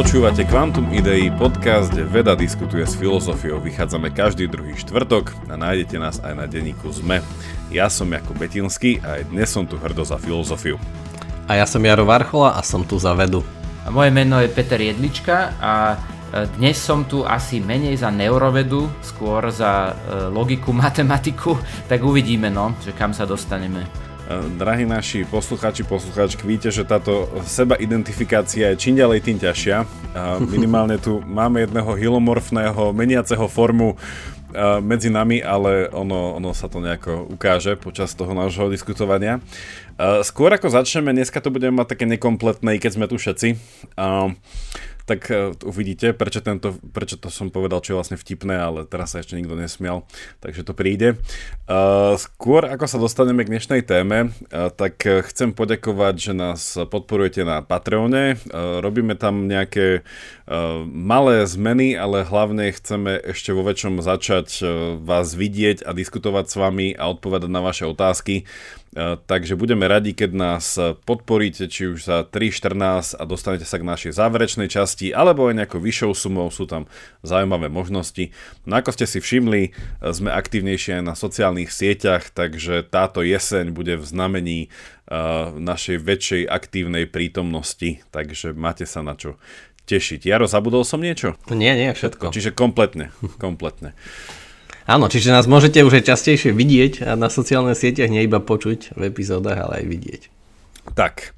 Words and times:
Počúvate 0.00 0.48
Quantum 0.48 0.88
Idei, 0.96 1.28
podcast, 1.28 1.92
kde 1.92 2.08
veda 2.08 2.32
diskutuje 2.32 2.88
s 2.88 2.96
filozofiou. 2.96 3.60
Vychádzame 3.60 4.08
každý 4.08 4.48
druhý 4.48 4.72
štvrtok 4.72 5.28
a 5.52 5.60
nájdete 5.60 6.00
nás 6.00 6.24
aj 6.24 6.40
na 6.40 6.48
denníku 6.48 6.88
ZME. 6.88 7.20
Ja 7.68 7.92
som 7.92 8.08
Jakub 8.08 8.32
Betinský 8.32 8.96
a 9.04 9.20
aj 9.20 9.28
dnes 9.28 9.52
som 9.52 9.68
tu 9.68 9.76
hrdo 9.76 10.00
za 10.00 10.16
filozofiu. 10.16 10.80
A 11.44 11.60
ja 11.60 11.68
som 11.68 11.84
Jaro 11.84 12.08
Varchola 12.08 12.56
a 12.56 12.64
som 12.64 12.80
tu 12.80 12.96
za 12.96 13.12
vedu. 13.12 13.44
A 13.84 13.92
moje 13.92 14.08
meno 14.08 14.40
je 14.40 14.48
Peter 14.48 14.80
Jedlička 14.80 15.52
a 15.60 16.00
e, 16.32 16.48
dnes 16.56 16.80
som 16.80 17.04
tu 17.04 17.20
asi 17.20 17.60
menej 17.60 18.00
za 18.00 18.08
neurovedu, 18.08 18.88
skôr 19.04 19.52
za 19.52 19.92
e, 19.92 20.32
logiku, 20.32 20.72
matematiku, 20.80 21.60
tak 21.92 22.00
uvidíme 22.00 22.48
no, 22.48 22.72
že 22.80 22.96
kam 22.96 23.12
sa 23.12 23.28
dostaneme. 23.28 23.84
Drahí 24.30 24.86
naši 24.86 25.26
poslucháči, 25.26 25.82
poslucháčky, 25.82 26.46
víte, 26.46 26.70
že 26.70 26.86
táto 26.86 27.26
seba 27.42 27.74
identifikácia 27.74 28.70
je 28.70 28.78
čím 28.78 28.94
ďalej 28.94 29.26
tým 29.26 29.42
ťažšia. 29.42 29.82
Minimálne 30.46 31.02
tu 31.02 31.18
máme 31.26 31.66
jedného 31.66 31.90
hilomorfného, 31.98 32.94
meniaceho 32.94 33.50
formu 33.50 33.98
medzi 34.86 35.10
nami, 35.10 35.42
ale 35.42 35.90
ono, 35.90 36.38
ono 36.38 36.54
sa 36.54 36.70
to 36.70 36.78
nejako 36.78 37.26
ukáže 37.26 37.74
počas 37.74 38.14
toho 38.14 38.30
nášho 38.30 38.70
diskutovania. 38.70 39.42
Skôr 40.22 40.54
ako 40.54 40.78
začneme, 40.78 41.10
dneska 41.10 41.42
to 41.42 41.50
budeme 41.50 41.82
mať 41.82 41.98
také 41.98 42.06
nekompletné, 42.06 42.78
keď 42.78 42.90
sme 43.02 43.10
tu 43.10 43.18
všetci 43.18 43.58
tak 45.06 45.30
uh, 45.30 45.54
uvidíte, 45.62 46.12
prečo, 46.12 46.40
tento, 46.40 46.76
prečo 46.92 47.16
to 47.20 47.28
som 47.28 47.52
povedal, 47.52 47.80
čo 47.84 47.94
je 47.94 47.98
vlastne 48.00 48.18
vtipné, 48.20 48.58
ale 48.58 48.88
teraz 48.88 49.12
sa 49.14 49.20
ešte 49.20 49.36
nikto 49.36 49.54
nesmial, 49.54 50.08
takže 50.40 50.66
to 50.66 50.72
príde. 50.72 51.20
Uh, 51.68 52.18
skôr 52.18 52.66
ako 52.66 52.84
sa 52.88 52.98
dostaneme 52.98 53.44
k 53.44 53.52
dnešnej 53.52 53.82
téme, 53.86 54.30
uh, 54.30 54.68
tak 54.72 55.02
chcem 55.04 55.52
poďakovať, 55.52 56.14
že 56.16 56.32
nás 56.32 56.60
podporujete 56.76 57.44
na 57.44 57.62
Patreone. 57.62 58.40
Robíme 58.80 59.14
tam 59.14 59.46
nejaké 59.46 60.02
malé 60.90 61.46
zmeny, 61.46 61.94
ale 61.94 62.26
hlavne 62.26 62.74
chceme 62.74 63.22
ešte 63.22 63.54
vo 63.54 63.62
väčšom 63.62 64.02
začať 64.02 64.48
uh, 64.60 64.68
vás 64.98 65.38
vidieť 65.38 65.86
a 65.86 65.94
diskutovať 65.94 66.44
s 66.50 66.54
vami 66.58 66.88
a 66.98 67.06
odpovedať 67.06 67.46
na 67.46 67.62
vaše 67.62 67.86
otázky. 67.86 68.50
Takže 69.30 69.54
budeme 69.54 69.86
radi, 69.86 70.18
keď 70.18 70.30
nás 70.34 70.74
podporíte, 71.06 71.70
či 71.70 71.94
už 71.94 72.10
za 72.10 72.26
3.14 72.26 73.14
a 73.14 73.22
dostanete 73.22 73.62
sa 73.62 73.78
k 73.78 73.86
našej 73.86 74.18
záverečnej 74.18 74.66
časti, 74.66 75.14
alebo 75.14 75.46
aj 75.46 75.62
nejakou 75.62 75.78
vyššou 75.78 76.10
sumou, 76.10 76.50
sú 76.50 76.66
tam 76.66 76.90
zaujímavé 77.22 77.70
možnosti. 77.70 78.34
No 78.66 78.82
ako 78.82 78.90
ste 78.90 79.06
si 79.06 79.22
všimli, 79.22 79.78
sme 80.10 80.34
aktívnejšie 80.34 80.98
aj 80.98 81.04
na 81.06 81.14
sociálnych 81.14 81.70
sieťach, 81.70 82.34
takže 82.34 82.82
táto 82.82 83.22
jeseň 83.22 83.70
bude 83.70 83.94
v 83.94 84.02
znamení 84.02 84.60
našej 85.54 86.02
väčšej 86.02 86.42
aktívnej 86.50 87.06
prítomnosti, 87.06 88.02
takže 88.10 88.58
máte 88.58 88.90
sa 88.90 89.06
na 89.06 89.14
čo 89.14 89.38
tešiť. 89.86 90.26
Jaro, 90.26 90.50
zabudol 90.50 90.84
som 90.84 91.00
niečo? 91.00 91.38
Nie, 91.52 91.76
nie, 91.76 91.90
všetko. 91.92 92.34
Čiže 92.34 92.52
kompletne, 92.56 93.14
kompletne. 93.42 93.96
Áno, 94.90 95.06
čiže 95.06 95.30
nás 95.30 95.46
môžete 95.46 95.86
už 95.86 96.02
aj 96.02 96.10
častejšie 96.10 96.50
vidieť 96.50 97.06
a 97.06 97.14
na 97.14 97.30
sociálnych 97.30 97.78
sieťach, 97.78 98.10
nie 98.10 98.26
iba 98.26 98.42
počuť 98.42 98.98
v 98.98 99.02
epizódach, 99.06 99.70
ale 99.70 99.84
aj 99.84 99.86
vidieť. 99.86 100.22
Tak, 100.98 101.36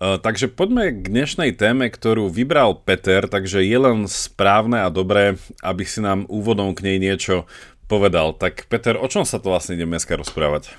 e, 0.00 0.16
takže 0.16 0.48
poďme 0.48 0.94
k 0.94 1.12
dnešnej 1.12 1.52
téme, 1.52 1.92
ktorú 1.92 2.32
vybral 2.32 2.80
Peter, 2.80 3.28
takže 3.28 3.60
je 3.60 3.76
len 3.76 4.08
správne 4.08 4.86
a 4.86 4.88
dobré, 4.88 5.36
aby 5.60 5.84
si 5.84 6.00
nám 6.00 6.24
úvodom 6.32 6.72
k 6.72 6.86
nej 6.86 6.96
niečo 6.96 7.44
povedal. 7.90 8.32
Tak 8.32 8.72
Peter, 8.72 8.96
o 8.96 9.04
čom 9.10 9.28
sa 9.28 9.36
to 9.36 9.52
vlastne 9.52 9.76
ideme 9.76 10.00
dneska 10.00 10.16
rozprávať? 10.16 10.72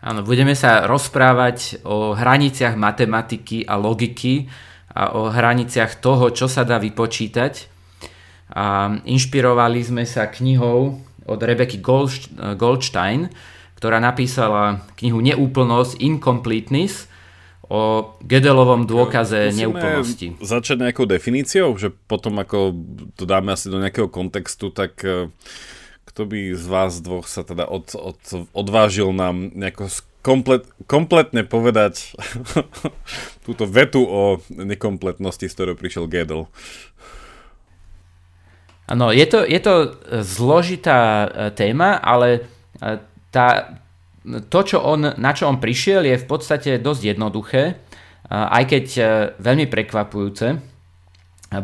Áno, 0.00 0.24
budeme 0.24 0.56
sa 0.56 0.88
rozprávať 0.88 1.84
o 1.84 2.16
hraniciach 2.16 2.72
matematiky 2.72 3.68
a 3.68 3.76
logiky 3.76 4.48
a 4.90 5.14
o 5.14 5.30
hraniciach 5.30 6.02
toho, 6.02 6.34
čo 6.34 6.50
sa 6.50 6.66
dá 6.66 6.82
vypočítať. 6.82 7.70
A 8.50 8.98
inšpirovali 9.06 9.78
sme 9.86 10.02
sa 10.02 10.26
knihou 10.26 10.98
od 11.26 11.38
Rebeky 11.38 11.78
Goldstein, 12.58 13.30
ktorá 13.78 14.02
napísala 14.02 14.82
knihu 14.98 15.22
Neúplnosť, 15.22 16.02
Incompleteness, 16.02 17.06
o 17.70 18.12
Gedelovom 18.26 18.82
dôkaze 18.82 19.54
Musíme 19.54 19.78
neúplnosti. 19.78 20.26
začať 20.42 20.90
nejakou 20.90 21.06
definíciou, 21.06 21.70
že 21.78 21.94
potom 22.10 22.42
ako 22.42 22.74
to 23.14 23.22
dáme 23.30 23.54
asi 23.54 23.70
do 23.70 23.78
nejakého 23.78 24.10
kontextu, 24.10 24.74
tak 24.74 24.98
e, 25.06 25.30
kto 26.02 26.26
by 26.26 26.58
z 26.58 26.66
vás 26.66 26.98
dvoch 26.98 27.30
sa 27.30 27.46
teda 27.46 27.70
od, 27.70 27.94
od, 27.94 28.18
odvážil 28.50 29.14
nám 29.14 29.54
nejako 29.54 29.86
komplet, 30.20 30.68
kompletne 30.84 31.44
povedať 31.44 32.12
túto 33.46 33.64
vetu 33.64 34.04
o 34.04 34.38
nekompletnosti, 34.52 35.46
z 35.48 35.54
ktorou 35.56 35.74
prišiel 35.76 36.08
Gödel. 36.08 36.48
Áno, 38.90 39.14
je 39.14 39.22
to, 39.22 39.46
je 39.46 39.60
to 39.62 39.74
e, 39.74 39.88
zložitá 40.26 40.98
e, 40.98 41.26
téma, 41.54 42.02
ale 42.02 42.28
e, 42.82 42.98
tá, 43.30 43.78
to, 44.50 44.60
čo 44.66 44.82
on, 44.82 45.14
na 45.14 45.30
čo 45.30 45.46
on 45.46 45.62
prišiel, 45.62 46.02
je 46.02 46.18
v 46.18 46.26
podstate 46.26 46.82
dosť 46.82 47.02
jednoduché, 47.14 47.62
aj 48.30 48.62
keď 48.62 48.86
veľmi 49.42 49.66
prekvapujúce. 49.66 50.54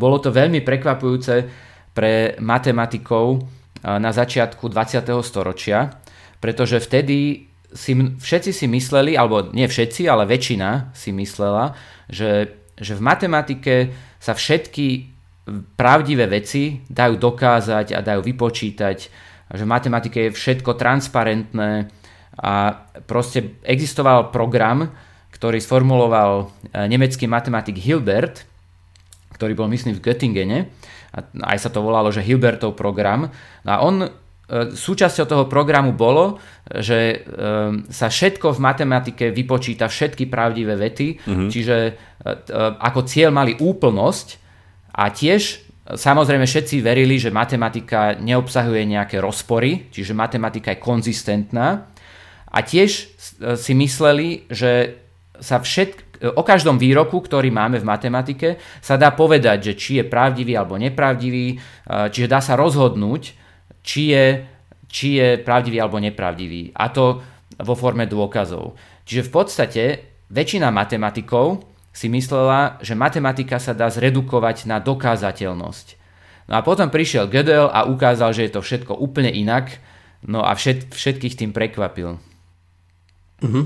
Bolo 0.03 0.19
to 0.19 0.35
veľmi 0.35 0.67
prekvapujúce 0.67 1.47
pre 1.95 2.35
matematikov 2.43 3.47
na 3.87 4.11
začiatku 4.11 4.67
20. 4.67 5.07
storočia, 5.23 5.95
pretože 6.43 6.83
vtedy 6.83 7.47
si, 7.77 7.93
všetci 7.95 8.51
si 8.57 8.67
mysleli, 8.67 9.15
alebo 9.15 9.53
nie 9.53 9.69
všetci, 9.69 10.09
ale 10.09 10.25
väčšina 10.25 10.97
si 10.97 11.13
myslela, 11.13 11.77
že, 12.09 12.57
že 12.81 12.97
v 12.97 13.05
matematike 13.05 13.75
sa 14.17 14.33
všetky 14.33 15.13
pravdivé 15.79 16.27
veci 16.27 16.83
dajú 16.89 17.21
dokázať 17.21 17.95
a 17.95 18.01
dajú 18.03 18.25
vypočítať, 18.25 18.99
že 19.53 19.63
v 19.63 19.71
matematike 19.71 20.19
je 20.27 20.35
všetko 20.35 20.75
transparentné 20.75 21.87
a 22.37 22.53
proste 23.07 23.63
existoval 23.63 24.35
program, 24.35 24.91
ktorý 25.31 25.61
sformuloval 25.63 26.33
e, 26.43 26.45
nemecký 26.91 27.31
matematik 27.31 27.79
Hilbert, 27.79 28.43
ktorý 29.37 29.53
bol 29.53 29.69
myslím 29.71 29.95
v 29.97 30.05
Göttingene, 30.05 30.59
a 31.17 31.25
aj 31.55 31.69
sa 31.69 31.71
to 31.73 31.81
volalo, 31.81 32.13
že 32.13 32.25
Hilbertov 32.25 32.77
program. 32.77 33.33
No 33.65 33.71
a 33.73 33.81
on 33.81 34.05
súčasťou 34.75 35.27
toho 35.27 35.45
programu 35.51 35.91
bolo, 35.91 36.39
že 36.71 36.99
e, 36.99 37.17
sa 37.91 38.07
všetko 38.07 38.55
v 38.55 38.63
matematike 38.63 39.25
vypočíta, 39.35 39.91
všetky 39.91 40.31
pravdivé 40.31 40.79
vety, 40.79 41.09
mm-hmm. 41.19 41.49
čiže 41.51 41.77
ako 42.83 43.07
cieľ 43.07 43.31
mali 43.31 43.55
úplnosť, 43.55 44.47
a 44.97 45.13
tiež 45.13 45.61
samozrejme 45.93 46.49
všetci 46.49 46.81
verili, 46.81 47.21
že 47.21 47.29
matematika 47.29 48.17
neobsahuje 48.17 48.83
nejaké 48.89 49.21
rozpory, 49.21 49.93
čiže 49.93 50.17
matematika 50.17 50.73
je 50.73 50.81
konzistentná. 50.81 51.93
A 52.49 52.59
tiež 52.65 52.91
e, 52.91 53.05
si 53.61 53.77
mysleli, 53.77 54.49
že 54.49 55.05
sa 55.37 55.61
všetk, 55.61 56.09
o 56.33 56.41
každom 56.41 56.81
výroku, 56.81 57.21
ktorý 57.21 57.53
máme 57.53 57.77
v 57.77 57.89
matematike, 57.93 58.49
sa 58.81 58.97
dá 58.97 59.13
povedať, 59.13 59.69
že 59.69 59.73
či 59.77 59.91
je 60.01 60.05
pravdivý 60.09 60.57
alebo 60.57 60.81
nepravdivý, 60.81 61.47
e, 61.53 61.57
čiže 62.09 62.33
dá 62.33 62.41
sa 62.41 62.57
rozhodnúť, 62.57 63.37
či 63.87 64.11
je, 64.11 64.43
či 64.91 65.23
je 65.23 65.39
pravdivý 65.39 65.79
alebo 65.79 66.03
nepravdivý. 66.03 66.75
A 66.75 66.91
to 66.91 67.23
vo 67.63 67.75
forme 67.79 68.11
dôkazov. 68.11 68.75
Čiže 69.07 69.31
v 69.31 69.33
podstate 69.33 69.83
väčšina 70.35 70.75
matematikov 70.75 71.63
si 71.95 72.11
myslela, 72.11 72.83
že 72.83 72.99
matematika 72.99 73.57
sa 73.63 73.73
dá 73.73 73.89
zredukovať 73.89 74.69
na 74.69 74.83
dokázateľnosť. 74.83 75.87
No 76.51 76.59
a 76.59 76.61
potom 76.61 76.93
prišiel 76.93 77.31
Gödel 77.31 77.71
a 77.71 77.89
ukázal, 77.89 78.35
že 78.37 78.51
je 78.51 78.53
to 78.53 78.61
všetko 78.61 78.93
úplne 78.99 79.33
inak, 79.33 79.81
no 80.27 80.45
a 80.45 80.53
všet, 80.53 80.93
všetkých 80.93 81.35
tým 81.39 81.51
prekvapil. 81.51 82.21
Uh-huh. 83.43 83.65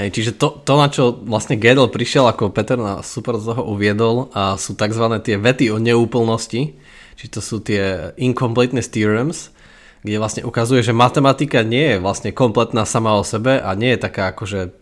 Hej, 0.00 0.16
čiže 0.16 0.32
to, 0.36 0.60
to, 0.64 0.74
na 0.80 0.88
čo 0.88 1.12
vlastne 1.12 1.60
Gödel 1.60 1.88
prišiel, 1.88 2.28
ako 2.28 2.52
Peter 2.52 2.76
na 2.76 3.00
super 3.04 3.36
z 3.40 3.52
toho 3.54 3.62
uviedol, 3.68 4.32
a 4.32 4.56
sú 4.60 4.76
tzv. 4.76 5.04
tie 5.22 5.36
vety 5.40 5.72
o 5.72 5.80
neúplnosti, 5.80 6.76
či 7.20 7.28
to 7.28 7.44
sú 7.44 7.60
tie 7.60 8.16
incompleteness 8.16 8.88
theorems, 8.88 9.52
kde 10.00 10.16
vlastne 10.16 10.42
ukazuje, 10.48 10.80
že 10.80 10.96
matematika 10.96 11.60
nie 11.60 11.96
je 11.96 11.98
vlastne 12.00 12.32
kompletná 12.32 12.88
sama 12.88 13.20
o 13.20 13.24
sebe 13.28 13.60
a 13.60 13.76
nie 13.76 13.92
je 13.92 14.00
taká 14.00 14.32
akože 14.32 14.72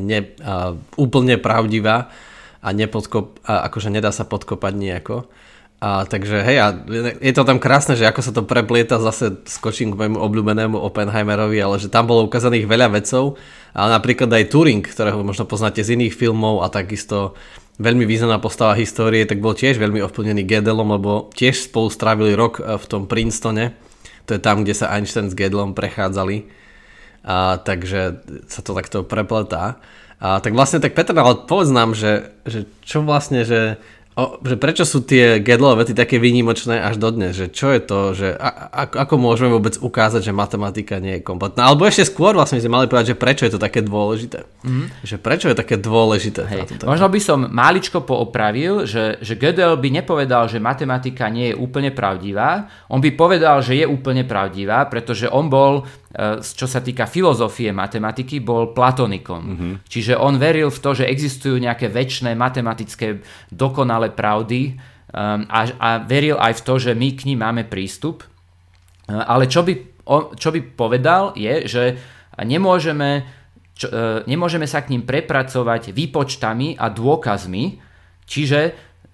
ne, 0.00 0.32
a, 0.40 0.72
úplne 0.96 1.36
pravdivá 1.36 2.08
a, 2.64 2.72
nepodkop, 2.72 3.44
a 3.44 3.68
akože 3.68 3.92
nedá 3.92 4.08
sa 4.16 4.24
podkopať 4.24 4.72
nejako. 4.72 5.28
A, 5.84 6.08
takže 6.08 6.40
hej, 6.40 6.56
a 6.64 6.72
je 7.20 7.32
to 7.36 7.44
tam 7.44 7.60
krásne, 7.60 8.00
že 8.00 8.08
ako 8.08 8.20
sa 8.24 8.32
to 8.32 8.48
preplieta, 8.48 8.96
zase 8.96 9.44
skočím 9.44 9.92
k 9.92 10.00
môjmu 10.00 10.16
obľúbenému 10.24 10.80
Oppenheimerovi, 10.80 11.60
ale 11.60 11.76
že 11.76 11.92
tam 11.92 12.08
bolo 12.08 12.24
ukázaných 12.24 12.64
veľa 12.64 12.96
vecov, 12.96 13.36
ale 13.76 13.92
napríklad 13.92 14.32
aj 14.32 14.48
Turing, 14.48 14.80
ktorého 14.80 15.20
možno 15.20 15.44
poznáte 15.44 15.84
z 15.84 16.00
iných 16.00 16.16
filmov 16.16 16.64
a 16.64 16.72
takisto 16.72 17.36
veľmi 17.78 18.06
významná 18.06 18.38
postava 18.38 18.78
histórie, 18.78 19.26
tak 19.26 19.42
bol 19.42 19.56
tiež 19.56 19.82
veľmi 19.82 19.98
ovplnený 20.04 20.46
Gödelom, 20.46 20.94
lebo 20.94 21.30
tiež 21.34 21.66
spolu 21.66 21.90
strávili 21.90 22.38
rok 22.38 22.62
e, 22.62 22.78
v 22.78 22.84
tom 22.86 23.10
Princetone, 23.10 23.74
to 24.24 24.38
je 24.38 24.40
tam, 24.40 24.64
kde 24.64 24.74
sa 24.74 24.94
Einstein 24.94 25.28
s 25.28 25.36
Gödelom 25.36 25.76
prechádzali 25.76 26.48
a, 27.24 27.58
takže 27.60 28.24
sa 28.46 28.60
to 28.60 28.76
takto 28.76 29.02
prepletá. 29.04 29.82
A, 30.22 30.38
tak 30.38 30.54
vlastne, 30.54 30.78
tak 30.78 30.94
Petr, 30.94 31.12
ale 31.16 31.44
povedz 31.44 31.72
nám, 31.74 31.92
že, 31.92 32.32
že 32.46 32.68
čo 32.86 33.02
vlastne, 33.02 33.42
že 33.42 33.82
O, 34.14 34.38
že 34.46 34.54
prečo 34.54 34.86
sú 34.86 35.02
tie 35.02 35.42
Gödelové 35.42 35.82
vety 35.82 35.98
také 35.98 36.22
výnimočné 36.22 36.78
až 36.78 37.02
dodnes? 37.02 37.34
Že 37.34 37.46
čo 37.50 37.68
je 37.74 37.80
to, 37.82 37.98
že 38.14 38.28
a, 38.38 38.70
a, 38.70 38.82
ako 38.86 39.18
môžeme 39.18 39.50
vôbec 39.50 39.74
ukázať, 39.74 40.30
že 40.30 40.30
matematika 40.30 41.02
nie 41.02 41.18
je 41.18 41.26
kompletná? 41.26 41.66
Alebo 41.66 41.82
ešte 41.82 42.06
skôr 42.06 42.30
vlastne 42.30 42.62
sme 42.62 42.78
mali 42.78 42.86
povedať, 42.86 43.14
že 43.14 43.18
prečo 43.18 43.42
je 43.42 43.58
to 43.58 43.58
také 43.58 43.82
dôležité. 43.82 44.46
Mm. 44.62 44.86
Že 45.02 45.16
prečo 45.18 45.50
je 45.50 45.58
také 45.58 45.82
dôležité? 45.82 46.46
Hej. 46.46 46.86
Možno 46.86 47.10
by 47.10 47.18
som 47.18 47.50
máličko 47.50 48.06
poopravil, 48.06 48.86
že, 48.86 49.18
že 49.18 49.34
Gödel 49.34 49.74
by 49.82 49.88
nepovedal, 49.90 50.46
že 50.46 50.62
matematika 50.62 51.26
nie 51.26 51.50
je 51.50 51.58
úplne 51.58 51.90
pravdivá. 51.90 52.70
On 52.86 53.02
by 53.02 53.10
povedal, 53.18 53.66
že 53.66 53.82
je 53.82 53.86
úplne 53.90 54.22
pravdivá, 54.22 54.86
pretože 54.86 55.26
on 55.26 55.50
bol 55.50 55.90
čo 56.40 56.66
sa 56.70 56.78
týka 56.78 57.10
filozofie 57.10 57.74
matematiky, 57.74 58.38
bol 58.38 58.70
platonikom. 58.70 59.42
Mm-hmm. 59.42 59.72
Čiže 59.90 60.14
on 60.14 60.38
veril 60.38 60.70
v 60.70 60.78
to, 60.78 60.90
že 60.94 61.10
existujú 61.10 61.58
nejaké 61.58 61.90
väčšie 61.90 62.30
matematické 62.38 63.18
dokonalé 63.50 64.14
pravdy 64.14 64.78
um, 65.10 65.42
a, 65.50 65.60
a 65.74 65.88
veril 66.06 66.38
aj 66.38 66.62
v 66.62 66.64
to, 66.64 66.74
že 66.78 66.92
my 66.94 67.08
k 67.18 67.26
ním 67.26 67.42
máme 67.42 67.66
prístup. 67.66 68.22
Uh, 69.10 69.26
ale 69.26 69.50
čo 69.50 69.66
by, 69.66 69.74
čo 70.38 70.48
by 70.54 70.60
povedal 70.78 71.34
je, 71.34 71.66
že 71.66 71.82
nemôžeme, 72.38 73.26
čo, 73.74 73.90
nemôžeme 74.30 74.70
sa 74.70 74.86
k 74.86 74.94
ním 74.94 75.02
prepracovať 75.02 75.90
výpočtami 75.90 76.78
a 76.78 76.90
dôkazmi, 76.94 77.82
čiže 78.22 78.60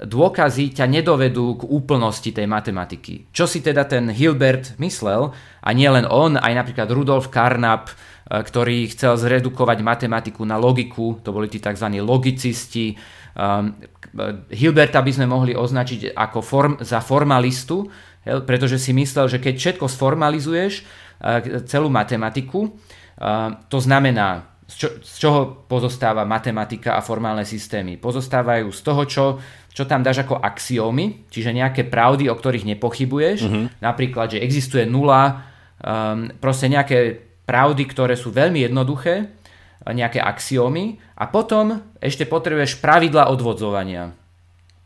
dôkazy 0.01 0.73
ťa 0.73 0.87
nedovedú 0.89 1.61
k 1.61 1.63
úplnosti 1.69 2.33
tej 2.33 2.49
matematiky. 2.49 3.29
Čo 3.33 3.45
si 3.45 3.61
teda 3.61 3.85
ten 3.85 4.09
Hilbert 4.09 4.81
myslel, 4.81 5.33
a 5.61 5.69
nie 5.77 5.89
len 5.89 6.09
on, 6.09 6.41
aj 6.41 6.53
napríklad 6.57 6.89
Rudolf 6.89 7.29
Carnap, 7.29 7.93
e, 7.93 7.95
ktorý 8.41 8.89
chcel 8.93 9.21
zredukovať 9.21 9.79
matematiku 9.85 10.43
na 10.49 10.57
logiku, 10.57 11.21
to 11.21 11.33
boli 11.37 11.53
tí 11.53 11.61
tzv. 11.61 12.01
logicisti. 12.01 12.97
Um, 13.37 13.79
Hilberta 14.51 15.05
by 15.05 15.13
sme 15.15 15.27
mohli 15.31 15.55
označiť 15.55 16.19
ako 16.19 16.39
form, 16.43 16.75
za 16.83 16.99
formalistu, 16.99 17.87
pretože 18.25 18.77
si 18.77 18.91
myslel, 18.93 19.31
že 19.31 19.39
keď 19.39 19.55
všetko 19.57 19.87
sformalizuješ, 19.87 20.73
e, 20.81 20.83
celú 21.65 21.89
matematiku, 21.89 22.69
e, 22.69 22.71
to 23.71 23.79
znamená 23.79 24.50
z, 24.71 24.75
čo, 24.79 24.89
z 25.03 25.15
čoho 25.19 25.67
pozostáva 25.67 26.23
matematika 26.23 26.95
a 26.95 27.03
formálne 27.03 27.43
systémy? 27.43 27.99
Pozostávajú 27.99 28.71
z 28.71 28.81
toho, 28.87 29.03
čo, 29.03 29.25
čo 29.75 29.83
tam 29.83 30.07
dáš 30.07 30.23
ako 30.23 30.39
axiómy, 30.39 31.27
čiže 31.27 31.51
nejaké 31.51 31.91
pravdy, 31.91 32.31
o 32.31 32.39
ktorých 32.39 32.79
nepochybuješ, 32.79 33.39
uh-huh. 33.43 33.67
napríklad, 33.83 34.39
že 34.39 34.43
existuje 34.43 34.87
nula, 34.87 35.43
um, 35.83 36.31
proste 36.39 36.71
nejaké 36.71 37.19
pravdy, 37.43 37.83
ktoré 37.91 38.15
sú 38.15 38.31
veľmi 38.31 38.63
jednoduché, 38.63 39.35
nejaké 39.91 40.23
axiómy 40.23 41.03
a 41.19 41.27
potom 41.27 41.83
ešte 41.99 42.29
potrebuješ 42.29 42.79
pravidla 42.79 43.33
odvodzovania. 43.33 44.15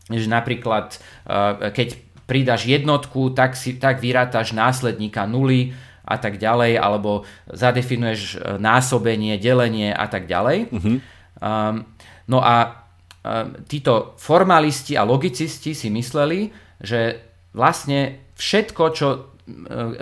Že 0.08 0.32
napríklad, 0.32 0.96
uh, 1.28 1.69
keď 1.76 2.00
pridaš 2.25 2.64
jednotku, 2.64 3.36
tak, 3.36 3.52
si, 3.52 3.76
tak 3.76 4.00
vyrátaš 4.00 4.56
následníka 4.56 5.28
nuly, 5.28 5.76
a 6.05 6.17
tak 6.21 6.37
ďalej, 6.37 6.77
alebo 6.77 7.25
zadefinuješ 7.49 8.21
e, 8.21 8.61
násobenie, 8.61 9.41
delenie 9.41 9.91
a 9.91 10.06
tak 10.06 10.29
ďalej. 10.29 10.59
Uh-huh. 10.69 10.97
Um, 11.41 11.89
no 12.29 12.39
a 12.45 12.85
um, 13.25 13.56
títo 13.65 14.12
formalisti 14.21 15.01
a 15.01 15.09
logicisti 15.09 15.73
si 15.73 15.89
mysleli, 15.89 16.53
že 16.81 17.21
vlastne 17.56 18.31
všetko, 18.37 18.85
čo 18.93 19.06
e, 19.11 19.19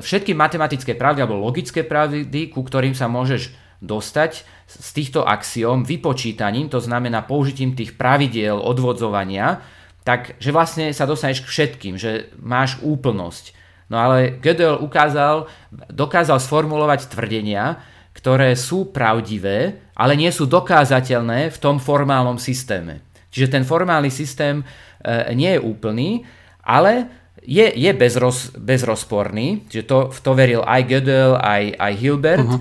všetky 0.03 0.35
matematické 0.35 0.99
pravdy 0.99 1.23
alebo 1.23 1.39
logické 1.39 1.87
pravdy, 1.87 2.51
ku 2.51 2.67
ktorým 2.67 2.99
sa 2.99 3.07
môžeš 3.07 3.55
dostať 3.83 4.47
z 4.67 4.89
týchto 4.95 5.27
axiom 5.27 5.83
vypočítaním, 5.83 6.71
to 6.71 6.79
znamená 6.79 7.27
použitím 7.27 7.75
tých 7.75 7.99
pravidiel 7.99 8.57
odvodzovania, 8.57 9.61
tak 10.03 10.39
že 10.39 10.55
vlastne 10.55 10.91
sa 10.91 11.07
dostaneš 11.07 11.47
k 11.47 11.51
všetkým, 11.51 11.95
že 11.99 12.31
máš 12.39 12.79
úplnosť. 12.83 13.62
No 13.93 14.00
ale 14.00 14.41
Gödel 14.41 14.81
ukázal, 14.81 15.53
dokázal 15.93 16.41
sformulovať 16.41 17.12
tvrdenia, 17.12 17.85
ktoré 18.17 18.56
sú 18.56 18.89
pravdivé, 18.89 19.85
ale 19.93 20.17
nie 20.17 20.33
sú 20.33 20.49
dokázateľné 20.49 21.53
v 21.53 21.59
tom 21.61 21.77
formálnom 21.77 22.41
systéme. 22.41 23.05
Čiže 23.29 23.53
ten 23.53 23.65
formálny 23.69 24.09
systém 24.09 24.65
e, 24.65 24.65
nie 25.37 25.53
je 25.56 25.61
úplný, 25.61 26.25
ale 26.65 27.09
je, 27.44 27.69
je 27.69 27.93
bezroz, 27.93 28.56
bezrozporný, 28.56 29.69
čiže 29.69 29.85
to, 29.85 29.99
v 30.09 30.19
to 30.25 30.31
veril 30.33 30.62
aj 30.65 30.81
Gödel, 30.89 31.37
aj, 31.37 31.77
aj 31.77 31.93
Hilbert, 31.97 32.49
uh-huh. 32.49 32.61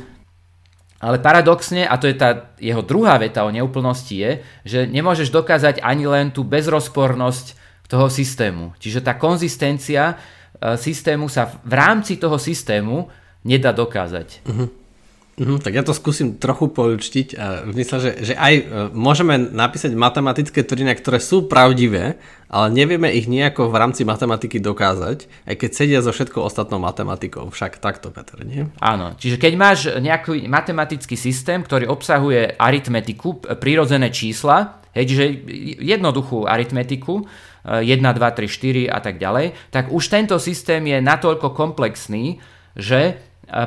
ale 1.00 1.22
paradoxne, 1.24 1.88
a 1.88 1.96
to 1.96 2.12
je 2.12 2.16
tá 2.18 2.52
jeho 2.60 2.84
druhá 2.84 3.16
veta 3.16 3.48
o 3.48 3.54
neúplnosti 3.54 4.20
je, 4.20 4.32
že 4.68 4.80
nemôžeš 4.84 5.32
dokázať 5.32 5.80
ani 5.80 6.08
len 6.12 6.28
tú 6.34 6.44
bezrozpornosť 6.44 7.56
toho 7.92 8.08
systému. 8.08 8.72
Čiže 8.80 9.04
tá 9.04 9.20
konzistencia 9.20 10.16
systému 10.78 11.26
sa 11.28 11.50
v 11.66 11.74
rámci 11.74 12.22
toho 12.22 12.38
systému 12.38 13.10
nedá 13.42 13.74
dokázať. 13.74 14.46
Uh-huh. 14.46 14.70
Uh-huh, 15.42 15.58
tak 15.58 15.74
ja 15.74 15.82
to 15.82 15.96
skúsim 15.96 16.38
trochu 16.38 16.70
poučtiť 16.70 17.28
a 17.40 17.64
myslím, 17.66 17.98
že, 17.98 18.12
že 18.20 18.34
aj 18.38 18.54
uh, 18.54 18.64
môžeme 18.94 19.40
napísať 19.40 19.96
matematické 19.98 20.62
tvrdenia, 20.62 20.94
ktoré 20.94 21.18
sú 21.18 21.50
pravdivé, 21.50 22.22
ale 22.52 22.68
nevieme 22.70 23.10
ich 23.10 23.26
nejako 23.26 23.72
v 23.72 23.80
rámci 23.80 24.06
matematiky 24.06 24.62
dokázať, 24.62 25.48
aj 25.48 25.56
keď 25.56 25.70
sedia 25.72 26.00
so 26.04 26.14
všetkou 26.14 26.46
ostatnou 26.46 26.84
matematikou. 26.84 27.50
Však 27.50 27.82
takto, 27.82 28.14
Peter, 28.14 28.44
nie? 28.44 28.70
Áno, 28.84 29.18
čiže 29.18 29.42
keď 29.42 29.54
máš 29.58 29.80
nejaký 29.98 30.46
matematický 30.46 31.18
systém, 31.18 31.64
ktorý 31.64 31.90
obsahuje 31.90 32.60
aritmetiku, 32.60 33.42
prírodzené 33.58 34.14
čísla, 34.14 34.84
hej, 34.94 35.16
čiže 35.16 35.26
jednoduchú 35.80 36.46
aritmetiku, 36.46 37.26
1, 37.66 38.02
2, 38.02 38.18
3, 38.18 38.90
4 38.90 38.90
a 38.90 39.00
tak 39.00 39.22
ďalej, 39.22 39.54
tak 39.70 39.94
už 39.94 40.04
tento 40.10 40.38
systém 40.42 40.82
je 40.90 40.98
natoľko 40.98 41.54
komplexný, 41.54 42.42
že 42.74 43.00
e, 43.02 43.14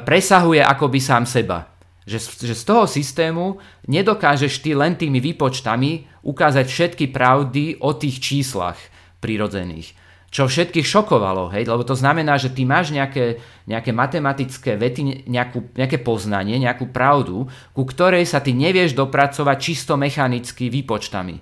presahuje 0.02 0.58
akoby 0.58 0.98
sám 0.98 1.24
seba. 1.28 1.70
Že, 2.04 2.52
že 2.52 2.54
z 2.58 2.64
toho 2.68 2.84
systému 2.84 3.62
nedokážeš 3.88 4.60
ty 4.60 4.76
len 4.76 4.92
tými 4.92 5.24
výpočtami 5.24 6.04
ukázať 6.20 6.66
všetky 6.68 7.08
pravdy 7.08 7.80
o 7.80 7.96
tých 7.96 8.20
číslach 8.20 8.76
prírodzených. 9.24 9.96
Čo 10.34 10.50
všetkých 10.50 10.82
šokovalo, 10.82 11.54
hej? 11.54 11.62
lebo 11.62 11.86
to 11.86 11.94
znamená, 11.94 12.34
že 12.36 12.50
ty 12.50 12.66
máš 12.66 12.90
nejaké, 12.90 13.38
nejaké 13.70 13.94
matematické 13.94 14.74
vety, 14.74 15.30
nejakú, 15.30 15.70
nejaké 15.78 16.02
poznanie, 16.02 16.58
nejakú 16.58 16.90
pravdu, 16.90 17.46
ku 17.70 17.86
ktorej 17.86 18.26
sa 18.26 18.42
ty 18.42 18.50
nevieš 18.50 18.98
dopracovať 18.98 19.56
čisto 19.62 19.94
mechanicky 19.94 20.66
výpočtami. 20.74 21.38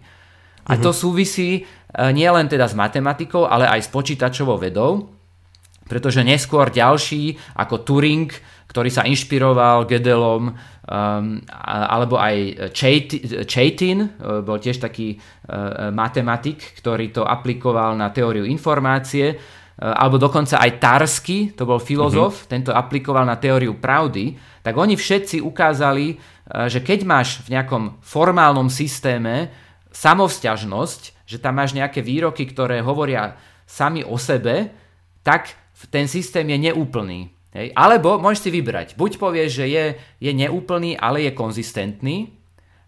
A 0.67 0.79
to 0.79 0.95
mhm. 0.95 0.99
súvisí 0.99 1.51
e, 1.59 1.61
nielen 2.15 2.47
teda 2.47 2.71
s 2.71 2.75
matematikou, 2.79 3.47
ale 3.51 3.67
aj 3.67 3.81
s 3.87 3.89
počítačovou 3.91 4.63
vedou, 4.63 5.11
pretože 5.91 6.23
neskôr 6.23 6.71
ďalší 6.71 7.37
ako 7.59 7.83
Turing, 7.83 8.31
ktorý 8.73 8.89
sa 8.89 9.05
inšpiroval 9.05 9.85
Gödelom, 9.85 10.49
um, 10.49 10.57
alebo 11.69 12.17
aj 12.17 12.73
Chaitin, 13.45 13.99
e, 14.01 14.09
bol 14.41 14.57
tiež 14.57 14.81
taký 14.81 15.21
uh, 15.21 15.93
matematik, 15.93 16.81
ktorý 16.81 17.13
to 17.13 17.23
aplikoval 17.29 17.93
na 17.93 18.09
teóriu 18.09 18.49
informácie, 18.49 19.37
uh, 19.37 19.93
alebo 19.93 20.17
dokonca 20.17 20.57
aj 20.57 20.81
Tarsky, 20.81 21.53
to 21.53 21.69
bol 21.69 21.77
filozof, 21.77 22.33
mm-hmm. 22.33 22.49
tento 22.49 22.71
aplikoval 22.73 23.29
na 23.29 23.37
teóriu 23.37 23.77
pravdy, 23.77 24.41
tak 24.65 24.73
oni 24.73 24.97
všetci 24.97 25.45
ukázali, 25.45 26.17
uh, 26.17 26.65
že 26.73 26.81
keď 26.81 27.05
máš 27.05 27.45
v 27.45 27.61
nejakom 27.61 28.01
formálnom 28.01 28.73
systéme 28.73 29.53
samovzťažnosť, 29.93 31.03
že 31.29 31.39
tam 31.39 31.61
máš 31.61 31.77
nejaké 31.77 32.01
výroky, 32.01 32.49
ktoré 32.49 32.81
hovoria 32.81 33.37
sami 33.69 34.03
o 34.05 34.17
sebe, 34.17 34.73
tak 35.23 35.55
ten 35.93 36.11
systém 36.11 36.49
je 36.49 36.73
neúplný. 36.73 37.33
Hej. 37.53 37.77
Alebo 37.77 38.17
môžeš 38.17 38.49
si 38.49 38.51
vybrať. 38.51 38.89
Buď 38.97 39.21
povieš, 39.21 39.51
že 39.61 39.67
je, 39.69 39.85
je 40.25 40.33
neúplný, 40.33 40.97
ale 40.97 41.29
je 41.29 41.37
konzistentný, 41.37 42.33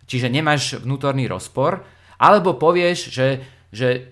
čiže 0.08 0.32
nemáš 0.32 0.80
vnútorný 0.80 1.28
rozpor, 1.28 1.84
alebo 2.16 2.56
povieš, 2.56 3.12
že, 3.12 3.28
že 3.68 4.08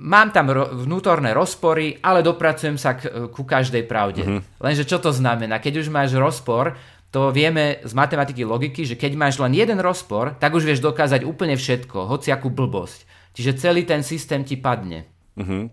mám 0.00 0.32
tam 0.32 0.48
ro- 0.48 0.72
vnútorné 0.72 1.36
rozpory, 1.36 2.00
ale 2.00 2.24
dopracujem 2.24 2.80
sa 2.80 2.96
k, 2.96 3.28
ku 3.28 3.44
každej 3.44 3.84
pravde. 3.84 4.24
Mm-hmm. 4.24 4.40
Lenže 4.64 4.88
čo 4.88 4.96
to 4.96 5.12
znamená? 5.12 5.60
Keď 5.60 5.84
už 5.84 5.92
máš 5.92 6.16
rozpor, 6.16 6.80
to 7.10 7.34
vieme 7.34 7.82
z 7.82 7.92
matematiky 7.92 8.46
logiky, 8.46 8.86
že 8.86 8.94
keď 8.94 9.18
máš 9.18 9.42
len 9.42 9.50
jeden 9.50 9.82
rozpor, 9.82 10.38
tak 10.38 10.54
už 10.54 10.62
vieš 10.62 10.80
dokázať 10.82 11.26
úplne 11.26 11.58
všetko, 11.58 12.06
hociakú 12.06 12.54
blbosť. 12.54 13.06
Čiže 13.34 13.58
celý 13.58 13.82
ten 13.82 14.06
systém 14.06 14.46
ti 14.46 14.54
padne. 14.54 15.10
Uh-huh. 15.34 15.70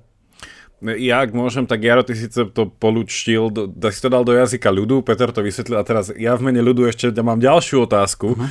Ja, 0.82 1.26
ak 1.26 1.34
môžem, 1.34 1.66
tak 1.66 1.82
Jaro, 1.82 2.06
ty 2.06 2.14
si 2.14 2.30
to 2.30 2.70
polúčtil, 2.70 3.50
tak 3.50 3.98
si 3.98 4.02
to 4.02 4.14
dal 4.14 4.22
do 4.22 4.34
jazyka 4.34 4.70
ľudu, 4.70 5.02
Peter 5.02 5.30
to 5.34 5.42
vysvetlil 5.42 5.82
a 5.82 5.86
teraz 5.86 6.14
ja 6.14 6.38
v 6.38 6.50
mene 6.50 6.62
ľudu 6.62 6.86
ešte 6.86 7.10
mám 7.22 7.42
ďalšiu 7.42 7.86
otázku. 7.86 8.38
Uh-huh. 8.38 8.50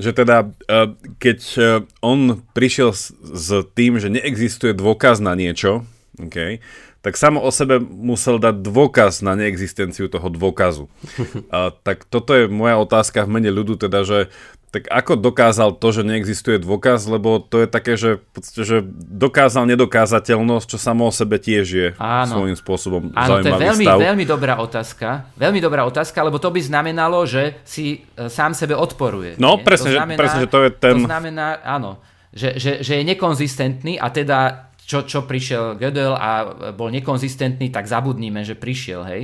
Že 0.00 0.10
teda, 0.16 0.48
e, 0.64 0.96
keď 1.20 1.38
e, 1.38 1.60
on 2.00 2.40
prišiel 2.56 2.90
s, 2.96 3.12
s 3.20 3.68
tým, 3.76 4.00
že 4.00 4.08
neexistuje 4.08 4.72
dôkaz 4.72 5.20
na 5.20 5.36
niečo, 5.36 5.84
Okay. 6.26 6.60
Tak 7.00 7.16
samo 7.16 7.40
o 7.40 7.48
sebe 7.48 7.80
musel 7.80 8.36
dať 8.36 8.60
dôkaz 8.60 9.24
na 9.24 9.32
neexistenciu 9.32 10.12
toho 10.12 10.28
dôkazu. 10.28 10.84
A, 11.54 11.72
tak 11.72 12.04
toto 12.04 12.36
je 12.36 12.44
moja 12.44 12.76
otázka 12.76 13.24
v 13.24 13.40
mene 13.40 13.48
ľudu, 13.48 13.80
teda, 13.80 14.04
že 14.04 14.28
tak 14.70 14.86
ako 14.86 15.18
dokázal 15.18 15.74
to, 15.82 15.88
že 15.90 16.06
neexistuje 16.06 16.62
dôkaz, 16.62 17.02
lebo 17.10 17.42
to 17.42 17.66
je 17.66 17.66
také, 17.66 17.98
že, 17.98 18.22
podstate, 18.30 18.62
že 18.62 18.78
dokázal 19.02 19.66
nedokázateľnosť, 19.66 20.66
čo 20.70 20.78
samo 20.78 21.10
o 21.10 21.12
sebe 21.12 21.42
tiež 21.42 21.66
je 21.66 21.88
Áno. 21.98 22.38
svojím 22.38 22.54
spôsobom 22.54 23.10
Áno, 23.10 23.42
to 23.42 23.50
je 23.50 23.58
veľmi, 23.58 23.84
stav. 23.84 23.98
veľmi 23.98 24.24
dobrá 24.30 24.62
otázka. 24.62 25.26
Veľmi 25.34 25.58
dobrá 25.58 25.82
otázka, 25.82 26.22
lebo 26.22 26.38
to 26.38 26.54
by 26.54 26.62
znamenalo, 26.62 27.26
že 27.26 27.58
si 27.66 28.06
e, 28.14 28.30
sám 28.30 28.54
sebe 28.54 28.78
odporuje. 28.78 29.34
No, 29.42 29.58
presne, 29.58 29.98
znamená, 29.98 30.14
že, 30.14 30.20
presne, 30.22 30.40
že 30.46 30.48
to 30.54 30.58
je 30.62 30.70
ten... 30.70 30.96
To 31.02 31.10
znamená, 31.10 31.46
áno, 31.66 31.90
že, 32.30 32.54
že, 32.54 32.72
že 32.86 33.02
je 33.02 33.04
nekonzistentný 33.10 33.98
a 33.98 34.06
teda 34.14 34.69
čo, 34.90 35.06
čo 35.06 35.22
prišiel 35.22 35.78
Gödel 35.78 36.18
a 36.18 36.50
bol 36.74 36.90
nekonzistentný, 36.90 37.70
tak 37.70 37.86
zabudníme, 37.86 38.42
že 38.42 38.58
prišiel, 38.58 39.06
hej. 39.06 39.22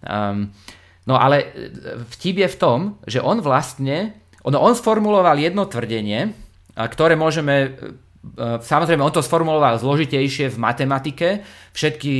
Um, 0.00 0.48
no 1.04 1.20
ale 1.20 1.36
e, 1.44 1.46
vtip 2.16 2.40
je 2.40 2.48
v 2.48 2.56
tom, 2.56 2.78
že 3.04 3.20
on 3.20 3.44
vlastne 3.44 4.22
ono, 4.42 4.58
on 4.58 4.74
sformuloval 4.74 5.38
jedno 5.38 5.66
tvrdenie, 5.70 6.34
ktoré 6.74 7.14
môžeme 7.14 7.54
e, 7.54 7.68
e, 8.34 8.46
Samozrejme, 8.58 9.02
on 9.02 9.14
to 9.14 9.22
sformuloval 9.22 9.78
zložitejšie 9.78 10.50
v 10.50 10.58
matematike. 10.58 11.28
Všetky, 11.70 12.12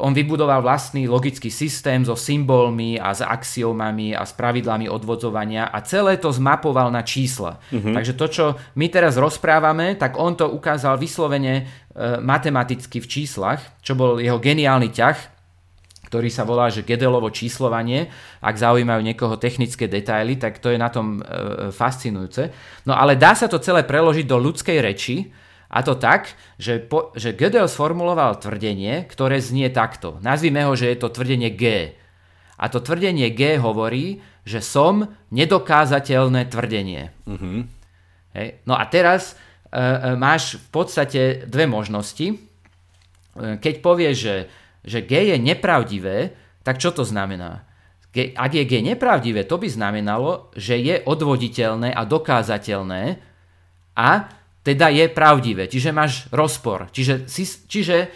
on 0.00 0.16
vybudoval 0.16 0.64
vlastný 0.64 1.04
logický 1.04 1.52
systém 1.52 2.00
so 2.04 2.16
symbolmi 2.16 2.96
a 2.96 3.12
s 3.12 3.20
axiomami 3.20 4.16
a 4.16 4.24
s 4.24 4.32
pravidlami 4.32 4.88
odvodzovania 4.88 5.68
a 5.68 5.84
celé 5.84 6.16
to 6.16 6.32
zmapoval 6.32 6.88
na 6.88 7.04
čísla. 7.04 7.60
Mm-hmm. 7.68 7.94
Takže 7.94 8.12
to, 8.16 8.26
čo 8.32 8.44
my 8.76 8.86
teraz 8.88 9.20
rozprávame, 9.20 10.00
tak 10.00 10.16
on 10.16 10.32
to 10.32 10.48
ukázal 10.48 10.96
vyslovene 10.96 11.54
e, 11.60 11.64
matematicky 12.20 13.00
v 13.00 13.08
číslach, 13.08 13.60
čo 13.80 13.96
bol 13.96 14.20
jeho 14.20 14.36
geniálny 14.36 14.92
ťah 14.92 15.36
ktorý 16.06 16.30
sa 16.30 16.46
volá, 16.46 16.70
že 16.70 16.86
Gedelovo 16.86 17.34
číslovanie. 17.34 18.06
Ak 18.38 18.54
zaujímajú 18.54 19.02
niekoho 19.02 19.34
technické 19.42 19.90
detaily, 19.90 20.38
tak 20.38 20.62
to 20.62 20.70
je 20.70 20.78
na 20.78 20.86
tom 20.86 21.18
e, 21.18 21.74
fascinujúce. 21.74 22.54
No 22.86 22.94
ale 22.94 23.18
dá 23.18 23.34
sa 23.34 23.50
to 23.50 23.58
celé 23.58 23.82
preložiť 23.82 24.22
do 24.22 24.38
ľudskej 24.38 24.78
reči, 24.78 25.34
a 25.66 25.82
to 25.82 25.98
tak, 25.98 26.30
že, 26.62 26.78
po, 26.78 27.10
že 27.18 27.34
Gödel 27.34 27.66
sformuloval 27.66 28.38
tvrdenie, 28.38 29.02
ktoré 29.10 29.42
znie 29.42 29.66
takto. 29.74 30.22
Nazvime 30.22 30.62
ho, 30.62 30.78
že 30.78 30.94
je 30.94 30.98
to 31.02 31.10
tvrdenie 31.10 31.50
G. 31.58 31.90
A 32.56 32.70
to 32.70 32.78
tvrdenie 32.78 33.34
G 33.34 33.58
hovorí, 33.58 34.22
že 34.46 34.62
som 34.62 35.10
nedokázateľné 35.34 36.46
tvrdenie. 36.54 37.10
Mm-hmm. 37.26 37.58
Hej. 38.38 38.48
No 38.62 38.78
a 38.78 38.86
teraz 38.86 39.34
máš 40.16 40.56
v 40.56 40.68
podstate 40.72 41.22
dve 41.44 41.68
možnosti. 41.68 42.32
E, 42.32 42.36
keď 43.60 43.74
povieš, 43.84 44.16
že 44.16 44.36
že 44.86 45.02
G 45.02 45.34
je 45.34 45.36
nepravdivé, 45.36 46.32
tak 46.62 46.78
čo 46.78 46.94
to 46.94 47.02
znamená? 47.02 47.66
Ak 48.16 48.52
je 48.54 48.64
G 48.64 48.80
nepravdivé, 48.80 49.44
to 49.44 49.60
by 49.60 49.68
znamenalo, 49.68 50.48
že 50.56 50.78
je 50.80 51.02
odvoditeľné 51.04 51.92
a 51.92 52.06
dokázateľné 52.08 53.02
a 53.92 54.10
teda 54.64 54.88
je 54.88 55.04
pravdivé. 55.12 55.68
Čiže 55.68 55.92
máš 55.92 56.24
rozpor. 56.32 56.88
Čiže, 56.94 57.28
čiže 57.68 58.08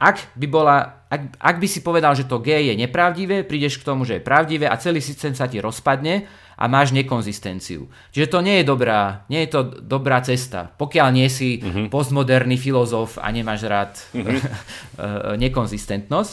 ak 0.00 0.38
by 0.38 0.46
bola 0.48 1.04
ak, 1.10 1.42
ak 1.42 1.56
by 1.58 1.66
si 1.66 1.82
povedal, 1.82 2.14
že 2.14 2.30
to 2.30 2.38
G 2.38 2.70
je 2.70 2.74
nepravdivé, 2.78 3.42
prídeš 3.42 3.82
k 3.82 3.86
tomu, 3.86 4.06
že 4.06 4.22
je 4.22 4.24
pravdivé 4.24 4.70
a 4.70 4.78
celý 4.78 5.02
systém 5.02 5.34
sa 5.34 5.50
ti 5.50 5.58
rozpadne 5.58 6.30
a 6.60 6.64
máš 6.68 6.92
nekonzistenciu. 6.92 7.88
Čiže 8.12 8.28
to 8.28 8.44
nie 8.44 8.60
je 8.60 8.68
dobrá, 8.68 9.24
nie 9.32 9.48
je 9.48 9.56
to 9.56 9.60
dobrá 9.80 10.20
cesta. 10.20 10.68
Pokiaľ 10.76 11.08
nie 11.08 11.32
si 11.32 11.56
uh-huh. 11.56 11.88
postmoderný 11.88 12.60
filozof 12.60 13.16
a 13.16 13.32
nemáš 13.32 13.64
rád 13.64 13.96
uh-huh. 14.12 15.40
nekonzistentnosť. 15.48 16.32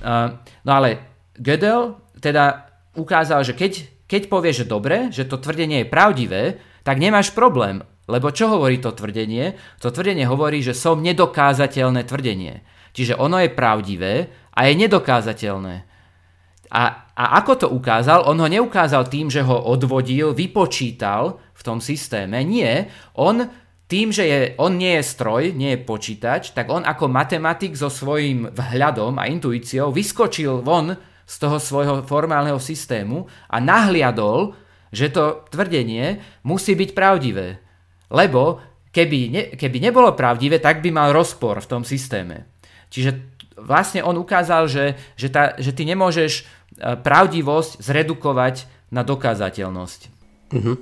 Uh, 0.00 0.40
no 0.64 0.70
ale 0.72 1.04
Gödel 1.36 2.00
teda 2.16 2.72
ukázal, 2.96 3.44
že 3.44 3.52
keď, 3.52 3.72
keď 4.08 4.22
povieš, 4.32 4.64
že 4.64 4.70
dobre, 4.72 4.96
že 5.12 5.28
to 5.28 5.36
tvrdenie 5.36 5.84
je 5.84 5.92
pravdivé, 5.92 6.42
tak 6.80 6.96
nemáš 6.96 7.36
problém. 7.36 7.84
Lebo 8.08 8.32
čo 8.32 8.48
hovorí 8.48 8.80
to 8.80 8.96
tvrdenie? 8.96 9.52
To 9.84 9.92
tvrdenie 9.92 10.24
hovorí, 10.24 10.64
že 10.64 10.72
som 10.72 11.04
nedokázateľné 11.04 12.08
tvrdenie. 12.08 12.64
Čiže 12.96 13.20
ono 13.20 13.36
je 13.44 13.52
pravdivé 13.52 14.32
a 14.56 14.64
je 14.64 14.72
nedokázateľné. 14.80 15.84
A, 16.72 17.07
a 17.18 17.42
ako 17.42 17.52
to 17.58 17.66
ukázal? 17.66 18.30
On 18.30 18.38
ho 18.38 18.46
neukázal 18.46 19.10
tým, 19.10 19.26
že 19.26 19.42
ho 19.42 19.58
odvodil, 19.66 20.30
vypočítal 20.38 21.42
v 21.50 21.62
tom 21.66 21.82
systéme. 21.82 22.38
Nie, 22.46 22.86
on 23.18 23.42
tým, 23.90 24.14
že 24.14 24.22
je, 24.22 24.40
on 24.62 24.78
nie 24.78 24.94
je 25.00 25.02
stroj, 25.02 25.50
nie 25.50 25.74
je 25.74 25.82
počítač, 25.82 26.54
tak 26.54 26.70
on 26.70 26.86
ako 26.86 27.10
matematik 27.10 27.74
so 27.74 27.90
svojím 27.90 28.46
vhľadom 28.54 29.18
a 29.18 29.26
intuíciou 29.26 29.90
vyskočil 29.90 30.62
von 30.62 30.94
z 31.26 31.34
toho 31.40 31.58
svojho 31.58 32.06
formálneho 32.06 32.62
systému 32.62 33.26
a 33.50 33.56
nahliadol, 33.58 34.54
že 34.94 35.10
to 35.10 35.48
tvrdenie 35.50 36.22
musí 36.46 36.78
byť 36.78 36.90
pravdivé. 36.94 37.58
Lebo 38.14 38.62
keby, 38.94 39.18
ne, 39.28 39.42
keby 39.58 39.90
nebolo 39.90 40.14
pravdivé, 40.14 40.62
tak 40.62 40.84
by 40.84 40.94
mal 40.94 41.10
rozpor 41.10 41.58
v 41.64 41.70
tom 41.70 41.82
systéme. 41.82 42.46
Čiže 42.88 43.40
vlastne 43.58 44.06
on 44.06 44.16
ukázal, 44.16 44.70
že, 44.70 44.94
že, 45.18 45.28
tá, 45.28 45.58
že 45.58 45.74
ty 45.74 45.82
nemôžeš 45.82 46.46
pravdivosť 46.78 47.82
zredukovať 47.82 48.66
na 48.88 49.04
dokázateľnosť. 49.04 50.00
Uh-huh. 50.54 50.76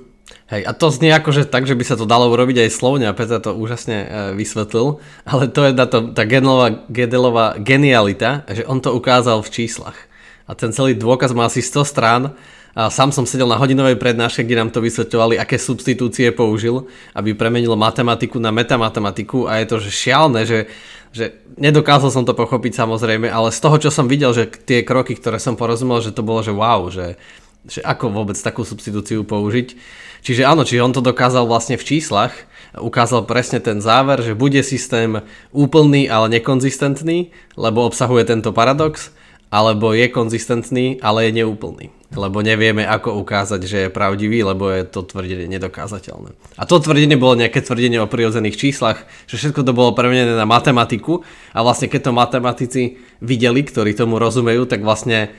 Hej, 0.47 0.63
a 0.67 0.71
to 0.75 0.91
znie 0.91 1.11
ako, 1.11 1.31
že 1.31 1.47
tak, 1.47 1.63
že 1.67 1.75
by 1.75 1.83
sa 1.87 1.95
to 1.95 2.07
dalo 2.07 2.27
urobiť 2.31 2.67
aj 2.67 2.75
slovne 2.75 3.07
a 3.07 3.15
Peter 3.15 3.39
to 3.39 3.55
úžasne 3.55 3.97
e, 4.03 4.07
vysvetlil, 4.35 4.99
ale 5.23 5.47
to 5.47 5.63
je 5.63 5.71
tá, 5.75 5.87
tá 5.87 6.23
Gedelová, 6.27 6.83
Gedelová 6.91 7.47
genialita, 7.59 8.43
že 8.47 8.67
on 8.67 8.83
to 8.83 8.91
ukázal 8.91 9.39
v 9.43 9.51
číslach. 9.51 9.95
A 10.47 10.55
ten 10.55 10.71
celý 10.71 10.95
dôkaz 10.95 11.35
má 11.35 11.47
asi 11.47 11.59
100 11.59 11.83
strán 11.83 12.23
a 12.77 12.93
sám 12.93 13.11
som 13.11 13.25
sedel 13.25 13.49
na 13.49 13.59
hodinovej 13.59 13.99
prednáške, 13.99 14.45
kde 14.45 14.59
nám 14.59 14.69
to 14.71 14.83
vysvetľovali, 14.83 15.35
aké 15.39 15.59
substitúcie 15.59 16.31
použil, 16.31 16.87
aby 17.15 17.35
premenil 17.35 17.75
matematiku 17.75 18.39
na 18.39 18.53
metamatematiku 18.53 19.47
a 19.49 19.59
je 19.63 19.65
to 19.67 19.75
že 19.83 19.91
šialné, 19.91 20.45
že, 20.45 20.59
že 21.11 21.39
nedokázal 21.59 22.11
som 22.11 22.23
to 22.27 22.37
pochopiť 22.37 22.73
samozrejme, 22.77 23.27
ale 23.27 23.53
z 23.53 23.59
toho, 23.59 23.77
čo 23.79 23.89
som 23.91 24.07
videl, 24.07 24.31
že 24.31 24.47
tie 24.47 24.83
kroky, 24.83 25.15
ktoré 25.15 25.39
som 25.39 25.59
porozumel, 25.59 26.03
že 26.03 26.15
to 26.15 26.25
bolo, 26.25 26.43
že 26.43 26.53
wow, 26.53 26.87
že, 26.91 27.15
že 27.67 27.83
ako 27.83 28.11
vôbec 28.11 28.37
takú 28.37 28.63
substitúciu 28.63 29.23
použiť. 29.23 29.77
Čiže 30.25 30.43
áno, 30.43 30.65
čiže 30.67 30.83
on 30.83 30.93
to 30.95 31.05
dokázal 31.05 31.45
vlastne 31.47 31.77
v 31.79 31.87
číslach, 31.87 32.33
ukázal 32.75 33.23
presne 33.23 33.63
ten 33.63 33.79
záver, 33.79 34.19
že 34.21 34.37
bude 34.37 34.59
systém 34.65 35.23
úplný, 35.55 36.09
ale 36.11 36.27
nekonzistentný, 36.37 37.31
lebo 37.55 37.87
obsahuje 37.87 38.27
tento 38.27 38.51
paradox 38.51 39.13
alebo 39.47 39.95
je 39.95 40.07
konzistentný, 40.11 40.99
ale 40.99 41.29
je 41.29 41.43
neúplný. 41.43 41.91
Lebo 42.15 42.39
nevieme, 42.39 42.87
ako 42.87 43.19
ukázať, 43.19 43.61
že 43.67 43.77
je 43.87 43.89
pravdivý, 43.91 44.39
lebo 44.39 44.71
je 44.71 44.87
to 44.87 45.03
tvrdenie 45.03 45.47
nedokázateľné. 45.51 46.31
A 46.55 46.63
to 46.63 46.79
tvrdenie 46.79 47.19
bolo 47.19 47.35
nejaké 47.35 47.59
tvrdenie 47.59 47.99
o 47.99 48.07
prirodzených 48.07 48.55
číslach, 48.55 49.03
že 49.27 49.35
všetko 49.35 49.67
to 49.67 49.75
bolo 49.75 49.91
premenené 49.91 50.31
na 50.31 50.47
matematiku 50.47 51.27
a 51.51 51.59
vlastne 51.67 51.91
keď 51.91 52.01
to 52.07 52.11
matematici 52.15 52.83
videli, 53.19 53.59
ktorí 53.63 53.91
tomu 53.91 54.23
rozumejú, 54.23 54.67
tak 54.71 54.87
vlastne 54.87 55.35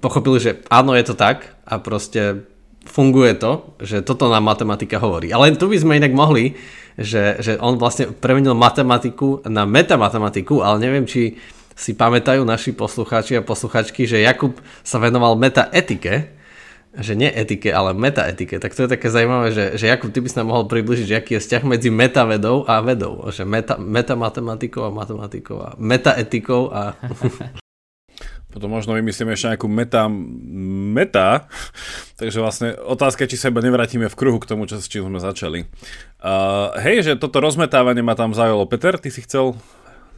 pochopili, 0.00 0.40
že 0.40 0.50
áno, 0.72 0.96
je 0.96 1.04
to 1.04 1.16
tak 1.16 1.56
a 1.68 1.76
proste 1.76 2.48
funguje 2.88 3.36
to, 3.36 3.76
že 3.84 4.00
toto 4.00 4.32
nám 4.32 4.48
matematika 4.48 4.96
hovorí. 4.96 5.28
Ale 5.28 5.52
tu 5.60 5.68
by 5.68 5.76
sme 5.76 6.00
inak 6.00 6.16
mohli, 6.16 6.56
že, 6.96 7.36
že 7.44 7.60
on 7.60 7.76
vlastne 7.76 8.10
premenil 8.16 8.56
matematiku 8.56 9.44
na 9.44 9.68
metamatematiku, 9.68 10.64
ale 10.64 10.82
neviem, 10.82 11.04
či 11.04 11.36
si 11.78 11.94
pamätajú 11.94 12.42
naši 12.42 12.74
poslucháči 12.74 13.38
a 13.38 13.46
posluchačky, 13.46 14.02
že 14.10 14.18
Jakub 14.18 14.58
sa 14.82 14.98
venoval 14.98 15.38
metaetike, 15.38 16.34
že 16.98 17.14
nie 17.14 17.30
etike, 17.30 17.70
ale 17.70 17.94
metaetike. 17.94 18.58
Tak 18.58 18.74
to 18.74 18.84
je 18.84 18.92
také 18.98 19.06
zaujímavé, 19.06 19.54
že, 19.54 19.78
že 19.78 19.86
Jakub, 19.86 20.10
ty 20.10 20.18
by 20.18 20.26
si 20.26 20.36
nám 20.42 20.50
mohol 20.50 20.66
približiť, 20.66 21.06
že 21.06 21.18
aký 21.22 21.30
je 21.38 21.42
vzťah 21.46 21.62
medzi 21.62 21.94
metavedou 21.94 22.66
a 22.66 22.82
vedou. 22.82 23.22
Že 23.30 23.46
meta, 23.46 23.78
metamatematikou 23.78 24.82
a 24.82 24.90
matematikou 24.90 25.56
a 25.62 25.68
metaetikou 25.78 26.74
a... 26.74 26.98
Potom 28.48 28.72
možno 28.72 28.96
vymyslíme 28.96 29.36
ešte 29.36 29.54
nejakú 29.54 29.68
meta, 29.68 30.08
meta. 30.08 31.46
Takže 32.16 32.38
vlastne 32.40 32.68
otázka, 32.80 33.28
či 33.28 33.36
sa 33.36 33.52
iba 33.52 33.60
nevrátime 33.60 34.08
v 34.08 34.18
kruhu 34.18 34.40
k 34.40 34.48
tomu, 34.48 34.64
čo, 34.64 34.80
s 34.80 34.88
čím 34.88 35.06
sme 35.06 35.20
začali. 35.20 35.68
Uh, 36.18 36.72
hej, 36.80 37.04
že 37.04 37.12
toto 37.20 37.44
rozmetávanie 37.44 38.00
ma 38.00 38.16
tam 38.16 38.32
zaujalo. 38.32 38.64
Peter, 38.64 38.96
ty 38.96 39.12
si 39.12 39.20
chcel 39.20 39.52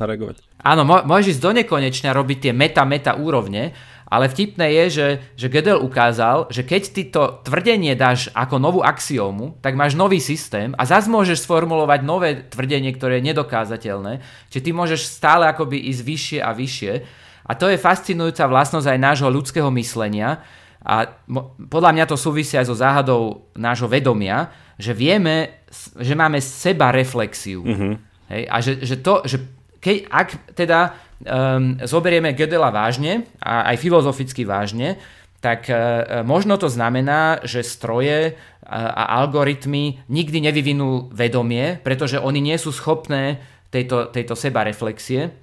zareagovať. 0.01 0.41
Áno, 0.65 0.89
môžeš 0.89 1.37
ísť 1.37 1.45
do 1.45 1.53
nekonečna 1.53 2.17
robiť 2.17 2.49
tie 2.49 2.53
meta-meta 2.57 3.21
úrovne, 3.21 3.77
ale 4.11 4.27
vtipné 4.27 4.75
je, 4.75 4.85
že, 4.91 5.09
že 5.39 5.47
Gödel 5.47 5.79
ukázal, 5.79 6.51
že 6.51 6.67
keď 6.67 6.83
ty 6.91 7.03
to 7.15 7.39
tvrdenie 7.47 7.95
dáš 7.95 8.27
ako 8.35 8.59
novú 8.59 8.81
axiómu, 8.83 9.55
tak 9.63 9.79
máš 9.79 9.95
nový 9.95 10.19
systém 10.19 10.75
a 10.75 10.83
zase 10.83 11.07
môžeš 11.07 11.47
sformulovať 11.47 12.01
nové 12.03 12.43
tvrdenie, 12.51 12.91
ktoré 12.91 13.23
je 13.23 13.31
nedokázateľné. 13.31 14.19
Čiže 14.51 14.65
ty 14.67 14.71
môžeš 14.75 15.07
stále 15.07 15.47
akoby 15.47 15.79
ísť 15.95 16.03
vyššie 16.03 16.41
a 16.43 16.51
vyššie. 16.51 16.93
A 17.47 17.53
to 17.55 17.71
je 17.71 17.79
fascinujúca 17.79 18.51
vlastnosť 18.51 18.91
aj 18.91 18.99
nášho 18.99 19.31
ľudského 19.31 19.71
myslenia. 19.79 20.43
A 20.83 21.07
podľa 21.71 21.95
mňa 21.95 22.05
to 22.11 22.19
súvisia 22.19 22.67
aj 22.67 22.67
so 22.67 22.75
záhadou 22.75 23.47
nášho 23.55 23.87
vedomia, 23.87 24.51
že 24.75 24.91
vieme, 24.91 25.63
že 26.03 26.19
máme 26.19 26.43
seba 26.43 26.91
reflexiu. 26.91 27.63
Mm-hmm. 27.63 27.93
Hej? 28.33 28.43
A 28.49 28.57
že, 28.59 28.73
že 28.83 28.97
to, 28.99 29.23
že 29.23 29.60
keď, 29.81 29.97
ak 30.13 30.29
teda 30.55 30.93
um, 31.25 31.81
zoberieme 31.83 32.37
Gödela 32.37 32.69
vážne 32.69 33.27
a 33.41 33.73
aj 33.73 33.77
filozoficky 33.81 34.45
vážne, 34.45 35.01
tak 35.41 35.73
uh, 35.73 36.21
možno 36.21 36.61
to 36.61 36.69
znamená, 36.69 37.41
že 37.43 37.65
stroje 37.65 38.37
a 38.71 39.19
algoritmy 39.19 40.07
nikdy 40.07 40.39
nevyvinú 40.47 41.11
vedomie, 41.11 41.83
pretože 41.83 42.23
oni 42.23 42.39
nie 42.39 42.55
sú 42.55 42.71
schopné 42.71 43.43
tejto, 43.67 44.15
tejto 44.15 44.39
seba 44.39 44.63
reflexie. 44.63 45.35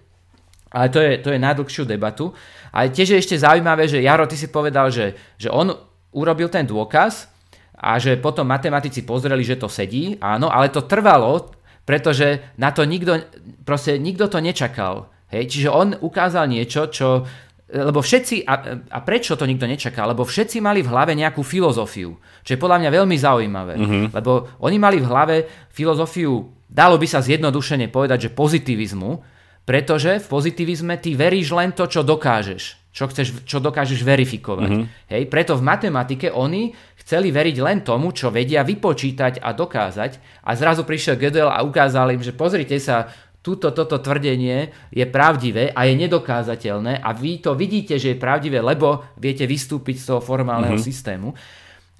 Ale 0.72 0.88
to 0.88 1.00
je, 1.03 1.20
to 1.20 1.36
je 1.36 1.39
na 1.39 1.51
dlhšiu 1.51 1.84
debatu. 1.84 2.32
Ale 2.72 2.88
tiež 2.88 3.15
je 3.15 3.20
ešte 3.20 3.36
zaujímavé, 3.36 3.88
že 3.91 4.03
Jaro, 4.03 4.27
ty 4.32 4.39
si 4.39 4.48
povedal, 4.48 4.91
že, 4.91 5.15
že 5.36 5.51
on 5.51 5.75
urobil 6.15 6.48
ten 6.48 6.63
dôkaz 6.63 7.27
a 7.75 8.00
že 8.00 8.15
potom 8.15 8.48
matematici 8.48 9.03
pozreli, 9.03 9.44
že 9.44 9.60
to 9.60 9.67
sedí. 9.67 10.15
Áno, 10.24 10.48
ale 10.48 10.72
to 10.72 10.88
trvalo, 10.88 11.51
pretože 11.88 12.44
na 12.60 12.75
to 12.75 12.84
nikto, 12.84 13.24
proste 13.63 13.96
nikto 13.96 14.27
to 14.27 14.44
nečakal. 14.44 15.08
Hej? 15.32 15.48
Čiže 15.48 15.70
on 15.72 15.96
ukázal 15.96 16.51
niečo, 16.51 16.91
čo 16.91 17.24
lebo 17.67 18.00
všetci, 18.00 18.48
a, 18.48 18.79
a 18.79 19.00
prečo 19.03 19.36
to 19.36 19.44
nikto 19.44 19.67
nečaká, 19.67 20.08
lebo 20.08 20.24
všetci 20.24 20.63
mali 20.63 20.79
v 20.79 20.88
hlave 20.88 21.12
nejakú 21.12 21.44
filozofiu, 21.44 22.15
čo 22.39 22.56
je 22.56 22.63
podľa 22.63 22.79
mňa 22.79 22.89
veľmi 22.96 23.17
zaujímavé, 23.20 23.74
uh-huh. 23.75 24.06
lebo 24.15 24.56
oni 24.63 24.79
mali 24.79 25.03
v 25.03 25.10
hlave 25.12 25.36
filozofiu, 25.67 26.48
dalo 26.63 26.96
by 26.96 27.03
sa 27.03 27.20
zjednodušene 27.20 27.91
povedať, 27.91 28.32
že 28.32 28.36
pozitivizmu, 28.36 29.20
pretože 29.67 30.24
v 30.24 30.27
pozitivizme 30.32 30.96
ty 30.96 31.12
veríš 31.12 31.51
len 31.51 31.75
to, 31.75 31.91
čo 31.91 32.08
dokážeš, 32.08 32.88
čo, 32.96 33.03
chceš, 33.12 33.44
čo 33.44 33.60
dokážeš 33.60 34.00
verifikovať. 34.00 34.72
Uh-huh. 34.72 34.88
Hej, 35.12 35.27
preto 35.27 35.60
v 35.60 35.67
matematike 35.67 36.32
oni 36.32 36.72
chceli 37.07 37.31
veriť 37.31 37.63
len 37.63 37.87
tomu, 37.87 38.11
čo 38.11 38.27
vedia 38.27 38.67
vypočítať 38.67 39.39
a 39.39 39.55
dokázať 39.55 40.43
a 40.43 40.51
zrazu 40.59 40.83
prišiel 40.83 41.15
Gödel 41.15 41.47
a 41.47 41.63
ukázal 41.63 42.11
im, 42.11 42.19
že 42.19 42.35
pozrite 42.35 42.75
sa, 42.83 43.07
túto, 43.39 43.71
toto 43.71 43.95
tvrdenie 43.95 44.75
je 44.91 45.07
pravdivé 45.07 45.71
a 45.71 45.87
je 45.87 45.95
nedokázateľné 45.95 46.99
a 46.99 47.15
vy 47.15 47.39
to 47.39 47.55
vidíte, 47.55 47.95
že 47.95 48.11
je 48.11 48.19
pravdivé, 48.19 48.59
lebo 48.59 49.07
viete 49.15 49.47
vystúpiť 49.47 50.03
z 50.03 50.05
toho 50.11 50.19
formálneho 50.19 50.75
mm-hmm. 50.75 50.91
systému. 50.91 51.31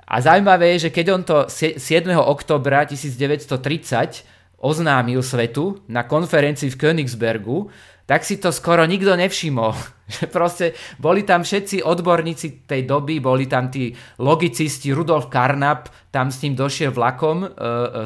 A 0.04 0.20
zaujímavé 0.20 0.76
je, 0.76 0.88
že 0.88 0.90
keď 0.92 1.06
on 1.16 1.24
to 1.24 1.38
7. 1.48 1.80
oktobra 2.20 2.84
1930 2.84 4.60
oznámil 4.60 5.24
svetu 5.24 5.80
na 5.88 6.04
konferencii 6.04 6.68
v 6.68 6.80
Königsbergu, 6.84 7.72
tak 8.08 8.24
si 8.24 8.40
to 8.40 8.56
skoro 8.56 8.88
nikto 8.88 9.14
nevšimol. 9.20 9.76
Že 10.16 10.26
proste 10.32 10.66
boli 11.04 11.28
tam 11.28 11.44
všetci 11.44 11.84
odborníci 11.84 12.64
tej 12.64 12.88
doby, 12.88 13.20
boli 13.20 13.44
tam 13.44 13.68
tí 13.68 13.92
logicisti, 14.24 14.96
Rudolf 14.96 15.28
Karnap 15.28 15.92
tam 16.16 16.32
s 16.32 16.40
ním 16.48 16.56
došiel 16.56 16.96
vlakom 16.96 17.44
e, 17.44 17.48
e, 17.52 17.52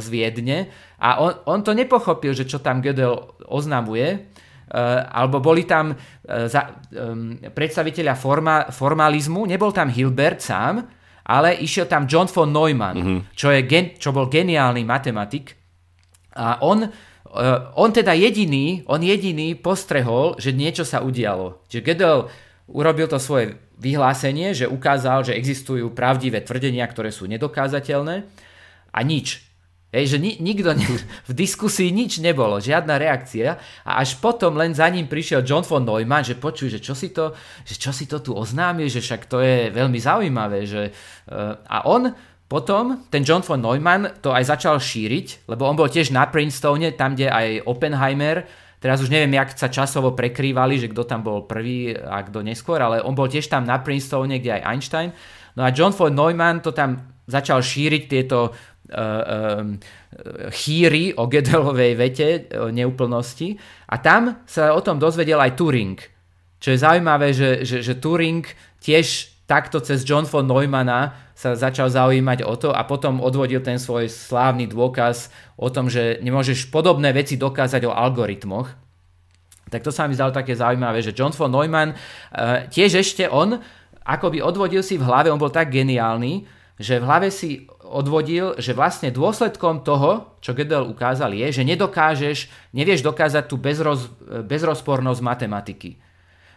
z 0.02 0.06
Viedne 0.10 0.60
a 0.98 1.22
on, 1.22 1.46
on 1.46 1.62
to 1.62 1.78
nepochopil, 1.78 2.34
že 2.34 2.50
čo 2.50 2.58
tam 2.58 2.82
Gödel 2.82 3.14
oznamuje, 3.46 4.18
e, 4.18 4.20
alebo 5.14 5.38
boli 5.38 5.70
tam 5.70 5.94
e, 5.94 5.96
za, 6.50 6.82
e, 6.90 7.54
predstaviteľia 7.54 8.18
forma, 8.18 8.74
formalizmu, 8.74 9.46
nebol 9.46 9.70
tam 9.70 9.94
Hilbert 9.94 10.42
sám, 10.42 10.82
ale 11.30 11.62
išiel 11.62 11.86
tam 11.86 12.10
John 12.10 12.26
von 12.26 12.50
Neumann, 12.50 12.98
mm-hmm. 12.98 13.20
čo, 13.38 13.54
je 13.54 13.62
gen, 13.70 13.94
čo 14.02 14.10
bol 14.10 14.26
geniálny 14.26 14.82
matematik 14.82 15.54
a 16.34 16.58
on 16.66 16.90
Uh, 16.90 17.11
on 17.80 17.90
teda 17.96 18.12
jediný, 18.12 18.84
on 18.92 19.00
jediný 19.00 19.56
postrehol, 19.56 20.36
že 20.36 20.52
niečo 20.52 20.84
sa 20.84 21.00
udialo. 21.00 21.64
Že 21.72 21.80
Gödel 21.80 22.18
urobil 22.68 23.08
to 23.08 23.20
svoje 23.20 23.56
vyhlásenie, 23.80 24.54
že 24.54 24.68
ukázal, 24.68 25.24
že 25.26 25.38
existujú 25.40 25.96
pravdivé 25.96 26.44
tvrdenia, 26.44 26.84
ktoré 26.86 27.10
sú 27.10 27.26
nedokázateľné 27.32 28.28
a 28.92 29.00
nič. 29.02 29.52
Hej, 29.92 30.16
že 30.16 30.18
ni, 30.24 30.40
nikto 30.40 30.72
ne, 30.72 30.88
v 31.30 31.34
diskusii 31.36 31.92
nič 31.92 32.24
nebolo, 32.24 32.64
žiadna 32.64 32.96
reakcia 32.96 33.60
a 33.84 34.00
až 34.00 34.16
potom 34.24 34.56
len 34.56 34.72
za 34.72 34.88
ním 34.88 35.12
prišiel 35.12 35.44
John 35.44 35.68
von 35.68 35.84
Neumann, 35.84 36.24
že 36.24 36.40
počuj, 36.40 36.72
že 36.72 36.80
čo 36.80 36.96
si 36.96 37.12
to, 37.12 37.36
že 37.68 37.76
čo 37.76 37.92
si 37.92 38.08
to 38.08 38.24
tu 38.24 38.32
oznámil, 38.32 38.88
že 38.88 39.04
však 39.04 39.28
to 39.28 39.44
je 39.44 39.68
veľmi 39.68 40.00
zaujímavé, 40.00 40.64
že 40.64 40.96
uh, 40.96 41.60
a 41.68 41.84
on 41.92 42.08
potom 42.52 43.08
ten 43.08 43.24
John 43.24 43.40
von 43.40 43.64
Neumann 43.64 44.20
to 44.20 44.36
aj 44.36 44.44
začal 44.44 44.76
šíriť, 44.76 45.48
lebo 45.48 45.64
on 45.64 45.80
bol 45.80 45.88
tiež 45.88 46.12
na 46.12 46.28
Princetone, 46.28 46.92
tam 47.00 47.16
kde 47.16 47.32
aj 47.32 47.64
Oppenheimer, 47.64 48.44
teraz 48.84 49.00
už 49.00 49.08
neviem, 49.08 49.40
jak 49.40 49.56
sa 49.56 49.72
časovo 49.72 50.12
prekrývali, 50.12 50.76
že 50.76 50.92
kto 50.92 51.08
tam 51.08 51.24
bol 51.24 51.48
prvý 51.48 51.96
a 51.96 52.20
kto 52.28 52.44
neskôr, 52.44 52.84
ale 52.84 53.00
on 53.00 53.16
bol 53.16 53.32
tiež 53.32 53.48
tam 53.48 53.64
na 53.64 53.80
Princetone, 53.80 54.44
kde 54.44 54.60
aj 54.60 54.68
Einstein. 54.68 55.16
No 55.56 55.64
a 55.64 55.72
John 55.72 55.96
von 55.96 56.12
Neumann 56.12 56.60
to 56.60 56.76
tam 56.76 57.24
začal 57.24 57.64
šíriť 57.64 58.04
tieto 58.12 58.52
uh, 58.52 58.52
uh, 58.52 59.64
chýry 60.52 61.16
o 61.16 61.32
Gödelovej 61.32 61.96
vete, 61.96 62.52
o 62.60 62.68
neúplnosti. 62.68 63.56
A 63.88 63.96
tam 64.04 64.44
sa 64.44 64.76
o 64.76 64.84
tom 64.84 65.00
dozvedel 65.00 65.40
aj 65.40 65.56
Turing. 65.56 65.96
Čo 66.60 66.76
je 66.76 66.84
zaujímavé, 66.84 67.32
že, 67.32 67.64
že, 67.64 67.80
že 67.80 67.96
Turing 67.96 68.44
tiež 68.84 69.31
takto 69.52 69.84
cez 69.84 70.08
John 70.08 70.24
von 70.24 70.48
Neumanna 70.48 71.12
sa 71.36 71.60
začal 71.60 71.92
zaujímať 71.92 72.48
o 72.48 72.56
to 72.56 72.72
a 72.72 72.88
potom 72.88 73.20
odvodil 73.20 73.60
ten 73.60 73.76
svoj 73.76 74.08
slávny 74.08 74.72
dôkaz 74.72 75.28
o 75.60 75.68
tom, 75.68 75.92
že 75.92 76.24
nemôžeš 76.24 76.72
podobné 76.72 77.12
veci 77.12 77.36
dokázať 77.36 77.84
o 77.84 77.92
algoritmoch. 77.92 78.72
Tak 79.68 79.84
to 79.84 79.92
sa 79.92 80.08
mi 80.08 80.16
zdalo 80.16 80.32
také 80.32 80.56
zaujímavé, 80.56 81.04
že 81.04 81.12
John 81.12 81.36
von 81.36 81.52
Neumann 81.52 81.92
uh, 81.92 82.64
tiež 82.72 83.04
ešte 83.04 83.28
on 83.28 83.60
akoby 84.08 84.40
odvodil 84.40 84.80
si 84.88 84.96
v 84.96 85.04
hlave, 85.04 85.28
on 85.28 85.40
bol 85.40 85.52
tak 85.52 85.68
geniálny, 85.68 86.48
že 86.80 86.98
v 86.98 87.06
hlave 87.06 87.28
si 87.28 87.68
odvodil, 87.84 88.56
že 88.58 88.72
vlastne 88.72 89.12
dôsledkom 89.12 89.84
toho, 89.84 90.40
čo 90.40 90.56
Gödel 90.56 90.88
ukázal, 90.88 91.36
je, 91.36 91.62
že 91.62 91.68
nedokážeš, 91.68 92.48
nevieš 92.72 93.04
dokázať 93.04 93.52
tú 93.52 93.60
bezroz, 93.60 94.08
bezrozpornosť 94.48 95.22
matematiky. 95.22 96.00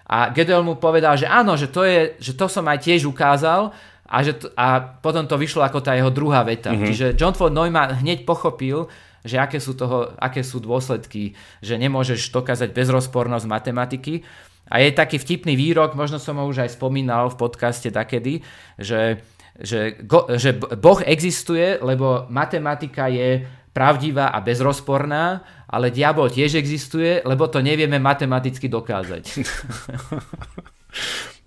A 0.05 0.29
Gödel 0.31 0.61
mu 0.61 0.77
povedal, 0.77 1.17
že 1.17 1.25
áno, 1.25 1.57
že 1.57 1.73
to, 1.73 1.85
je, 1.85 2.17
že 2.21 2.37
to 2.37 2.45
som 2.45 2.69
aj 2.69 2.85
tiež 2.85 3.09
ukázal, 3.09 3.73
a, 4.05 4.17
že 4.21 4.37
to, 4.37 4.53
a 4.53 4.79
potom 5.01 5.25
to 5.25 5.41
vyšlo 5.41 5.65
ako 5.65 5.81
tá 5.81 5.97
jeho 5.97 6.13
druhá 6.13 6.45
veta. 6.45 6.71
Mm-hmm. 6.71 6.87
Čiže 6.87 7.07
John 7.17 7.33
von 7.33 7.57
Neumann 7.57 8.05
hneď 8.05 8.29
pochopil, 8.29 8.85
že 9.25 9.41
aké 9.41 9.57
sú, 9.57 9.73
toho, 9.73 10.13
aké 10.21 10.45
sú 10.45 10.61
dôsledky, 10.61 11.33
že 11.65 11.81
nemôžeš 11.81 12.29
dokázať 12.29 12.77
bezrozpornosť 12.77 13.49
matematiky. 13.49 14.21
A 14.69 14.85
je 14.85 14.93
taký 14.93 15.17
vtipný 15.17 15.57
výrok, 15.57 15.97
možno 15.97 16.21
som 16.21 16.37
ho 16.37 16.45
už 16.45 16.69
aj 16.69 16.77
spomínal 16.77 17.33
v 17.33 17.41
podcaste 17.41 17.89
takedy, 17.89 18.45
že, 18.77 19.25
že, 19.57 19.97
go, 20.05 20.29
že 20.37 20.57
Boh 20.57 21.01
existuje, 21.05 21.81
lebo 21.81 22.29
matematika 22.29 23.09
je 23.09 23.45
pravdivá 23.73 24.33
a 24.33 24.41
bezrozporná, 24.41 25.45
ale 25.75 25.91
diabol 25.91 26.31
tiež 26.31 26.55
existuje, 26.55 27.19
lebo 27.27 27.51
to 27.51 27.59
nevieme 27.59 27.99
matematicky 27.99 28.71
dokázať. 28.71 29.25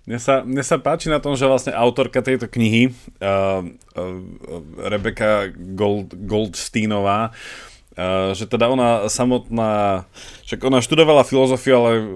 Mne 0.08 0.16
sa, 0.24 0.40
mne 0.40 0.64
sa 0.64 0.80
páči 0.80 1.12
na 1.12 1.20
tom, 1.20 1.36
že 1.36 1.44
vlastne 1.44 1.76
autorka 1.76 2.24
tejto 2.24 2.48
knihy, 2.48 2.96
uh, 3.20 3.60
uh, 3.60 4.20
Rebeka 4.88 5.52
Gold, 5.52 6.16
Goldsteinová, 6.24 7.28
uh, 7.28 8.32
že 8.32 8.48
teda 8.48 8.72
ona 8.72 9.04
samotná 9.12 10.08
však 10.48 10.64
ona 10.64 10.80
študovala 10.80 11.28
filozofiu, 11.28 11.76
ale 11.76 11.90
uh, 12.00 12.08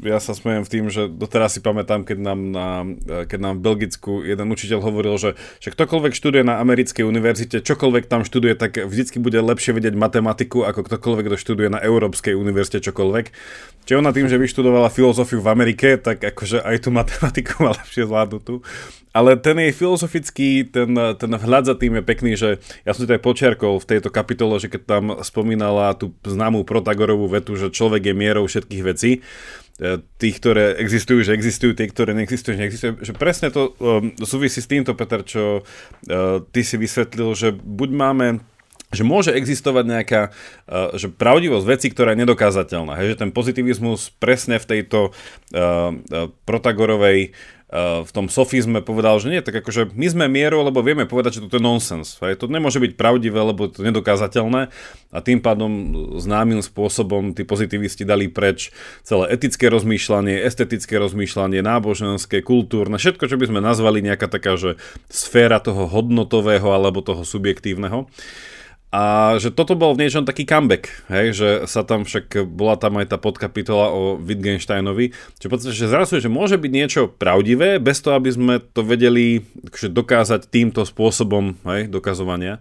ja 0.00 0.16
sa 0.16 0.32
smejem 0.32 0.64
v 0.64 0.72
tým, 0.72 0.84
že 0.88 1.12
doteraz 1.12 1.52
si 1.52 1.60
pamätám, 1.60 2.08
keď 2.08 2.18
nám, 2.24 2.40
na, 2.48 2.68
uh, 2.88 3.28
keď 3.28 3.36
nám 3.36 3.54
v 3.60 3.64
Belgicku 3.68 4.24
jeden 4.24 4.48
učiteľ 4.48 4.80
hovoril, 4.80 5.20
že, 5.20 5.36
že 5.60 5.68
ktokoľvek 5.76 6.16
študuje 6.16 6.40
na 6.40 6.56
americkej 6.64 7.04
univerzite, 7.04 7.60
čokoľvek 7.60 8.08
tam 8.08 8.24
študuje, 8.24 8.56
tak 8.56 8.80
vždycky 8.80 9.20
bude 9.20 9.36
lepšie 9.36 9.76
vedieť 9.76 9.92
matematiku, 9.92 10.64
ako 10.64 10.88
ktokoľvek, 10.88 11.24
kto 11.28 11.36
študuje 11.36 11.68
na 11.68 11.84
Európskej 11.84 12.32
univerzite 12.32 12.80
čokoľvek. 12.80 13.26
Čiže 13.86 14.00
ona 14.02 14.10
tým, 14.10 14.26
že 14.26 14.40
vyštudovala 14.40 14.90
filozofiu 14.90 15.38
v 15.38 15.52
Amerike, 15.52 16.00
tak 16.00 16.24
akože 16.24 16.64
aj 16.64 16.76
tú 16.80 16.90
matematiku 16.98 17.60
má 17.60 17.76
lepšie 17.76 18.08
zvládnutú. 18.08 18.64
Ale 19.16 19.40
ten 19.40 19.56
jej 19.56 19.72
filozofický, 19.72 20.68
ten, 20.68 20.92
ten 20.92 21.32
vhľad 21.32 21.72
za 21.72 21.74
tým 21.78 21.96
je 21.96 22.04
pekný, 22.04 22.32
že 22.36 22.60
ja 22.84 22.92
som 22.92 23.08
to 23.08 23.16
aj 23.16 23.24
počiarkol 23.24 23.80
v 23.80 23.88
tejto 23.96 24.12
kapitole, 24.12 24.60
že 24.60 24.68
keď 24.68 24.82
tam 24.84 25.04
spomínala 25.24 25.96
tú 25.96 26.12
známú 26.20 26.68
Protagorovú 26.68 27.24
vetu, 27.24 27.56
že 27.56 27.65
človek 27.70 28.10
je 28.10 28.14
mierou 28.14 28.44
všetkých 28.46 28.82
vecí, 28.82 29.20
e, 29.78 30.00
tých, 30.20 30.36
ktoré 30.40 30.78
existujú, 30.80 31.22
že 31.22 31.32
existujú, 31.36 31.76
tie, 31.76 31.86
ktoré 31.86 32.16
neexistujú, 32.16 32.56
že 32.56 32.60
neexistujú. 32.66 32.92
Že 33.02 33.12
presne 33.16 33.48
to 33.52 33.74
um, 33.78 34.12
súvisí 34.22 34.62
s 34.62 34.70
týmto, 34.70 34.96
Peter, 34.96 35.22
čo 35.22 35.62
uh, 35.62 36.42
ty 36.50 36.60
si 36.62 36.76
vysvetlil, 36.80 37.30
že 37.36 37.48
buď 37.52 37.90
máme 37.92 38.28
že 38.94 39.02
môže 39.02 39.34
existovať 39.34 39.84
nejaká 39.84 40.22
uh, 40.30 40.94
že 40.94 41.10
pravdivosť 41.10 41.66
veci, 41.66 41.86
ktorá 41.90 42.14
je 42.14 42.22
nedokázateľná. 42.22 42.94
Hej, 43.02 43.18
že 43.18 43.20
ten 43.26 43.30
pozitivizmus 43.34 44.14
presne 44.22 44.62
v 44.62 44.66
tejto 44.78 45.10
uh, 45.10 45.90
uh, 45.90 46.30
Protagorovej 46.46 47.34
v 47.74 48.10
tom 48.14 48.30
sofizme 48.30 48.78
povedal, 48.78 49.18
že 49.18 49.26
nie, 49.26 49.42
tak 49.42 49.58
akože 49.58 49.90
my 49.90 50.06
sme 50.06 50.24
mierou, 50.30 50.62
lebo 50.62 50.86
vieme 50.86 51.02
povedať, 51.02 51.38
že 51.38 51.42
toto 51.50 51.58
je 51.58 51.66
nonsens. 51.66 52.14
Hej. 52.22 52.38
To 52.38 52.46
nemôže 52.46 52.78
byť 52.78 52.94
pravdivé, 52.94 53.42
lebo 53.42 53.66
to 53.66 53.82
je 53.82 53.90
nedokázateľné 53.90 54.70
a 55.10 55.18
tým 55.18 55.42
pádom 55.42 55.70
známym 56.22 56.62
spôsobom 56.62 57.34
tí 57.34 57.42
pozitivisti 57.42 58.06
dali 58.06 58.30
preč 58.30 58.70
celé 59.02 59.34
etické 59.34 59.66
rozmýšľanie, 59.66 60.46
estetické 60.46 60.94
rozmýšľanie, 60.94 61.58
náboženské, 61.58 62.38
kultúrne, 62.46 63.02
všetko, 63.02 63.26
čo 63.26 63.34
by 63.34 63.50
sme 63.50 63.58
nazvali 63.58 63.98
nejaká 63.98 64.30
taká, 64.30 64.54
že 64.54 64.78
sféra 65.10 65.58
toho 65.58 65.90
hodnotového 65.90 66.70
alebo 66.70 67.02
toho 67.02 67.26
subjektívneho. 67.26 68.06
A 68.96 69.36
že 69.36 69.52
toto 69.52 69.76
bol 69.76 69.92
v 69.92 70.08
niečom 70.08 70.24
taký 70.24 70.48
comeback, 70.48 70.88
hej, 71.12 71.36
že 71.36 71.48
sa 71.68 71.84
tam 71.84 72.08
však, 72.08 72.48
bola 72.48 72.80
tam 72.80 72.96
aj 72.96 73.12
tá 73.12 73.20
podkapitola 73.20 73.92
o 73.92 74.16
Wittgensteinovi, 74.16 75.12
čo 75.36 75.52
podstate, 75.52 75.76
že 75.76 75.92
zrazu, 75.92 76.16
že 76.16 76.32
môže 76.32 76.56
byť 76.56 76.72
niečo 76.72 77.12
pravdivé, 77.12 77.76
bez 77.76 78.00
toho, 78.00 78.16
aby 78.16 78.32
sme 78.32 78.54
to 78.72 78.80
vedeli 78.80 79.44
akože 79.68 79.92
dokázať 79.92 80.40
týmto 80.48 80.88
spôsobom, 80.88 81.60
hej, 81.68 81.92
dokazovania. 81.92 82.56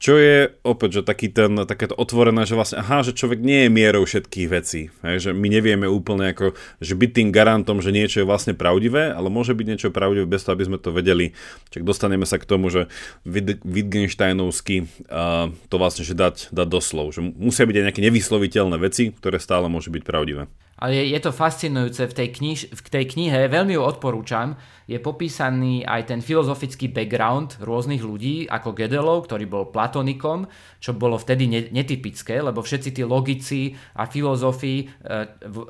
Čo 0.00 0.16
je 0.16 0.48
opäť, 0.64 1.00
že 1.00 1.02
taký 1.04 1.28
ten, 1.28 1.52
takéto 1.68 1.92
otvorené, 1.92 2.48
že 2.48 2.56
vlastne, 2.56 2.80
aha, 2.80 3.04
že 3.04 3.12
človek 3.12 3.36
nie 3.44 3.68
je 3.68 3.70
mierou 3.70 4.08
všetkých 4.08 4.48
vecí. 4.48 4.88
Hej, 5.04 5.28
že 5.28 5.30
my 5.36 5.44
nevieme 5.52 5.84
úplne 5.84 6.32
ako, 6.32 6.56
že 6.80 6.96
byť 6.96 7.10
tým 7.12 7.28
garantom, 7.28 7.84
že 7.84 7.92
niečo 7.92 8.24
je 8.24 8.28
vlastne 8.28 8.56
pravdivé, 8.56 9.12
ale 9.12 9.28
môže 9.28 9.52
byť 9.52 9.66
niečo 9.68 9.88
pravdivé 9.92 10.24
bez 10.24 10.48
toho, 10.48 10.56
aby 10.56 10.64
sme 10.72 10.80
to 10.80 10.88
vedeli. 10.96 11.36
Čak 11.68 11.84
dostaneme 11.84 12.24
sa 12.24 12.40
k 12.40 12.48
tomu, 12.48 12.72
že 12.72 12.88
Wittgensteinovsky 13.28 14.88
uh, 15.12 15.52
to 15.68 15.76
vlastne 15.76 16.08
že 16.08 16.16
dať, 16.16 16.48
dať 16.48 16.68
doslov. 16.72 17.12
Že 17.12 17.36
musia 17.36 17.68
byť 17.68 17.76
aj 17.76 17.84
nejaké 17.92 18.02
nevysloviteľné 18.08 18.76
veci, 18.80 19.12
ktoré 19.12 19.36
stále 19.36 19.68
môžu 19.68 19.92
byť 19.92 20.00
pravdivé. 20.00 20.48
Ale 20.82 20.98
je, 20.98 21.14
je 21.14 21.20
to 21.22 21.30
fascinujúce 21.30 22.10
v 22.10 22.16
tej, 22.18 22.28
kniž, 22.34 22.58
v 22.74 22.80
tej 22.90 23.04
knihe, 23.14 23.46
veľmi 23.46 23.78
ju 23.78 23.82
odporúčam, 23.86 24.58
je 24.90 24.98
popísaný 24.98 25.86
aj 25.86 26.10
ten 26.10 26.18
filozofický 26.18 26.90
background 26.90 27.62
rôznych 27.62 28.02
ľudí, 28.02 28.50
ako 28.50 28.74
Gedelov, 28.74 29.30
ktorý 29.30 29.46
bol 29.46 29.70
platonikom, 29.70 30.50
čo 30.82 30.90
bolo 30.98 31.22
vtedy 31.22 31.46
netypické, 31.70 32.42
lebo 32.42 32.66
všetci 32.66 32.98
tí 32.98 33.02
logici 33.06 33.78
a 33.94 34.10
filozofi 34.10 34.82
e, 34.82 34.84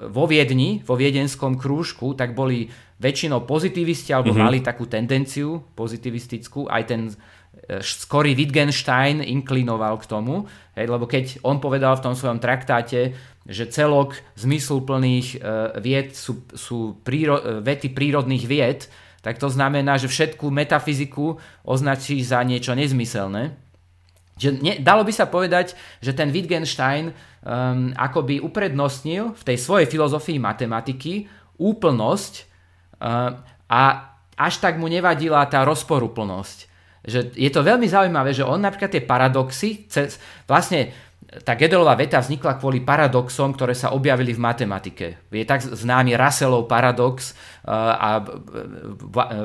vo 0.08 0.24
Viedni, 0.24 0.80
vo 0.80 0.96
viedenskom 0.96 1.60
krúžku, 1.60 2.16
tak 2.16 2.32
boli 2.32 2.72
väčšinou 2.96 3.44
pozitivisti 3.44 4.16
alebo 4.16 4.32
mm-hmm. 4.32 4.48
mali 4.48 4.58
takú 4.64 4.88
tendenciu 4.88 5.60
pozitivistickú. 5.76 6.72
Aj 6.72 6.88
ten 6.88 7.12
e, 7.12 7.84
skorý 7.84 8.32
Wittgenstein 8.32 9.20
inklinoval 9.20 10.00
k 10.00 10.08
tomu, 10.08 10.48
hej, 10.72 10.88
lebo 10.88 11.04
keď 11.04 11.44
on 11.44 11.60
povedal 11.60 12.00
v 12.00 12.04
tom 12.08 12.14
svojom 12.16 12.40
traktáte, 12.40 13.12
že 13.46 13.66
celok 13.66 14.18
zmysluplných 14.38 15.28
e, 15.34 15.36
vied 15.82 16.14
sú, 16.14 16.46
sú 16.54 16.98
príro, 17.02 17.38
e, 17.42 17.58
vety 17.58 17.90
prírodných 17.90 18.44
vied, 18.46 18.86
tak 19.22 19.38
to 19.38 19.46
znamená, 19.46 19.98
že 19.98 20.10
všetku 20.10 20.50
metafyziku 20.50 21.38
označí 21.62 22.18
za 22.26 22.42
niečo 22.42 22.74
nezmyselné. 22.74 23.54
Že 24.34 24.48
ne, 24.58 24.74
dalo 24.82 25.06
by 25.06 25.12
sa 25.14 25.30
povedať, 25.30 25.78
že 26.02 26.10
ten 26.10 26.34
Wittgenstein 26.34 27.14
um, 27.14 27.94
akoby 27.94 28.42
uprednostnil 28.42 29.30
v 29.38 29.42
tej 29.46 29.62
svojej 29.62 29.86
filozofii 29.86 30.42
matematiky 30.42 31.30
úplnosť 31.54 32.32
uh, 32.98 33.38
a 33.70 33.82
až 34.34 34.54
tak 34.58 34.82
mu 34.82 34.90
nevadila 34.90 35.46
tá 35.46 35.62
rozporuplnosť. 35.62 36.58
Že 37.06 37.34
je 37.38 37.50
to 37.54 37.62
veľmi 37.62 37.86
zaujímavé, 37.86 38.34
že 38.34 38.42
on 38.42 38.58
napríklad 38.58 38.90
tie 38.90 39.06
paradoxy, 39.06 39.86
cez, 39.86 40.18
vlastne 40.50 40.90
tá 41.40 41.56
Gödelová 41.56 41.96
veta 41.96 42.20
vznikla 42.20 42.60
kvôli 42.60 42.84
paradoxom, 42.84 43.56
ktoré 43.56 43.72
sa 43.72 43.96
objavili 43.96 44.36
v 44.36 44.44
matematike. 44.44 45.32
Je 45.32 45.48
tak 45.48 45.64
známy 45.64 46.12
Russellov 46.12 46.68
paradox 46.68 47.32
uh, 47.64 47.96
a 47.96 48.10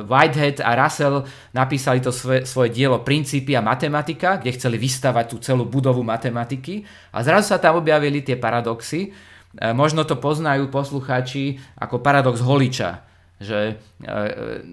Whitehead 0.03 0.59
a 0.59 0.75
Russell 0.75 1.23
napísali 1.55 2.03
to 2.03 2.11
svoje, 2.11 2.43
svoje 2.43 2.75
dielo 2.75 3.07
Princípy 3.07 3.55
a 3.55 3.63
matematika, 3.63 4.35
kde 4.35 4.51
chceli 4.59 4.75
vystavať 4.75 5.25
tú 5.31 5.39
celú 5.39 5.63
budovu 5.63 6.03
matematiky 6.03 6.83
a 7.15 7.23
zrazu 7.23 7.55
sa 7.55 7.63
tam 7.63 7.79
objavili 7.79 8.19
tie 8.19 8.35
paradoxy. 8.35 9.15
Uh, 9.55 9.71
možno 9.71 10.03
to 10.03 10.19
poznajú 10.19 10.67
poslucháči 10.67 11.55
ako 11.79 12.03
paradox 12.03 12.43
holiča, 12.43 13.07
že 13.39 13.79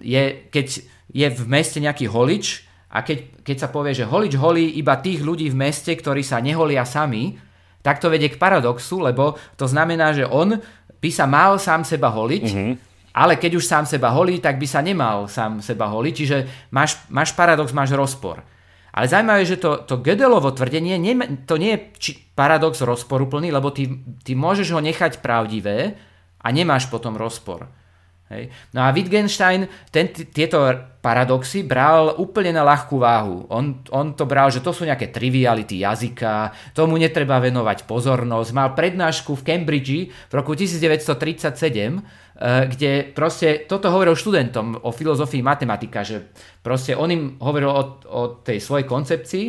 je, 0.03 0.51
keď 0.51 0.67
je 1.15 1.27
v 1.31 1.43
meste 1.47 1.79
nejaký 1.79 2.11
holič, 2.11 2.67
a 2.95 3.03
keď, 3.03 3.43
keď 3.43 3.57
sa 3.59 3.69
povie, 3.75 3.91
že 3.91 4.07
holič 4.07 4.39
holí 4.39 4.79
iba 4.79 4.95
tých 5.03 5.19
ľudí 5.19 5.51
v 5.51 5.59
meste, 5.59 5.91
ktorí 5.91 6.23
sa 6.23 6.39
neholia 6.39 6.87
sami, 6.87 7.35
tak 7.83 7.99
to 7.99 8.07
vedie 8.07 8.31
k 8.31 8.39
paradoxu, 8.39 9.03
lebo 9.03 9.35
to 9.59 9.67
znamená, 9.67 10.15
že 10.15 10.25
on 10.25 10.63
by 11.03 11.11
sa 11.11 11.27
mal 11.27 11.59
sám 11.59 11.83
seba 11.83 12.15
holiť, 12.15 12.47
mm-hmm. 12.47 12.73
ale 13.19 13.37
keď 13.37 13.59
už 13.59 13.67
sám 13.67 13.85
seba 13.85 14.15
holí, 14.15 14.39
tak 14.39 14.57
by 14.57 14.67
sa 14.71 14.81
nemal 14.81 15.27
sám 15.27 15.59
seba 15.59 15.91
holiť, 15.91 16.15
čiže 16.15 16.39
máš, 16.71 17.03
máš 17.11 17.35
paradox, 17.35 17.75
máš 17.75 17.93
rozpor. 17.93 18.47
Ale 18.95 19.11
zaujímavé, 19.11 19.43
že 19.43 19.59
to, 19.59 19.83
to 19.85 19.99
Gödelovo 19.99 20.55
tvrdenie, 20.55 20.95
nie, 20.97 21.19
to 21.51 21.59
nie 21.59 21.75
je 21.75 21.81
či, 21.99 22.11
paradox 22.39 22.79
rozporuplný, 22.79 23.51
lebo 23.51 23.75
ty, 23.75 23.91
ty 24.23 24.39
môžeš 24.39 24.71
ho 24.71 24.79
nechať 24.79 25.19
pravdivé 25.19 25.99
a 26.39 26.47
nemáš 26.55 26.87
potom 26.87 27.19
rozpor. 27.19 27.67
Hej. 28.33 28.49
No 28.73 28.81
a 28.81 28.89
Wittgenstein 28.89 29.69
ten, 29.93 30.09
tieto 30.09 30.65
paradoxy 31.05 31.61
bral 31.61 32.17
úplne 32.17 32.57
na 32.57 32.65
ľahkú 32.65 32.97
váhu. 32.97 33.45
On, 33.53 33.85
on 33.93 34.17
to 34.17 34.25
bral, 34.25 34.49
že 34.49 34.65
to 34.65 34.73
sú 34.73 34.89
nejaké 34.89 35.13
triviality 35.13 35.85
jazyka, 35.85 36.57
tomu 36.73 36.97
netreba 36.97 37.37
venovať 37.37 37.85
pozornosť. 37.85 38.51
Mal 38.57 38.73
prednášku 38.73 39.37
v 39.37 39.45
Cambridge 39.45 40.09
v 40.09 40.33
roku 40.33 40.57
1937, 40.57 42.01
eh, 42.01 42.65
kde 42.73 43.13
proste 43.13 43.69
toto 43.69 43.93
hovoril 43.93 44.17
študentom 44.17 44.81
o 44.81 44.89
filozofii 44.89 45.45
matematika, 45.45 46.01
že 46.01 46.33
proste 46.65 46.97
on 46.97 47.13
im 47.13 47.37
hovoril 47.45 47.69
o, 47.69 47.83
o 48.09 48.23
tej 48.41 48.57
svojej 48.57 48.89
koncepcii 48.89 49.47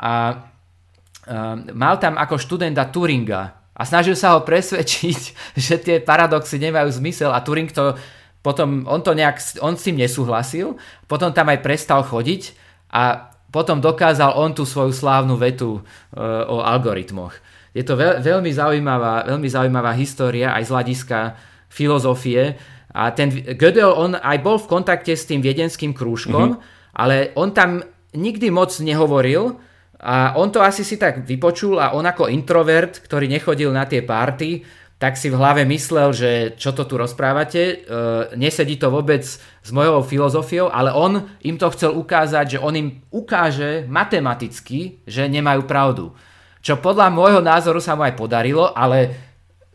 a 0.00 0.12
uh, 0.32 1.56
mal 1.74 1.98
tam 1.98 2.14
ako 2.14 2.38
študenta 2.38 2.88
Turinga, 2.88 3.59
a 3.80 3.82
snažil 3.88 4.12
sa 4.12 4.36
ho 4.36 4.44
presvedčiť, 4.44 5.20
že 5.64 5.74
tie 5.80 5.96
paradoxy 6.04 6.60
nemajú 6.60 6.92
zmysel 7.00 7.32
a 7.32 7.40
Turing 7.40 7.72
to 7.72 7.96
potom, 8.40 8.88
on 8.88 9.00
to 9.04 9.12
nejak, 9.12 9.40
on 9.60 9.76
s 9.76 9.84
tým 9.84 10.00
nesúhlasil, 10.00 10.76
potom 11.04 11.32
tam 11.32 11.52
aj 11.52 11.60
prestal 11.60 12.00
chodiť 12.04 12.56
a 12.92 13.32
potom 13.52 13.84
dokázal 13.84 14.36
on 14.36 14.56
tú 14.56 14.64
svoju 14.64 14.96
slávnu 14.96 15.36
vetu 15.36 15.80
uh, 15.80 16.48
o 16.48 16.64
algoritmoch. 16.64 17.36
Je 17.76 17.84
to 17.84 18.00
veľ, 18.00 18.24
veľmi, 18.24 18.50
zaujímavá, 18.50 19.28
veľmi 19.28 19.48
zaujímavá 19.48 19.92
história 19.92 20.56
aj 20.56 20.66
z 20.66 20.72
hľadiska 20.72 21.18
filozofie 21.68 22.56
a 22.90 23.12
ten 23.14 23.30
Gödel, 23.30 23.92
on 23.92 24.18
aj 24.18 24.38
bol 24.42 24.58
v 24.58 24.70
kontakte 24.70 25.14
s 25.14 25.28
tým 25.28 25.38
viedenským 25.44 25.94
krúžkom, 25.94 26.58
mm-hmm. 26.58 26.96
ale 26.96 27.30
on 27.38 27.54
tam 27.54 27.84
nikdy 28.16 28.50
moc 28.50 28.74
nehovoril, 28.82 29.60
a 30.00 30.32
on 30.40 30.48
to 30.48 30.64
asi 30.64 30.80
si 30.80 30.96
tak 30.96 31.28
vypočul 31.28 31.76
a 31.76 31.92
on 31.92 32.08
ako 32.08 32.32
introvert, 32.32 33.04
ktorý 33.04 33.28
nechodil 33.28 33.68
na 33.68 33.84
tie 33.84 34.00
párty, 34.00 34.64
tak 35.00 35.16
si 35.16 35.32
v 35.32 35.36
hlave 35.40 35.64
myslel, 35.64 36.12
že 36.12 36.30
čo 36.60 36.76
to 36.76 36.84
tu 36.84 37.00
rozprávate, 37.00 37.60
e, 37.60 37.74
nesedí 38.36 38.76
to 38.76 38.92
vôbec 38.92 39.24
s 39.24 39.70
mojou 39.72 40.04
filozofiou, 40.04 40.68
ale 40.68 40.92
on 40.92 41.24
im 41.40 41.56
to 41.56 41.72
chcel 41.72 41.96
ukázať, 41.96 42.56
že 42.56 42.58
on 42.60 42.76
im 42.76 42.88
ukáže 43.08 43.88
matematicky, 43.88 45.00
že 45.08 45.24
nemajú 45.24 45.64
pravdu. 45.64 46.12
Čo 46.60 46.84
podľa 46.84 47.08
môjho 47.08 47.40
názoru 47.40 47.80
sa 47.80 47.96
mu 47.96 48.04
aj 48.04 48.12
podarilo, 48.12 48.76
ale 48.76 49.16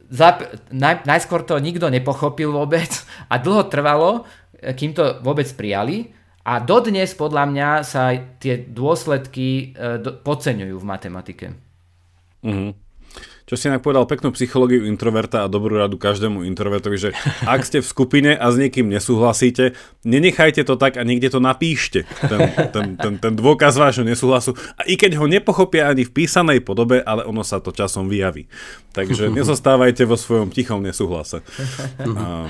za, 0.10 0.38
naj, 0.70 1.10
najskôr 1.10 1.42
to 1.42 1.58
nikto 1.58 1.90
nepochopil 1.90 2.54
vôbec 2.54 2.90
a 3.32 3.42
dlho 3.42 3.66
trvalo, 3.66 4.30
kým 4.62 4.94
to 4.94 5.22
vôbec 5.26 5.50
prijali. 5.58 6.14
A 6.46 6.62
dodnes 6.62 7.18
podľa 7.18 7.44
mňa 7.50 7.70
sa 7.82 8.14
tie 8.38 8.62
dôsledky 8.62 9.74
e, 9.74 9.98
do, 9.98 10.14
podceňujú 10.14 10.76
v 10.78 10.86
matematike. 10.86 11.46
Mm-hmm. 12.46 12.86
Čo 13.46 13.54
si 13.54 13.70
inak 13.70 13.86
povedal 13.86 14.10
peknú 14.10 14.34
psychológiu 14.34 14.90
introverta 14.90 15.46
a 15.46 15.50
dobrú 15.50 15.78
radu 15.78 16.02
každému 16.02 16.50
introvertovi, 16.50 16.98
že 16.98 17.10
ak 17.46 17.62
ste 17.62 17.78
v 17.78 17.86
skupine 17.86 18.32
a 18.34 18.46
s 18.50 18.58
niekým 18.58 18.90
nesúhlasíte, 18.90 19.78
nenechajte 20.02 20.66
to 20.66 20.74
tak 20.78 20.98
a 20.98 21.06
niekde 21.06 21.30
to 21.30 21.38
napíšte, 21.38 22.10
ten, 22.26 22.42
ten, 22.74 22.86
ten, 22.98 23.14
ten 23.22 23.34
dôkaz 23.38 23.78
vášho 23.78 24.02
nesúhlasu. 24.02 24.58
A 24.82 24.86
i 24.90 24.98
keď 24.98 25.22
ho 25.22 25.30
nepochopia 25.30 25.94
ani 25.94 26.10
v 26.10 26.14
písanej 26.14 26.66
podobe, 26.66 27.06
ale 27.06 27.22
ono 27.26 27.46
sa 27.46 27.62
to 27.62 27.70
časom 27.70 28.10
vyjaví. 28.10 28.50
Takže 28.98 29.30
nezostávajte 29.38 30.10
vo 30.10 30.18
svojom 30.18 30.50
tichom 30.50 30.82
nesúhlase. 30.82 31.46
A... 32.22 32.50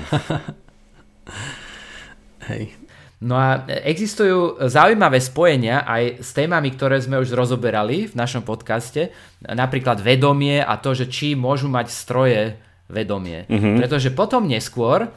Hej. 2.48 2.85
No 3.16 3.32
a 3.32 3.64
existujú 3.64 4.60
zaujímavé 4.68 5.24
spojenia 5.24 5.88
aj 5.88 6.20
s 6.20 6.36
témami, 6.36 6.68
ktoré 6.76 7.00
sme 7.00 7.16
už 7.16 7.32
rozoberali 7.32 8.12
v 8.12 8.14
našom 8.14 8.44
podcaste, 8.44 9.08
napríklad 9.40 10.04
vedomie 10.04 10.60
a 10.60 10.76
to, 10.76 10.92
že 10.92 11.08
či 11.08 11.32
môžu 11.32 11.72
mať 11.72 11.88
stroje 11.88 12.60
vedomie. 12.92 13.48
Mm-hmm. 13.48 13.80
Pretože 13.80 14.12
potom 14.12 14.44
neskôr 14.44 15.08
uh, 15.08 15.10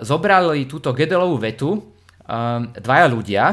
zobrali 0.00 0.64
túto 0.64 0.96
Gedelovú 0.96 1.36
vetu 1.36 1.76
um, 1.76 1.82
dvaja 2.72 3.06
ľudia, 3.12 3.44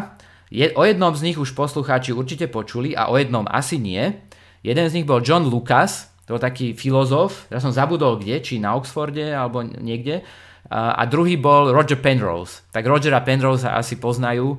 je, 0.47 0.71
o 0.77 0.85
jednom 0.87 1.11
z 1.11 1.33
nich 1.33 1.37
už 1.41 1.51
poslucháči 1.51 2.15
určite 2.15 2.47
počuli 2.47 2.95
a 2.95 3.09
o 3.09 3.17
jednom 3.19 3.43
asi 3.49 3.81
nie. 3.81 4.15
Jeden 4.63 4.85
z 4.87 5.01
nich 5.01 5.07
bol 5.09 5.19
John 5.19 5.49
Lucas, 5.49 6.13
to 6.23 6.37
bol 6.37 6.41
taký 6.41 6.71
filozof, 6.71 7.51
ja 7.51 7.59
som 7.59 7.73
zabudol 7.73 8.15
kde, 8.21 8.39
či 8.39 8.63
na 8.63 8.79
Oxforde 8.79 9.33
alebo 9.35 9.59
niekde, 9.59 10.23
a 10.73 11.05
druhý 11.05 11.37
bol 11.37 11.69
Roger 11.69 12.01
Penrose. 12.01 12.65
Tak 12.73 12.81
Rogera 12.89 13.21
Penrose 13.21 13.69
asi 13.69 14.01
poznajú, 14.01 14.57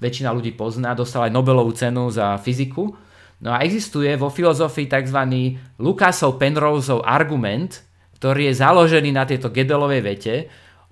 väčšina 0.00 0.32
ľudí 0.32 0.56
pozná, 0.56 0.96
dostal 0.96 1.28
aj 1.28 1.34
Nobelovú 1.36 1.76
cenu 1.76 2.08
za 2.08 2.40
fyziku. 2.40 2.96
No 3.44 3.52
a 3.52 3.60
existuje 3.60 4.16
vo 4.16 4.32
filozofii 4.32 4.88
tzv. 4.88 5.20
Lucasov 5.76 6.40
Penroseov 6.40 7.04
argument, 7.04 7.84
ktorý 8.16 8.48
je 8.48 8.64
založený 8.64 9.12
na 9.12 9.28
tejto 9.28 9.52
Gedelovej 9.52 10.00
vete, 10.00 10.34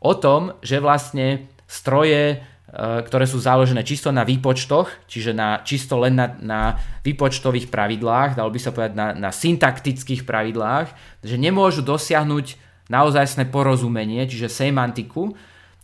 o 0.05 0.13
tom, 0.13 0.61
že 0.61 0.77
vlastne 0.77 1.49
stroje 1.65 2.45
ktoré 2.77 3.25
sú 3.25 3.41
založené 3.41 3.87
čisto 3.87 4.13
na 4.13 4.27
výpočtoch, 4.27 5.09
čiže 5.09 5.33
na, 5.33 5.65
čisto 5.65 5.97
len 5.97 6.19
na, 6.19 6.37
na 6.37 6.61
výpočtových 7.07 7.73
pravidlách, 7.73 8.37
dalo 8.37 8.53
by 8.53 8.61
sa 8.61 8.75
povedať 8.75 8.93
na, 8.93 9.17
na 9.17 9.31
syntaktických 9.33 10.29
pravidlách, 10.29 10.93
že 11.25 11.41
nemôžu 11.41 11.81
dosiahnuť 11.81 12.66
naozajstné 12.87 13.51
porozumenie, 13.51 14.27
čiže 14.27 14.51
semantiku, 14.51 15.35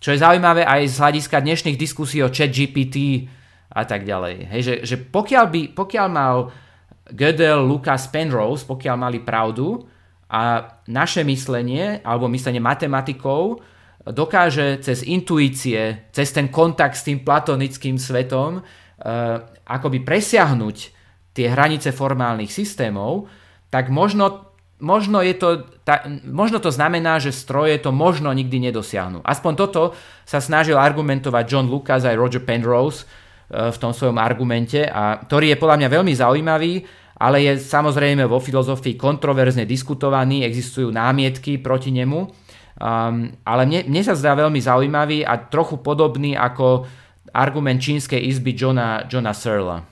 čo 0.03 0.11
je 0.11 0.23
zaujímavé 0.23 0.67
aj 0.67 0.83
z 0.91 0.97
hľadiska 0.99 1.39
dnešných 1.43 1.79
diskusí 1.79 2.19
o 2.23 2.31
chat 2.31 2.51
GPT 2.51 3.27
a 3.71 3.83
tak 3.87 4.03
ďalej. 4.03 4.37
Hej, 4.51 4.63
že, 4.63 4.75
že 4.83 4.97
pokiaľ, 4.99 5.45
by, 5.47 5.61
pokiaľ 5.79 6.07
mal 6.11 6.51
Gödel, 7.11 7.63
Lucas, 7.67 8.11
Penrose, 8.11 8.67
pokiaľ 8.67 8.97
mali 8.99 9.19
pravdu 9.23 9.83
a 10.33 10.65
naše 10.91 11.23
myslenie, 11.23 12.01
alebo 12.03 12.31
myslenie 12.31 12.63
matematikov, 12.63 13.63
dokáže 14.03 14.83
cez 14.83 15.07
intuície, 15.07 16.11
cez 16.11 16.35
ten 16.35 16.51
kontakt 16.51 16.99
s 16.99 17.07
tým 17.07 17.23
platonickým 17.23 17.95
svetom 17.99 18.59
uh, 18.59 18.65
akoby 19.67 20.03
presiahnuť 20.03 20.77
tie 21.33 21.47
hranice 21.49 21.95
formálnych 21.95 22.51
systémov, 22.51 23.31
tak 23.71 23.89
možno 23.89 24.52
možno, 24.83 25.23
je 25.23 25.35
to, 25.39 25.49
ta, 25.87 26.03
možno 26.27 26.59
to 26.59 26.75
znamená, 26.75 27.23
že 27.23 27.31
stroje 27.31 27.79
to 27.79 27.95
možno 27.95 28.35
nikdy 28.35 28.59
nedosiahnu. 28.59 29.23
Aspoň 29.23 29.53
toto 29.55 29.83
sa 30.27 30.43
snažil 30.43 30.75
argumentovať 30.75 31.45
John 31.47 31.71
Lucas 31.71 32.03
aj 32.03 32.19
Roger 32.19 32.43
Penrose 32.43 33.07
e, 33.07 33.71
v 33.71 33.77
tom 33.79 33.95
svojom 33.95 34.19
argumente, 34.19 34.83
a 34.83 35.23
ktorý 35.23 35.55
je 35.55 35.61
podľa 35.63 35.79
mňa 35.79 35.89
veľmi 35.89 36.13
zaujímavý, 36.19 36.73
ale 37.23 37.47
je 37.47 37.53
samozrejme 37.63 38.27
vo 38.27 38.43
filozofii 38.43 38.99
kontroverzne 38.99 39.63
diskutovaný, 39.63 40.43
existujú 40.43 40.91
námietky 40.91 41.63
proti 41.63 41.95
nemu, 41.95 42.19
um, 42.19 43.31
ale 43.47 43.63
mne, 43.63 43.87
mne 43.87 44.03
sa 44.03 44.19
zdá 44.19 44.35
veľmi 44.35 44.59
zaujímavý 44.59 45.23
a 45.23 45.39
trochu 45.39 45.79
podobný 45.79 46.35
ako 46.35 46.83
argument 47.31 47.79
čínskej 47.79 48.19
izby 48.19 48.59
Johna, 48.59 49.07
Johna 49.07 49.31
Searla. 49.31 49.92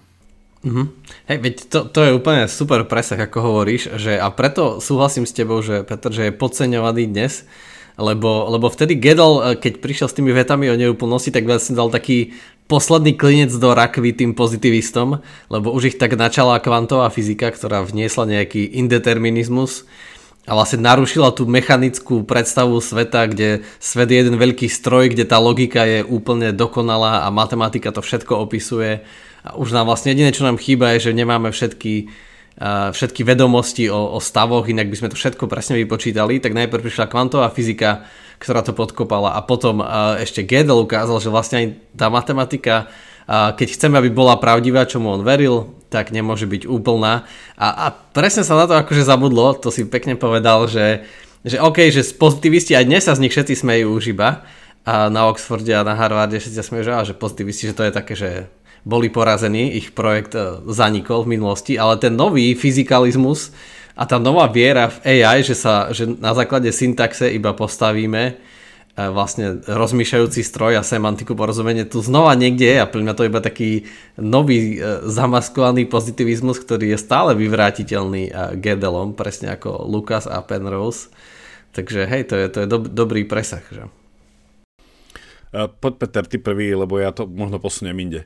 Mm-hmm. 0.60 0.86
Hej, 1.32 1.38
veď 1.40 1.54
to, 1.72 1.78
to 1.88 2.00
je 2.04 2.16
úplne 2.16 2.44
super 2.44 2.84
presah, 2.84 3.16
ako 3.16 3.38
hovoríš, 3.40 3.96
že 3.96 4.20
a 4.20 4.28
preto 4.28 4.76
súhlasím 4.76 5.24
s 5.24 5.32
tebou, 5.32 5.64
že 5.64 5.88
Petr, 5.88 6.12
že 6.12 6.28
je 6.28 6.36
podceňovaný 6.36 7.08
dnes, 7.08 7.48
lebo, 7.96 8.48
lebo 8.52 8.68
vtedy 8.68 9.00
Gedel, 9.00 9.32
eh, 9.40 9.44
keď 9.56 9.80
prišiel 9.80 10.08
s 10.12 10.16
tými 10.20 10.36
vetami 10.36 10.68
o 10.68 10.76
neúplnosti, 10.76 11.32
tak 11.32 11.48
vlastne 11.48 11.80
dal 11.80 11.88
taký 11.88 12.36
posledný 12.68 13.16
klinec 13.16 13.50
do 13.56 13.72
rakvy 13.72 14.12
tým 14.14 14.36
pozitivistom, 14.36 15.24
lebo 15.48 15.72
už 15.72 15.90
ich 15.90 15.98
tak 15.98 16.14
načala 16.14 16.62
kvantová 16.62 17.08
fyzika, 17.08 17.50
ktorá 17.50 17.82
vniesla 17.82 18.28
nejaký 18.28 18.62
indeterminizmus 18.78 19.88
a 20.46 20.54
vlastne 20.54 20.84
narušila 20.84 21.34
tú 21.34 21.50
mechanickú 21.50 22.22
predstavu 22.22 22.78
sveta, 22.78 23.26
kde 23.26 23.66
svet 23.82 24.08
je 24.12 24.22
jeden 24.22 24.36
veľký 24.38 24.70
stroj, 24.70 25.10
kde 25.10 25.26
tá 25.26 25.42
logika 25.42 25.82
je 25.82 26.06
úplne 26.06 26.54
dokonalá 26.54 27.26
a 27.26 27.28
matematika 27.34 27.90
to 27.90 28.04
všetko 28.04 28.38
opisuje 28.38 29.02
už 29.56 29.72
nám 29.72 29.88
vlastne 29.88 30.12
jediné, 30.12 30.30
čo 30.34 30.44
nám 30.44 30.60
chýba, 30.60 30.96
je, 30.96 31.10
že 31.10 31.16
nemáme 31.16 31.48
všetky, 31.48 32.12
všetky 32.92 33.24
vedomosti 33.24 33.88
o, 33.88 34.16
o 34.16 34.18
stavoch, 34.20 34.68
inak 34.68 34.92
by 34.92 34.96
sme 35.00 35.08
to 35.08 35.16
všetko 35.16 35.48
presne 35.48 35.80
vypočítali. 35.80 36.44
Tak 36.44 36.52
najprv 36.52 36.84
prišla 36.84 37.08
kvantová 37.08 37.48
fyzika, 37.48 38.04
ktorá 38.36 38.60
to 38.60 38.76
podkopala 38.76 39.36
a 39.36 39.40
potom 39.40 39.80
ešte 40.20 40.44
Gödel 40.44 40.84
ukázal, 40.84 41.24
že 41.24 41.32
vlastne 41.32 41.56
aj 41.56 41.66
tá 41.96 42.12
matematika, 42.12 42.88
keď 43.30 43.68
chceme, 43.76 43.96
aby 44.00 44.10
bola 44.12 44.36
pravdivá, 44.36 44.84
čomu 44.84 45.14
on 45.14 45.22
veril, 45.24 45.72
tak 45.88 46.10
nemôže 46.10 46.44
byť 46.50 46.66
úplná. 46.66 47.24
A, 47.54 47.68
a 47.68 47.86
presne 47.92 48.44
sa 48.44 48.58
na 48.58 48.66
to 48.66 48.74
akože 48.76 49.06
zabudlo, 49.06 49.56
to 49.56 49.72
si 49.72 49.86
pekne 49.86 50.18
povedal, 50.18 50.66
že, 50.66 51.06
že 51.46 51.62
OK, 51.62 51.88
že 51.88 52.04
pozitivisti 52.16 52.74
aj 52.74 52.84
dnes 52.88 53.02
sa 53.06 53.14
z 53.14 53.22
nich 53.22 53.32
všetci 53.32 53.56
smejú 53.56 53.94
už 53.96 54.12
iba, 54.12 54.44
a 54.80 55.12
na 55.12 55.28
Oxforde 55.28 55.76
a 55.76 55.84
na 55.84 55.92
Harvarde 55.92 56.40
všetci 56.40 56.56
sa 56.56 56.64
smejú, 56.64 56.88
že, 56.88 57.12
že 57.12 57.14
pozitivisti, 57.14 57.68
že 57.70 57.76
to 57.76 57.84
je 57.84 57.92
také, 57.92 58.16
že 58.16 58.48
boli 58.84 59.12
porazení, 59.12 59.76
ich 59.76 59.92
projekt 59.92 60.32
e, 60.32 60.64
zanikol 60.68 61.24
v 61.24 61.36
minulosti, 61.36 61.76
ale 61.76 62.00
ten 62.00 62.16
nový 62.16 62.56
fyzikalizmus 62.56 63.52
a 63.96 64.08
tá 64.08 64.16
nová 64.16 64.48
viera 64.48 64.88
v 64.88 65.20
AI, 65.20 65.44
že, 65.44 65.56
sa, 65.56 65.92
že 65.92 66.08
na 66.08 66.32
základe 66.32 66.72
syntaxe 66.72 67.28
iba 67.28 67.52
postavíme 67.52 68.22
e, 68.24 68.34
vlastne 69.12 69.60
rozmýšľajúci 69.68 70.40
stroj 70.40 70.80
a 70.80 70.86
semantiku 70.86 71.36
porozumenie 71.36 71.84
tu 71.84 72.00
znova 72.00 72.32
niekde 72.32 72.66
je 72.72 72.78
a 72.80 72.88
pre 72.88 73.04
mňa 73.04 73.14
to 73.16 73.24
je 73.24 73.30
iba 73.30 73.42
taký 73.44 73.70
nový 74.16 74.80
e, 74.80 75.04
zamaskovaný 75.04 75.84
pozitivizmus, 75.84 76.56
ktorý 76.64 76.96
je 76.96 76.98
stále 76.98 77.36
vyvrátiteľný 77.36 78.56
Gedelom, 78.56 79.12
presne 79.12 79.52
ako 79.52 79.84
Lucas 79.84 80.24
a 80.24 80.40
Penrose. 80.40 81.12
Takže 81.70 82.02
hej, 82.08 82.26
to 82.26 82.34
je, 82.34 82.46
to 82.50 82.58
je 82.64 82.66
do, 82.66 82.78
dobrý 82.82 83.22
presah. 83.22 83.62
Že? 83.70 83.86
Poď 85.50 85.92
Peter, 85.98 86.24
ty 86.26 86.38
prvý, 86.38 86.74
lebo 86.74 86.98
ja 86.98 87.10
to 87.10 87.26
možno 87.26 87.58
posuniem 87.58 87.98
inde. 87.98 88.20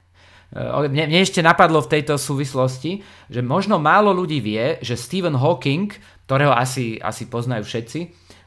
Mne, 0.55 1.11
mne 1.11 1.21
ešte 1.27 1.43
napadlo 1.43 1.83
v 1.83 1.99
tejto 1.99 2.15
súvislosti, 2.15 3.03
že 3.27 3.43
možno 3.43 3.83
málo 3.83 4.15
ľudí 4.15 4.39
vie, 4.39 4.79
že 4.87 4.95
Stephen 4.95 5.35
Hawking, 5.35 5.91
ktorého 6.31 6.55
asi, 6.55 6.95
asi 7.03 7.27
poznajú 7.27 7.67
všetci, 7.67 8.01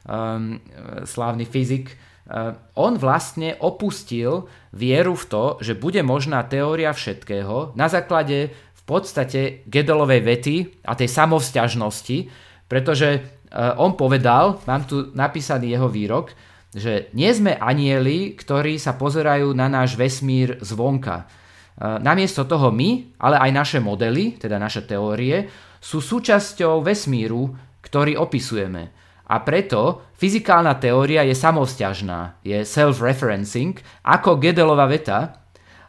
um, 0.08 0.56
slávny 1.04 1.44
fyzik, 1.44 1.92
uh, 1.92 2.56
on 2.80 2.96
vlastne 2.96 3.60
opustil 3.60 4.48
vieru 4.72 5.12
v 5.20 5.24
to, 5.28 5.44
že 5.60 5.76
bude 5.76 6.00
možná 6.00 6.48
teória 6.48 6.96
všetkého 6.96 7.76
na 7.76 7.92
základe 7.92 8.56
v 8.56 8.82
podstate 8.88 9.68
Gedelovej 9.68 10.24
vety 10.24 10.56
a 10.88 10.96
tej 10.96 11.12
samovzťažnosti, 11.12 12.18
pretože 12.72 13.20
uh, 13.20 13.76
on 13.76 14.00
povedal, 14.00 14.64
mám 14.64 14.88
tu 14.88 15.12
napísaný 15.12 15.76
jeho 15.76 15.92
výrok, 15.92 16.32
že 16.72 17.12
nie 17.12 17.28
sme 17.36 17.52
anieli, 17.52 18.32
ktorí 18.32 18.80
sa 18.80 18.96
pozerajú 18.96 19.52
na 19.52 19.68
náš 19.68 19.92
vesmír 19.92 20.56
zvonka 20.64 21.28
namiesto 21.78 22.42
toho 22.42 22.74
my, 22.74 23.14
ale 23.22 23.38
aj 23.38 23.50
naše 23.54 23.78
modely, 23.78 24.34
teda 24.34 24.58
naše 24.58 24.82
teórie, 24.82 25.46
sú 25.78 26.02
súčasťou 26.02 26.82
vesmíru, 26.82 27.54
ktorý 27.82 28.18
opisujeme. 28.18 28.90
A 29.28 29.44
preto 29.44 30.10
fyzikálna 30.16 30.80
teória 30.80 31.22
je 31.22 31.36
samosťažná, 31.36 32.40
je 32.42 32.64
self-referencing, 32.64 33.78
ako 34.02 34.40
Gedelová 34.40 34.88
veta. 34.88 35.44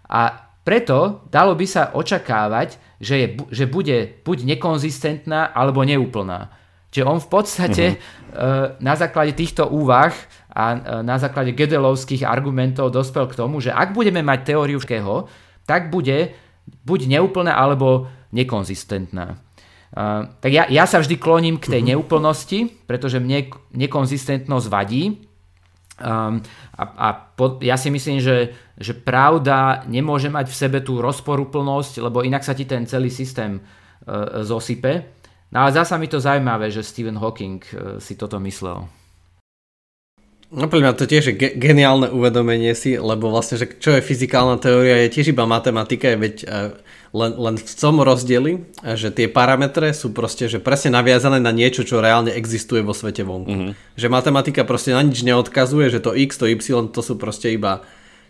A 0.05 0.51
preto 0.61 1.25
dalo 1.31 1.55
by 1.55 1.65
sa 1.65 1.95
očakávať, 1.95 2.77
že, 2.99 3.15
je, 3.15 3.27
že 3.49 3.65
bude 3.65 4.21
buď 4.21 4.43
nekonzistentná, 4.43 5.55
alebo 5.55 5.87
neúplná. 5.87 6.51
Čiže 6.89 7.05
on 7.05 7.19
v 7.21 7.29
podstate 7.29 7.85
uh-huh. 7.95 8.75
na 8.81 8.93
základe 8.97 9.37
týchto 9.37 9.69
úvah 9.69 10.11
a 10.51 10.63
eh, 10.73 10.77
na 11.05 11.15
základe 11.21 11.53
gedelovských 11.53 12.25
argumentov 12.25 12.91
dospel 12.91 13.29
k 13.29 13.37
tomu, 13.37 13.61
že 13.63 13.71
ak 13.71 13.93
budeme 13.95 14.25
mať 14.25 14.53
teóriu 14.53 14.81
všetkého, 14.81 15.29
tak 15.69 15.93
bude 15.93 16.33
buď 16.81 16.99
neúplná 17.05 17.53
alebo 17.53 18.09
nekonzistentná. 18.33 19.37
Uh, 19.89 20.29
tak 20.41 20.49
ja, 20.53 20.65
ja 20.69 20.85
sa 20.89 21.01
vždy 21.01 21.17
kloním 21.17 21.57
k 21.61 21.69
tej 21.69 21.81
uh-huh. 21.81 21.91
neúplnosti, 21.93 22.73
pretože 22.89 23.21
mne 23.21 23.53
nekonzistentnosť 23.73 24.65
vadí. 24.69 25.17
Um, 25.97 26.41
a 26.77 26.83
a 26.93 27.07
po, 27.13 27.57
ja 27.61 27.73
si 27.77 27.89
myslím, 27.89 28.21
že, 28.21 28.53
že 28.77 28.93
pravda 28.93 29.85
nemôže 29.89 30.29
mať 30.29 30.49
v 30.49 30.55
sebe 30.55 30.79
tú 30.85 31.01
rozporúplnosť, 31.01 32.05
lebo 32.05 32.21
inak 32.21 32.45
sa 32.45 32.53
ti 32.53 32.69
ten 32.69 32.85
celý 32.85 33.09
systém 33.09 33.57
uh, 33.57 34.45
zosype. 34.45 35.09
No 35.49 35.65
ale 35.65 35.73
zasa 35.73 35.97
mi 35.97 36.05
to 36.05 36.21
zaujímavé, 36.21 36.69
že 36.69 36.85
Stephen 36.85 37.17
Hawking 37.17 37.57
uh, 37.73 37.97
si 37.97 38.13
toto 38.13 38.37
myslel. 38.37 38.98
No 40.49 40.65
pre 40.65 40.81
mňa 40.81 40.97
to 40.97 41.05
tiež 41.05 41.29
je 41.29 41.35
ge- 41.37 41.53
geniálne 41.53 42.09
uvedomenie 42.09 42.73
si, 42.73 42.97
lebo 42.97 43.29
vlastne, 43.29 43.61
že 43.61 43.69
čo 43.69 43.93
je 43.93 44.01
fyzikálna 44.01 44.57
teória, 44.57 45.05
je 45.05 45.13
tiež 45.13 45.37
iba 45.37 45.45
matematika, 45.45 46.17
veď 46.17 46.35
uh, 46.41 46.73
len, 47.13 47.37
len 47.37 47.55
v 47.57 47.73
tom 47.77 48.01
rozdieli, 48.01 48.65
že 48.97 49.13
tie 49.13 49.29
parametre 49.29 49.93
sú 49.93 50.09
proste 50.09 50.49
že 50.49 50.57
presne 50.57 50.93
naviazané 50.97 51.37
na 51.37 51.53
niečo, 51.53 51.85
čo 51.85 52.01
reálne 52.01 52.33
existuje 52.33 52.81
vo 52.81 52.97
svete 52.97 53.21
vonku. 53.21 53.49
Mm-hmm. 53.49 53.71
Že 53.97 54.07
matematika 54.09 54.61
proste 54.65 54.93
na 54.93 55.05
nič 55.05 55.21
neodkazuje, 55.21 55.89
že 55.93 56.01
to 56.01 56.17
x, 56.17 56.41
to 56.41 56.49
y, 56.49 56.57
to 56.89 57.01
sú 57.01 57.13
proste 57.17 57.53
iba 57.53 57.85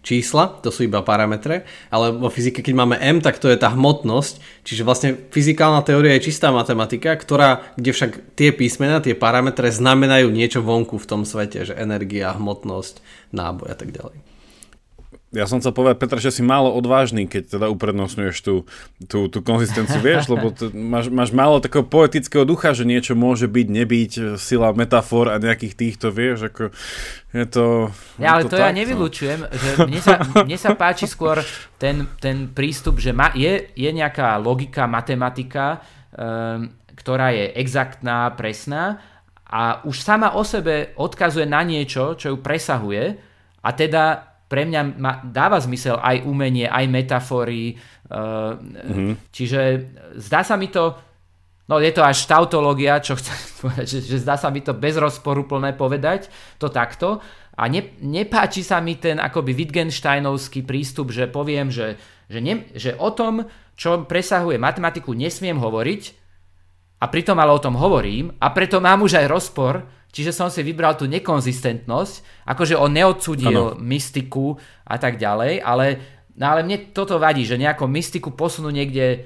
čísla, 0.05 0.61
to 0.63 0.71
sú 0.71 0.87
iba 0.87 1.03
parametre, 1.03 1.67
ale 1.91 2.15
vo 2.15 2.31
fyzike, 2.31 2.63
keď 2.63 2.73
máme 2.75 2.95
m, 3.01 3.19
tak 3.19 3.41
to 3.41 3.51
je 3.51 3.57
tá 3.59 3.73
hmotnosť, 3.73 4.63
čiže 4.63 4.85
vlastne 4.87 5.09
fyzikálna 5.33 5.83
teória 5.83 6.15
je 6.17 6.31
čistá 6.31 6.53
matematika, 6.53 7.17
ktorá, 7.17 7.65
kde 7.75 7.91
však 7.91 8.11
tie 8.37 8.55
písmena, 8.55 9.03
tie 9.03 9.17
parametre 9.17 9.67
znamenajú 9.73 10.31
niečo 10.31 10.63
vonku 10.63 10.95
v 11.01 11.09
tom 11.09 11.21
svete, 11.27 11.67
že 11.67 11.73
energia, 11.75 12.35
hmotnosť, 12.37 13.01
náboj 13.33 13.67
a 13.73 13.77
tak 13.77 13.91
ďalej 13.91 14.28
ja 15.29 15.45
som 15.45 15.61
chcel 15.61 15.77
povedať, 15.77 16.01
Petra, 16.01 16.17
že 16.17 16.33
si 16.33 16.41
málo 16.41 16.73
odvážny, 16.73 17.29
keď 17.29 17.57
teda 17.57 17.65
uprednostňuješ 17.69 18.37
tú, 18.41 18.65
tú, 19.05 19.29
tú 19.29 19.45
konzistenciu, 19.45 20.01
vieš, 20.01 20.25
lebo 20.25 20.49
t- 20.49 20.73
máš, 20.73 21.13
máš 21.13 21.29
málo 21.29 21.61
takého 21.61 21.85
poetického 21.85 22.49
ducha, 22.49 22.73
že 22.73 22.81
niečo 22.81 23.13
môže 23.13 23.45
byť, 23.45 23.67
nebyť, 23.69 24.11
sila 24.41 24.73
metafor 24.73 25.29
a 25.29 25.37
nejakých 25.37 25.77
týchto, 25.77 26.09
vieš, 26.09 26.49
ako 26.49 26.73
je 27.29 27.45
to... 27.45 27.65
Ja, 28.17 28.41
ale 28.41 28.49
to, 28.49 28.57
to 28.57 28.57
ja 28.57 28.69
tak, 28.69 28.73
no. 28.73 28.79
nevylučujem, 28.81 29.39
no. 29.45 29.53
že 29.53 29.69
mne 29.85 30.01
sa, 30.01 30.13
mne 30.41 30.57
sa 30.57 30.69
páči 30.73 31.05
skôr 31.05 31.45
ten, 31.77 32.09
ten 32.17 32.49
prístup, 32.49 32.97
že 32.97 33.13
ma, 33.13 33.29
je, 33.37 33.69
je 33.77 33.89
nejaká 33.93 34.33
logika, 34.41 34.89
matematika, 34.89 35.85
um, 36.17 36.73
ktorá 36.97 37.29
je 37.37 37.53
exaktná, 37.53 38.33
presná 38.33 38.97
a 39.49 39.81
už 39.85 40.01
sama 40.01 40.33
o 40.37 40.45
sebe 40.45 40.93
odkazuje 40.97 41.45
na 41.49 41.61
niečo, 41.65 42.13
čo 42.17 42.33
ju 42.33 42.37
presahuje 42.41 43.17
a 43.61 43.69
teda 43.73 44.28
pre 44.49 44.65
mňa 44.65 44.81
ma, 44.97 45.21
dáva 45.21 45.61
zmysel 45.61 46.01
aj 46.01 46.25
umenie, 46.25 46.65
aj 46.65 46.89
metafory. 46.89 47.77
Uh, 48.09 48.57
mm-hmm. 48.57 49.13
Čiže 49.29 49.61
zdá 50.17 50.41
sa 50.41 50.57
mi 50.57 50.73
to, 50.73 50.97
no 51.69 51.77
je 51.77 51.93
to 51.93 52.01
až 52.01 52.25
tautológia, 52.25 52.97
čo 52.97 53.13
chcem 53.13 53.37
povedať, 53.61 53.85
že, 53.85 53.99
že 54.01 54.17
zdá 54.25 54.35
sa 54.41 54.49
mi 54.49 54.65
to 54.65 54.73
bez 54.73 54.97
rozporu 54.97 55.45
plné 55.45 55.77
povedať 55.77 56.33
to 56.57 56.73
takto. 56.73 57.21
A 57.59 57.69
ne, 57.69 57.93
nepáči 58.01 58.65
sa 58.65 58.81
mi 58.81 58.97
ten 58.97 59.21
akoby 59.21 59.53
Wittgensteinovský 59.53 60.65
prístup, 60.65 61.13
že 61.13 61.29
poviem, 61.29 61.69
že, 61.69 62.01
že, 62.25 62.39
ne, 62.41 62.65
že 62.73 62.97
o 62.97 63.13
tom, 63.13 63.45
čo 63.77 64.01
presahuje 64.09 64.57
matematiku, 64.57 65.13
nesmiem 65.13 65.59
hovoriť 65.61 66.01
a 66.99 67.05
pritom 67.07 67.37
ale 67.37 67.51
o 67.51 67.63
tom 67.63 67.75
hovorím 67.75 68.33
a 68.39 68.49
preto 68.55 68.79
mám 68.79 69.03
už 69.03 69.19
aj 69.23 69.27
rozpor, 69.27 69.83
čiže 70.09 70.33
som 70.33 70.49
si 70.49 70.65
vybral 70.65 70.97
tú 70.97 71.05
nekonzistentnosť, 71.05 72.45
akože 72.49 72.75
on 72.77 72.91
neodsudil 72.93 73.73
ano. 73.73 73.77
mystiku 73.77 74.57
a 74.85 74.95
tak 74.97 75.21
ďalej, 75.21 75.61
ale, 75.61 75.85
no 76.37 76.45
ale 76.49 76.65
mne 76.65 76.95
toto 76.95 77.21
vadí, 77.21 77.45
že 77.45 77.61
nejakú 77.61 77.85
mystiku 77.85 78.33
posunú 78.33 78.73
niekde 78.73 79.05
e, 79.13 79.19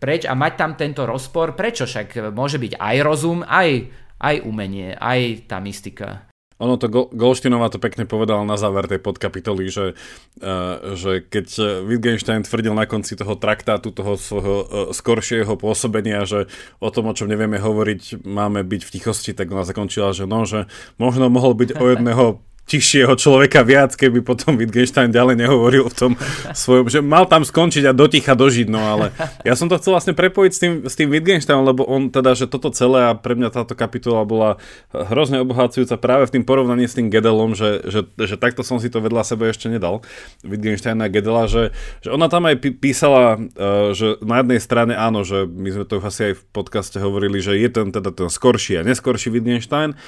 preč 0.00 0.24
a 0.24 0.32
mať 0.32 0.52
tam 0.56 0.72
tento 0.78 1.04
rozpor, 1.04 1.52
prečo 1.52 1.84
však 1.84 2.32
môže 2.32 2.56
byť 2.56 2.80
aj 2.80 2.96
rozum, 3.04 3.44
aj, 3.44 3.90
aj 4.20 4.34
umenie, 4.46 4.96
aj 4.96 5.50
tá 5.50 5.60
mystika. 5.60 6.29
Ono 6.60 6.76
to 6.76 6.86
Golštinová 7.10 7.72
to 7.72 7.80
pekne 7.80 8.04
povedal 8.04 8.44
na 8.44 8.60
záver 8.60 8.84
tej 8.86 9.00
podkapitoly, 9.00 9.72
že, 9.72 9.96
uh, 10.44 10.94
že 10.94 11.24
keď 11.24 11.46
Wittgenstein 11.88 12.44
tvrdil 12.44 12.76
na 12.76 12.84
konci 12.84 13.16
toho 13.16 13.34
traktátu, 13.34 13.90
toho 13.90 14.20
svojho 14.20 14.56
uh, 14.60 14.66
skoršieho 14.92 15.56
pôsobenia, 15.56 16.28
že 16.28 16.46
o 16.78 16.92
tom, 16.92 17.08
o 17.08 17.16
čom 17.16 17.26
nevieme 17.26 17.56
hovoriť, 17.56 18.22
máme 18.28 18.60
byť 18.62 18.82
v 18.84 18.92
tichosti, 18.92 19.32
tak 19.32 19.48
ona 19.48 19.64
zakončila, 19.64 20.12
že 20.12 20.28
no, 20.28 20.44
že 20.44 20.68
možno 21.00 21.32
mohol 21.32 21.56
byť 21.56 21.80
o 21.80 21.84
jedného 21.88 22.24
tichšieho 22.70 23.10
človeka 23.18 23.66
viac, 23.66 23.98
keby 23.98 24.22
potom 24.22 24.54
Wittgenstein 24.54 25.10
ďalej 25.10 25.42
nehovoril 25.42 25.90
v 25.90 25.96
tom 25.98 26.12
svojom, 26.54 26.86
že 26.86 27.02
mal 27.02 27.26
tam 27.26 27.42
skončiť 27.42 27.90
a 27.90 27.92
doticha 27.92 28.38
dožiť, 28.38 28.70
no 28.70 28.78
ale 28.78 29.10
ja 29.42 29.58
som 29.58 29.66
to 29.66 29.74
chcel 29.82 29.98
vlastne 29.98 30.14
prepojiť 30.14 30.52
s 30.54 30.60
tým, 30.62 30.72
s 30.86 30.94
tým 30.94 31.10
Wittgensteinom, 31.10 31.66
lebo 31.66 31.82
on 31.82 32.14
teda, 32.14 32.38
že 32.38 32.46
toto 32.46 32.70
celé 32.70 33.10
a 33.10 33.18
pre 33.18 33.34
mňa 33.34 33.50
táto 33.50 33.74
kapitola 33.74 34.22
bola 34.22 34.62
hrozne 34.94 35.42
obohacujúca 35.42 35.98
práve 35.98 36.30
v 36.30 36.38
tým 36.38 36.44
porovnaní 36.46 36.86
s 36.86 36.94
tým 36.94 37.10
Gedelom, 37.10 37.58
že, 37.58 37.82
že, 37.90 38.06
že 38.14 38.38
takto 38.38 38.62
som 38.62 38.78
si 38.78 38.86
to 38.86 39.02
vedľa 39.02 39.26
sebe 39.26 39.50
ešte 39.50 39.66
nedal, 39.66 40.06
Wittgensteina 40.46 41.10
a 41.10 41.12
Gedela, 41.12 41.50
že, 41.50 41.74
že 42.06 42.14
ona 42.14 42.30
tam 42.30 42.46
aj 42.46 42.62
písala, 42.78 43.34
e, 43.58 43.96
že 43.98 44.22
na 44.22 44.46
jednej 44.46 44.60
strane 44.62 44.94
áno, 44.94 45.26
že 45.26 45.42
my 45.50 45.74
sme 45.74 45.84
to 45.90 45.98
asi 45.98 46.30
aj 46.30 46.34
v 46.38 46.42
podcaste 46.54 47.02
hovorili, 47.02 47.42
že 47.42 47.58
je 47.58 47.66
ten 47.66 47.90
teda 47.90 48.14
ten 48.14 48.30
skorší 48.30 48.78
a 48.78 48.86
neskorší 48.86 49.34
Wittgenstein, 49.34 49.98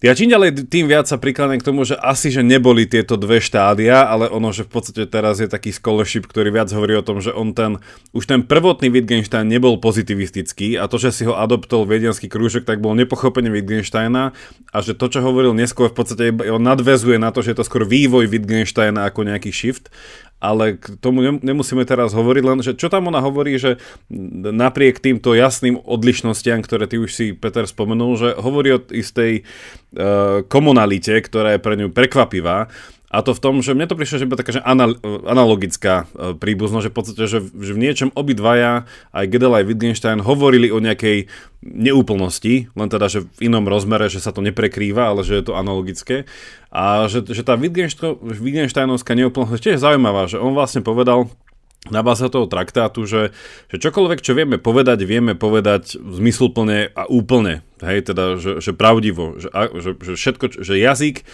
ja 0.00 0.16
čím 0.16 0.32
ďalej 0.32 0.72
tým 0.72 0.88
viac 0.88 1.04
sa 1.04 1.20
prikladám 1.20 1.60
k 1.60 1.68
tomu, 1.68 1.84
že 1.84 1.92
asi, 1.92 2.32
že 2.32 2.40
neboli 2.40 2.88
tieto 2.88 3.20
dve 3.20 3.36
štádia, 3.36 4.08
ale 4.08 4.32
ono, 4.32 4.48
že 4.48 4.64
v 4.64 4.72
podstate 4.72 5.04
teraz 5.04 5.44
je 5.44 5.48
taký 5.48 5.76
scholarship, 5.76 6.24
ktorý 6.24 6.48
viac 6.48 6.72
hovorí 6.72 6.96
o 6.96 7.04
tom, 7.04 7.20
že 7.20 7.36
on 7.36 7.52
ten, 7.52 7.76
už 8.16 8.24
ten 8.24 8.40
prvotný 8.40 8.88
Wittgenstein 8.88 9.44
nebol 9.44 9.76
pozitivistický 9.76 10.80
a 10.80 10.88
to, 10.88 10.96
že 10.96 11.12
si 11.12 11.22
ho 11.28 11.36
adoptol 11.36 11.84
viedenský 11.84 12.32
krúžok, 12.32 12.64
tak 12.64 12.80
bol 12.80 12.96
nepochopenie 12.96 13.52
Wittgensteina 13.52 14.32
a 14.72 14.78
že 14.80 14.96
to, 14.96 15.12
čo 15.12 15.20
hovoril 15.20 15.52
neskôr, 15.52 15.92
v 15.92 15.96
podstate 16.00 16.32
on 16.48 16.64
nadvezuje 16.64 17.20
na 17.20 17.28
to, 17.28 17.44
že 17.44 17.52
je 17.52 17.58
to 17.60 17.68
skôr 17.68 17.84
vývoj 17.84 18.24
Wittgensteina 18.24 19.04
ako 19.04 19.28
nejaký 19.28 19.52
shift 19.52 19.92
ale 20.40 20.80
k 20.80 20.96
tomu 20.98 21.20
nemusíme 21.20 21.84
teraz 21.84 22.16
hovoriť, 22.16 22.42
len 22.42 22.58
že 22.64 22.72
čo 22.72 22.88
tam 22.88 23.12
ona 23.12 23.20
hovorí, 23.20 23.60
že 23.60 23.76
napriek 24.48 24.98
týmto 24.98 25.36
jasným 25.36 25.76
odlišnostiam, 25.76 26.64
ktoré 26.64 26.88
ty 26.88 26.96
už 26.96 27.10
si, 27.12 27.26
Peter, 27.36 27.68
spomenul, 27.68 28.16
že 28.16 28.28
hovorí 28.40 28.74
o 28.74 28.80
istej 28.88 29.44
uh, 29.44 30.40
komunalite, 30.48 31.12
ktorá 31.20 31.54
je 31.54 31.60
pre 31.60 31.76
ňu 31.76 31.92
prekvapivá 31.92 32.72
a 33.10 33.26
to 33.26 33.34
v 33.34 33.42
tom, 33.42 33.58
že 33.58 33.74
mne 33.74 33.90
to 33.90 33.98
prišlo, 33.98 34.22
že 34.22 34.28
by 34.30 34.38
taká 34.38 34.54
že 34.54 34.62
anal, 34.62 34.94
analogická 35.26 36.06
e, 36.14 36.38
príbuznosť, 36.38 36.84
že 36.86 36.92
v 36.94 36.96
podstate, 36.96 37.22
že, 37.26 37.42
že 37.42 37.72
v 37.74 37.82
niečom 37.82 38.14
obidvaja, 38.14 38.86
aj 39.10 39.26
Gödel 39.26 39.50
aj 39.50 39.66
Wittgenstein, 39.66 40.22
hovorili 40.22 40.70
o 40.70 40.78
nejakej 40.78 41.26
neúplnosti, 41.66 42.70
len 42.70 42.88
teda, 42.88 43.10
že 43.10 43.26
v 43.26 43.50
inom 43.50 43.66
rozmere, 43.66 44.06
že 44.06 44.22
sa 44.22 44.30
to 44.30 44.46
neprekrýva, 44.46 45.10
ale 45.10 45.26
že 45.26 45.42
je 45.42 45.44
to 45.44 45.58
analogické. 45.58 46.30
A 46.70 47.10
že, 47.10 47.26
že 47.26 47.42
tá 47.42 47.58
Wittgensteinovská 47.58 49.18
neúplnosť 49.18 49.58
je 49.58 49.64
tiež 49.74 49.82
zaujímavá, 49.82 50.30
že 50.30 50.38
on 50.38 50.54
vlastne 50.54 50.86
povedal, 50.86 51.26
na 51.88 52.04
báze 52.04 52.20
toho 52.28 52.44
traktátu, 52.44 53.08
že, 53.08 53.32
že 53.72 53.80
čokoľvek, 53.80 54.20
čo 54.20 54.36
vieme 54.36 54.60
povedať, 54.60 55.00
vieme 55.08 55.32
povedať 55.32 55.96
zmysluplne 55.96 56.92
a 56.92 57.08
úplne. 57.08 57.64
Hej, 57.80 58.12
teda, 58.12 58.36
že, 58.36 58.60
že 58.60 58.76
pravdivo, 58.76 59.40
že, 59.40 59.48
že, 59.80 59.96
že 59.96 60.12
všetko, 60.12 60.60
že 60.60 60.74
jazyk 60.76 61.24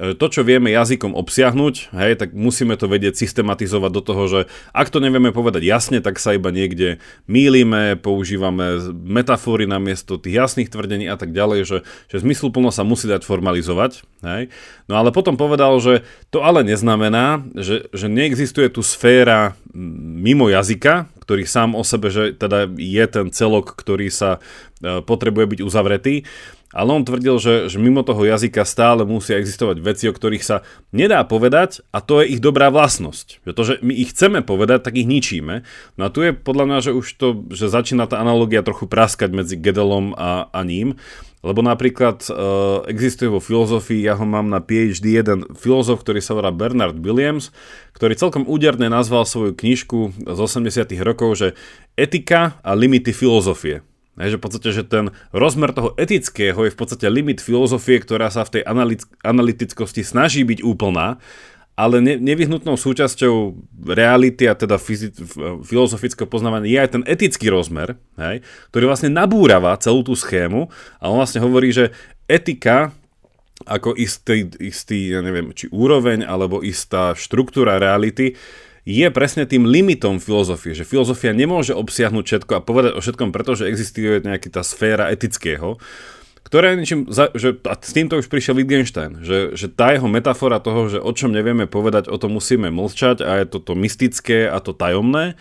to, 0.00 0.26
čo 0.32 0.40
vieme 0.40 0.72
jazykom 0.72 1.12
obsiahnuť, 1.12 1.92
hej, 1.92 2.12
tak 2.16 2.32
musíme 2.32 2.72
to 2.80 2.88
vedieť 2.88 3.20
systematizovať 3.20 3.90
do 3.92 4.02
toho, 4.02 4.22
že 4.32 4.40
ak 4.72 4.88
to 4.88 4.96
nevieme 4.96 5.28
povedať 5.28 5.60
jasne, 5.60 6.00
tak 6.00 6.16
sa 6.16 6.32
iba 6.32 6.48
niekde 6.48 7.04
mýlime, 7.28 8.00
používame 8.00 8.80
metafory 8.96 9.68
namiesto 9.68 10.16
tých 10.16 10.40
jasných 10.40 10.72
tvrdení 10.72 11.04
a 11.04 11.20
tak 11.20 11.36
ďalej, 11.36 11.60
že, 11.68 11.78
že 12.08 12.16
zmysluplno 12.24 12.72
sa 12.72 12.80
musí 12.80 13.12
dať 13.12 13.28
formalizovať. 13.28 14.00
Hej. 14.24 14.48
No 14.88 14.96
ale 14.96 15.12
potom 15.12 15.36
povedal, 15.36 15.76
že 15.84 16.08
to 16.32 16.40
ale 16.40 16.64
neznamená, 16.64 17.44
že, 17.52 17.92
že 17.92 18.08
neexistuje 18.08 18.72
tu 18.72 18.80
sféra 18.80 19.52
mimo 19.76 20.48
jazyka, 20.48 21.12
ktorý 21.20 21.44
sám 21.46 21.78
o 21.78 21.84
sebe, 21.86 22.10
že 22.10 22.34
teda 22.34 22.66
je 22.74 23.04
ten 23.06 23.30
celok, 23.30 23.78
ktorý 23.78 24.10
sa 24.10 24.42
e, 24.82 24.98
potrebuje 25.04 25.46
byť 25.46 25.60
uzavretý, 25.62 26.26
ale 26.70 26.94
on 26.94 27.02
tvrdil, 27.02 27.42
že, 27.42 27.54
že 27.66 27.82
mimo 27.82 28.06
toho 28.06 28.22
jazyka 28.22 28.62
stále 28.62 29.02
musia 29.02 29.42
existovať 29.42 29.82
veci, 29.82 30.06
o 30.06 30.14
ktorých 30.14 30.44
sa 30.46 30.62
nedá 30.94 31.26
povedať 31.26 31.82
a 31.90 31.98
to 31.98 32.22
je 32.22 32.38
ich 32.38 32.40
dobrá 32.40 32.70
vlastnosť. 32.70 33.42
Že 33.42 33.52
to, 33.54 33.62
že 33.66 33.74
my 33.82 33.92
ich 33.94 34.14
chceme 34.14 34.40
povedať, 34.46 34.86
tak 34.86 34.94
ich 34.94 35.10
ničíme. 35.10 35.66
No 35.98 36.02
a 36.06 36.12
tu 36.14 36.22
je 36.22 36.30
podľa 36.30 36.64
mňa, 36.70 36.78
že 36.78 36.92
už 36.94 37.06
to, 37.18 37.28
že 37.50 37.66
začína 37.66 38.06
tá 38.06 38.22
analogia 38.22 38.62
trochu 38.62 38.86
praskať 38.86 39.34
medzi 39.34 39.58
Gedelom 39.58 40.14
a, 40.14 40.46
a 40.54 40.60
ním. 40.62 40.94
Lebo 41.40 41.64
napríklad 41.64 42.28
uh, 42.28 42.84
existuje 42.84 43.32
vo 43.32 43.40
filozofii, 43.40 44.04
ja 44.04 44.12
ho 44.12 44.28
mám 44.28 44.52
na 44.52 44.60
PhD, 44.60 45.16
jeden 45.16 45.48
filozof, 45.56 46.04
ktorý 46.04 46.20
sa 46.20 46.36
volá 46.36 46.52
Bernard 46.52 47.00
Williams, 47.00 47.48
ktorý 47.96 48.12
celkom 48.12 48.44
úderne 48.44 48.92
nazval 48.92 49.24
svoju 49.24 49.56
knižku 49.56 50.28
z 50.28 50.38
80 50.38 50.92
rokov, 51.00 51.40
že 51.40 51.48
Etika 51.96 52.60
a 52.60 52.76
limity 52.76 53.16
filozofie. 53.16 53.80
Hej, 54.20 54.36
že 54.36 54.38
v 54.38 54.44
podstate, 54.44 54.68
že 54.76 54.84
ten 54.84 55.08
rozmer 55.32 55.72
toho 55.72 55.96
etického 55.96 56.68
je 56.68 56.74
v 56.74 56.78
podstate 56.78 57.08
limit 57.08 57.40
filozofie, 57.40 58.04
ktorá 58.04 58.28
sa 58.28 58.44
v 58.44 58.60
tej 58.60 58.62
analytickosti 59.24 60.04
snaží 60.04 60.44
byť 60.44 60.60
úplná, 60.60 61.16
ale 61.72 62.04
ne, 62.04 62.20
nevyhnutnou 62.20 62.76
súčasťou 62.76 63.56
reality 63.88 64.44
a 64.44 64.52
teda 64.52 64.76
fyzi- 64.76 65.16
filozofického 65.64 66.28
poznávania 66.28 66.68
je 66.68 66.80
aj 66.84 66.90
ten 66.92 67.04
etický 67.08 67.48
rozmer, 67.48 67.96
hej, 68.20 68.44
ktorý 68.68 68.92
vlastne 68.92 69.08
nabúrava 69.08 69.72
celú 69.80 70.04
tú 70.04 70.12
schému 70.12 70.68
a 71.00 71.08
on 71.08 71.16
vlastne 71.16 71.40
hovorí, 71.40 71.72
že 71.72 71.88
etika 72.28 72.92
ako 73.64 73.96
istý, 73.96 74.48
istý 74.60 75.16
ja 75.16 75.20
neviem, 75.24 75.52
či 75.56 75.68
úroveň 75.72 76.24
alebo 76.24 76.60
istá 76.60 77.16
štruktúra 77.16 77.80
reality 77.80 78.36
je 78.88 79.06
presne 79.12 79.44
tým 79.44 79.68
limitom 79.68 80.16
filozofie, 80.18 80.72
že 80.72 80.88
filozofia 80.88 81.36
nemôže 81.36 81.76
obsiahnuť 81.76 82.24
všetko 82.24 82.52
a 82.56 82.64
povedať 82.64 82.92
o 82.96 83.00
všetkom, 83.04 83.30
pretože 83.30 83.68
existuje 83.68 84.24
nejaká 84.24 84.48
tá 84.48 84.62
sféra 84.64 85.12
etického, 85.12 85.76
niečím, 86.50 87.06
že, 87.38 87.62
a 87.62 87.78
s 87.78 87.92
týmto 87.94 88.18
už 88.18 88.26
prišiel 88.26 88.58
Wittgenstein, 88.58 89.22
že, 89.22 89.54
že 89.54 89.70
tá 89.70 89.94
jeho 89.94 90.10
metafora 90.10 90.58
toho, 90.58 90.90
že 90.90 90.98
o 90.98 91.12
čom 91.14 91.30
nevieme 91.30 91.70
povedať, 91.70 92.10
o 92.10 92.18
tom 92.18 92.34
musíme 92.34 92.74
mlčať 92.74 93.22
a 93.22 93.38
je 93.38 93.46
toto 93.46 93.78
mystické 93.78 94.50
a 94.50 94.58
to 94.58 94.74
tajomné, 94.74 95.38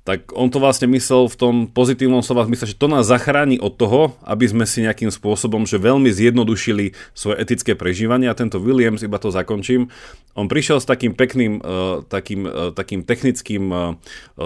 tak 0.00 0.32
on 0.32 0.48
to 0.48 0.56
vlastne 0.56 0.88
myslel 0.96 1.28
v 1.28 1.36
tom 1.36 1.54
pozitívnom 1.68 2.24
slova 2.24 2.48
zmysle, 2.48 2.72
že 2.72 2.80
to 2.80 2.88
nás 2.88 3.04
zachráni 3.04 3.60
od 3.60 3.76
toho, 3.76 4.16
aby 4.24 4.48
sme 4.48 4.64
si 4.64 4.80
nejakým 4.80 5.12
spôsobom, 5.12 5.68
že 5.68 5.76
veľmi 5.76 6.08
zjednodušili 6.08 6.96
svoje 7.12 7.36
etické 7.36 7.76
prežívanie. 7.76 8.26
A 8.26 8.38
tento 8.38 8.56
Williams, 8.56 9.04
iba 9.04 9.20
to 9.20 9.28
zakončím, 9.28 9.92
on 10.32 10.48
prišiel 10.48 10.80
s 10.80 10.88
takým 10.88 11.12
pekným, 11.12 11.60
uh, 11.60 12.00
takým, 12.06 12.48
uh, 12.48 12.72
takým 12.72 13.04
technickým 13.04 13.64
uh, 13.68 13.78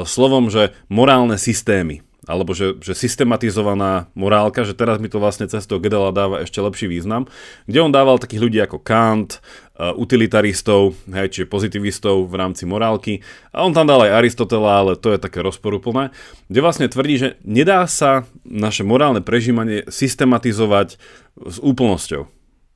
slovom, 0.03 0.51
že 0.51 0.75
morálne 0.91 1.39
systémy 1.39 2.03
alebo 2.25 2.57
že, 2.57 2.77
že 2.81 2.97
systematizovaná 2.97 4.11
morálka, 4.13 4.67
že 4.67 4.77
teraz 4.77 4.99
mi 4.99 5.09
to 5.13 5.23
vlastne 5.23 5.47
cez 5.47 5.65
toho 5.65 5.79
Gedela 5.79 6.11
dáva 6.11 6.43
ešte 6.43 6.59
lepší 6.59 6.91
význam, 6.91 7.31
kde 7.65 7.79
on 7.85 7.93
dával 7.95 8.19
takých 8.19 8.43
ľudí 8.43 8.59
ako 8.61 8.83
Kant, 8.83 9.39
uh, 9.39 9.95
utilitaristov, 9.95 10.99
hej, 11.09 11.31
čiže 11.31 11.47
pozitivistov 11.47 12.27
v 12.27 12.35
rámci 12.35 12.67
morálky 12.67 13.23
a 13.55 13.63
on 13.63 13.71
tam 13.71 13.87
dal 13.87 14.03
aj 14.03 14.25
Aristotela, 14.25 14.83
ale 14.83 14.93
to 14.99 15.15
je 15.15 15.23
také 15.23 15.41
rozporúplné, 15.41 16.11
kde 16.51 16.61
vlastne 16.61 16.91
tvrdí, 16.91 17.15
že 17.17 17.29
nedá 17.47 17.87
sa 17.87 18.27
naše 18.43 18.83
morálne 18.83 19.23
prežívanie 19.23 19.87
systematizovať 19.87 20.99
s 21.39 21.57
úplnosťou. 21.63 22.34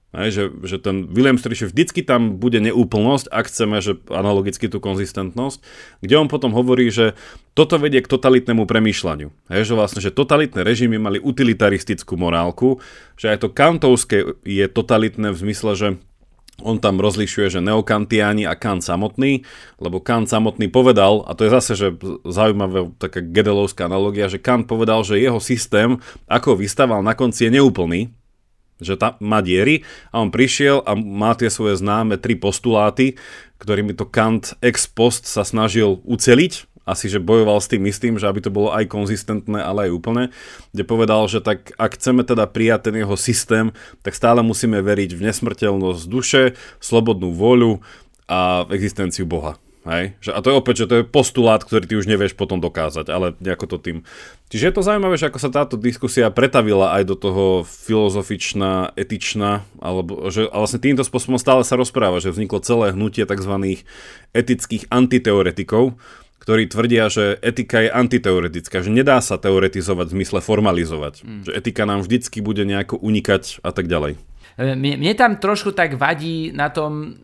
Hej, 0.08 0.28
že, 0.32 0.44
že 0.64 0.76
ten 0.80 1.04
William 1.12 1.36
Striche 1.36 1.68
vždycky 1.68 2.00
tam 2.00 2.40
bude 2.40 2.64
neúplnosť, 2.64 3.28
ak 3.28 3.52
chceme, 3.52 3.84
že 3.84 4.00
analogicky 4.08 4.64
tú 4.64 4.80
konzistentnosť, 4.80 5.60
kde 6.00 6.14
on 6.16 6.32
potom 6.32 6.56
hovorí, 6.56 6.88
že 6.88 7.12
toto 7.52 7.76
vedie 7.76 8.00
k 8.00 8.08
totalitnému 8.08 8.64
premýšľaniu. 8.64 9.28
Hej, 9.52 9.68
že 9.68 9.74
vlastne, 9.76 10.00
že 10.00 10.08
totalitné 10.08 10.64
režimy 10.64 10.96
mali 10.96 11.20
utilitaristickú 11.20 12.16
morálku, 12.16 12.80
že 13.20 13.36
aj 13.36 13.38
to 13.44 13.48
kantovské 13.52 14.18
je 14.48 14.64
totalitné 14.72 15.28
v 15.28 15.40
zmysle, 15.44 15.72
že 15.76 15.88
on 16.58 16.82
tam 16.82 16.98
rozlišuje, 16.98 17.54
že 17.54 17.60
neokantiáni 17.62 18.42
a 18.42 18.58
Kant 18.58 18.82
samotný, 18.82 19.46
lebo 19.78 20.02
Kant 20.02 20.26
samotný 20.26 20.66
povedal, 20.66 21.22
a 21.22 21.36
to 21.38 21.46
je 21.46 21.54
zase, 21.54 21.72
že 21.78 21.88
zaujímavá 22.26 22.90
taká 22.98 23.22
gedelovská 23.22 23.86
analogia, 23.86 24.26
že 24.26 24.42
Kant 24.42 24.66
povedal, 24.66 25.06
že 25.06 25.22
jeho 25.22 25.38
systém, 25.38 26.02
ako 26.26 26.58
vystával 26.58 27.04
na 27.06 27.14
konci, 27.14 27.46
je 27.46 27.62
neúplný, 27.62 28.10
že 28.78 28.98
tam 28.98 29.18
má 29.18 29.42
diery 29.42 29.82
a 30.14 30.22
on 30.22 30.30
prišiel 30.30 30.82
a 30.86 30.94
má 30.94 31.34
tie 31.34 31.50
svoje 31.50 31.78
známe 31.78 32.18
tri 32.18 32.38
postuláty, 32.38 33.18
ktorými 33.58 33.94
to 33.94 34.06
Kant 34.06 34.54
ex 34.62 34.86
post 34.86 35.26
sa 35.26 35.42
snažil 35.42 35.98
uceliť 36.06 36.68
asi, 36.88 37.12
že 37.12 37.20
bojoval 37.20 37.60
s 37.60 37.68
tým 37.68 37.84
istým, 37.84 38.16
že 38.16 38.24
aby 38.24 38.40
to 38.40 38.48
bolo 38.48 38.72
aj 38.72 38.88
konzistentné, 38.88 39.60
ale 39.60 39.86
aj 39.86 39.90
úplne, 39.92 40.24
kde 40.72 40.88
povedal, 40.88 41.28
že 41.28 41.44
tak 41.44 41.76
ak 41.76 42.00
chceme 42.00 42.24
teda 42.24 42.48
prijať 42.48 42.88
ten 42.88 42.96
jeho 42.96 43.12
systém, 43.20 43.76
tak 44.00 44.16
stále 44.16 44.40
musíme 44.40 44.80
veriť 44.80 45.12
v 45.12 45.28
nesmrteľnosť 45.28 46.02
duše, 46.08 46.56
slobodnú 46.80 47.36
voľu 47.36 47.84
a 48.24 48.64
v 48.64 48.72
existenciu 48.72 49.28
Boha. 49.28 49.60
Hej? 49.88 50.20
Že, 50.20 50.30
a 50.36 50.38
to 50.44 50.48
je 50.52 50.60
opäť, 50.60 50.74
že 50.84 50.88
to 50.92 50.94
je 51.00 51.08
postulát, 51.08 51.64
ktorý 51.64 51.84
ty 51.88 51.94
už 51.96 52.04
nevieš 52.04 52.36
potom 52.36 52.60
dokázať, 52.60 53.08
ale 53.08 53.32
nejako 53.40 53.66
to 53.72 53.78
tým. 53.80 53.96
Čiže 54.52 54.68
je 54.68 54.74
to 54.76 54.84
zaujímavé, 54.84 55.16
že 55.16 55.32
ako 55.32 55.40
sa 55.40 55.48
táto 55.48 55.80
diskusia 55.80 56.28
pretavila 56.28 56.92
aj 57.00 57.02
do 57.08 57.16
toho 57.16 57.44
filozofičná, 57.64 58.92
etičná, 59.00 59.64
alebo 59.80 60.28
že 60.28 60.44
a 60.44 60.56
vlastne 60.60 60.84
týmto 60.84 61.04
spôsobom 61.08 61.40
stále 61.40 61.64
sa 61.64 61.80
rozpráva, 61.80 62.20
že 62.20 62.28
vzniklo 62.28 62.60
celé 62.60 62.92
hnutie 62.92 63.24
tzv. 63.24 63.80
etických 64.36 64.92
antiteoretikov, 64.92 65.96
ktorí 66.44 66.68
tvrdia, 66.68 67.08
že 67.08 67.36
etika 67.40 67.84
je 67.84 67.90
antiteoretická, 67.92 68.84
že 68.84 68.92
nedá 68.92 69.20
sa 69.24 69.36
teoretizovať 69.40 70.06
v 70.08 70.14
zmysle 70.20 70.40
formalizovať. 70.40 71.14
Mm. 71.20 71.42
Že 71.44 71.52
etika 71.52 71.82
nám 71.84 72.04
vždycky 72.04 72.40
bude 72.40 72.64
nejako 72.64 73.00
unikať 73.00 73.60
a 73.64 73.72
tak 73.72 73.84
ďalej. 73.84 74.16
E, 74.56 74.72
mne, 74.72 74.96
mne 74.96 75.12
tam 75.12 75.36
trošku 75.36 75.76
tak 75.76 76.00
vadí 76.00 76.48
na 76.56 76.72
tom 76.72 77.20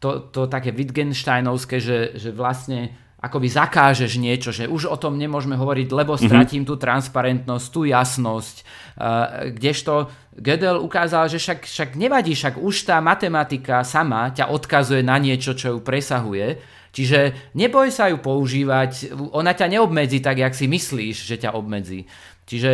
to, 0.00 0.32
to 0.32 0.48
také 0.48 0.72
Wittgensteinovské, 0.72 1.78
že, 1.78 2.16
že 2.16 2.32
vlastne 2.32 2.96
akoby 3.20 3.52
zakážeš 3.52 4.16
niečo, 4.16 4.48
že 4.48 4.64
už 4.64 4.88
o 4.88 4.96
tom 4.96 5.20
nemôžeme 5.20 5.52
hovoriť, 5.52 5.92
lebo 5.92 6.16
mhm. 6.16 6.20
stratím 6.24 6.64
mm-hmm. 6.64 6.72
tú 6.72 6.80
transparentnosť, 6.80 7.66
tú 7.68 7.80
jasnosť. 7.84 8.56
Uh, 8.96 9.52
kdežto 9.52 10.08
Gödel 10.40 10.80
ukázal, 10.80 11.28
že 11.28 11.36
však, 11.36 11.68
však 11.68 11.90
nevadí, 12.00 12.32
však 12.32 12.56
už 12.56 12.88
tá 12.88 12.96
matematika 13.04 13.84
sama 13.84 14.32
ťa 14.32 14.48
odkazuje 14.48 15.04
na 15.04 15.20
niečo, 15.20 15.52
čo 15.52 15.76
ju 15.76 15.78
presahuje 15.84 16.80
Čiže 16.90 17.54
neboj 17.54 17.94
sa 17.94 18.10
ju 18.10 18.18
používať, 18.18 19.14
ona 19.30 19.54
ťa 19.54 19.78
neobmedzí 19.78 20.18
tak, 20.18 20.42
jak 20.42 20.54
si 20.54 20.66
myslíš, 20.66 21.16
že 21.22 21.38
ťa 21.38 21.54
obmedzí. 21.54 22.10
Čiže 22.50 22.72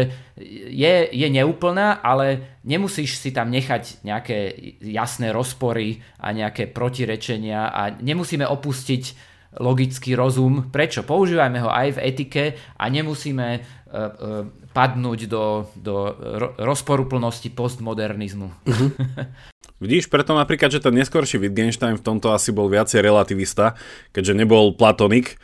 je, 0.73 0.95
je 1.13 1.29
neúplná, 1.29 2.01
ale 2.01 2.57
nemusíš 2.65 3.21
si 3.21 3.29
tam 3.29 3.53
nechať 3.53 4.01
nejaké 4.09 4.57
jasné 4.81 5.37
rozpory 5.37 6.01
a 6.17 6.33
nejaké 6.33 6.65
protirečenia 6.65 7.69
a 7.69 7.93
nemusíme 7.93 8.49
opustiť 8.49 9.37
logický 9.61 10.17
rozum. 10.17 10.73
Prečo? 10.73 11.05
Používajme 11.05 11.61
ho 11.61 11.69
aj 11.69 12.01
v 12.01 12.03
etike 12.09 12.45
a 12.81 12.85
nemusíme 12.89 13.49
uh, 13.57 13.61
uh, 13.61 14.49
padnúť 14.73 15.29
do, 15.29 15.69
do 15.77 16.13
rozporuplnosti 16.57 17.53
postmodernizmu. 17.53 18.49
Uh-huh. 18.49 18.91
Vidíš, 19.85 20.09
preto 20.09 20.33
napríklad, 20.33 20.73
že 20.73 20.81
ten 20.81 20.97
neskorší 20.97 21.37
Wittgenstein 21.37 22.01
v 22.01 22.05
tomto 22.05 22.33
asi 22.33 22.49
bol 22.49 22.73
viacej 22.73 23.05
relativista, 23.05 23.77
keďže 24.17 24.33
nebol 24.33 24.73
platonik, 24.73 25.37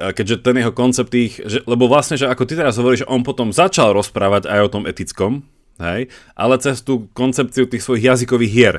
keďže 0.00 0.40
ten 0.40 0.56
jeho 0.56 0.72
koncept 0.72 1.12
ich, 1.12 1.36
že, 1.44 1.60
lebo 1.68 1.84
vlastne, 1.84 2.16
že 2.16 2.24
ako 2.24 2.48
ty 2.48 2.56
teraz 2.56 2.80
hovoríš, 2.80 3.04
on 3.04 3.20
potom 3.20 3.52
začal 3.52 3.92
rozprávať 3.92 4.48
aj 4.48 4.60
o 4.64 4.72
tom 4.72 4.84
etickom, 4.88 5.44
hej, 5.76 6.08
ale 6.32 6.54
cez 6.56 6.80
tú 6.80 7.12
koncepciu 7.12 7.68
tých 7.68 7.84
svojich 7.84 8.08
jazykových 8.08 8.52
hier, 8.52 8.76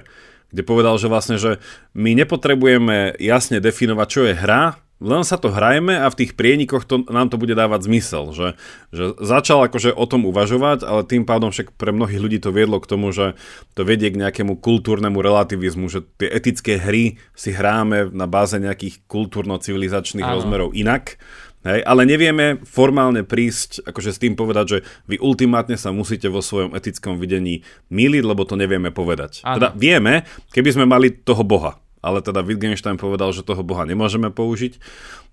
kde 0.50 0.66
povedal, 0.66 0.98
že 0.98 1.08
vlastne, 1.08 1.38
že 1.38 1.62
my 1.94 2.18
nepotrebujeme 2.18 3.22
jasne 3.22 3.62
definovať, 3.62 4.08
čo 4.10 4.22
je 4.26 4.34
hra, 4.34 4.81
len 5.02 5.26
sa 5.26 5.42
to 5.42 5.50
hrajeme 5.50 5.98
a 5.98 6.06
v 6.14 6.18
tých 6.24 6.38
prienikoch 6.38 6.86
to, 6.86 7.02
nám 7.10 7.34
to 7.34 7.42
bude 7.42 7.58
dávať 7.58 7.90
zmysel, 7.90 8.32
že, 8.38 8.48
že 8.94 9.18
začal 9.18 9.66
akože 9.66 9.98
o 9.98 10.06
tom 10.06 10.30
uvažovať, 10.30 10.86
ale 10.86 11.02
tým 11.04 11.26
pádom 11.26 11.50
však 11.50 11.74
pre 11.74 11.90
mnohých 11.90 12.22
ľudí 12.22 12.38
to 12.38 12.54
viedlo 12.54 12.78
k 12.78 12.90
tomu, 12.90 13.10
že 13.10 13.34
to 13.74 13.82
vedie 13.82 14.14
k 14.14 14.22
nejakému 14.22 14.62
kultúrnemu 14.62 15.18
relativizmu, 15.18 15.90
že 15.90 16.06
tie 16.22 16.30
etické 16.30 16.78
hry 16.78 17.18
si 17.34 17.50
hráme 17.50 18.14
na 18.14 18.30
báze 18.30 18.62
nejakých 18.62 19.02
kultúrno-civilizačných 19.10 20.24
Áno. 20.24 20.38
rozmerov 20.38 20.78
inak, 20.78 21.18
Hej, 21.62 21.86
ale 21.86 22.10
nevieme 22.10 22.58
formálne 22.66 23.22
prísť, 23.22 23.86
akože 23.86 24.10
s 24.10 24.18
tým 24.18 24.34
povedať, 24.34 24.66
že 24.66 24.78
vy 25.06 25.22
ultimátne 25.22 25.78
sa 25.78 25.94
musíte 25.94 26.26
vo 26.26 26.42
svojom 26.42 26.74
etickom 26.74 27.22
videní 27.22 27.62
míliť, 27.94 28.24
lebo 28.26 28.50
to 28.50 28.58
nevieme 28.58 28.90
povedať. 28.90 29.46
Áno. 29.46 29.62
Teda 29.62 29.70
vieme, 29.78 30.26
keby 30.58 30.70
sme 30.74 30.86
mali 30.90 31.14
toho 31.14 31.46
Boha 31.46 31.78
ale 32.02 32.26
teda 32.26 32.42
Wittgenstein 32.42 32.98
povedal, 32.98 33.32
že 33.32 33.46
toho 33.46 33.62
boha 33.62 33.86
nemôžeme 33.86 34.34
použiť. 34.34 34.82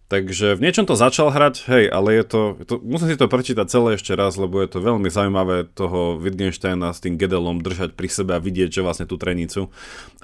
Takže 0.08 0.56
v 0.56 0.64
niečom 0.64 0.88
to 0.88 0.96
začal 0.96 1.28
hrať, 1.28 1.68
hej, 1.68 1.84
ale 1.92 2.16
je 2.16 2.24
to, 2.24 2.40
je 2.56 2.64
to, 2.64 2.74
musím 2.80 3.12
si 3.12 3.20
to 3.20 3.28
prečítať 3.28 3.68
celé 3.68 4.00
ešte 4.00 4.16
raz, 4.16 4.40
lebo 4.40 4.56
je 4.64 4.72
to 4.72 4.80
veľmi 4.80 5.04
zaujímavé 5.12 5.68
toho 5.76 6.16
Wittgensteina 6.16 6.96
s 6.96 7.04
tým 7.04 7.20
Gedelom 7.20 7.60
držať 7.60 7.92
pri 7.92 8.08
sebe 8.08 8.32
a 8.32 8.40
vidieť, 8.40 8.72
že 8.72 8.80
vlastne 8.80 9.04
tú 9.04 9.20
trenicu. 9.20 9.68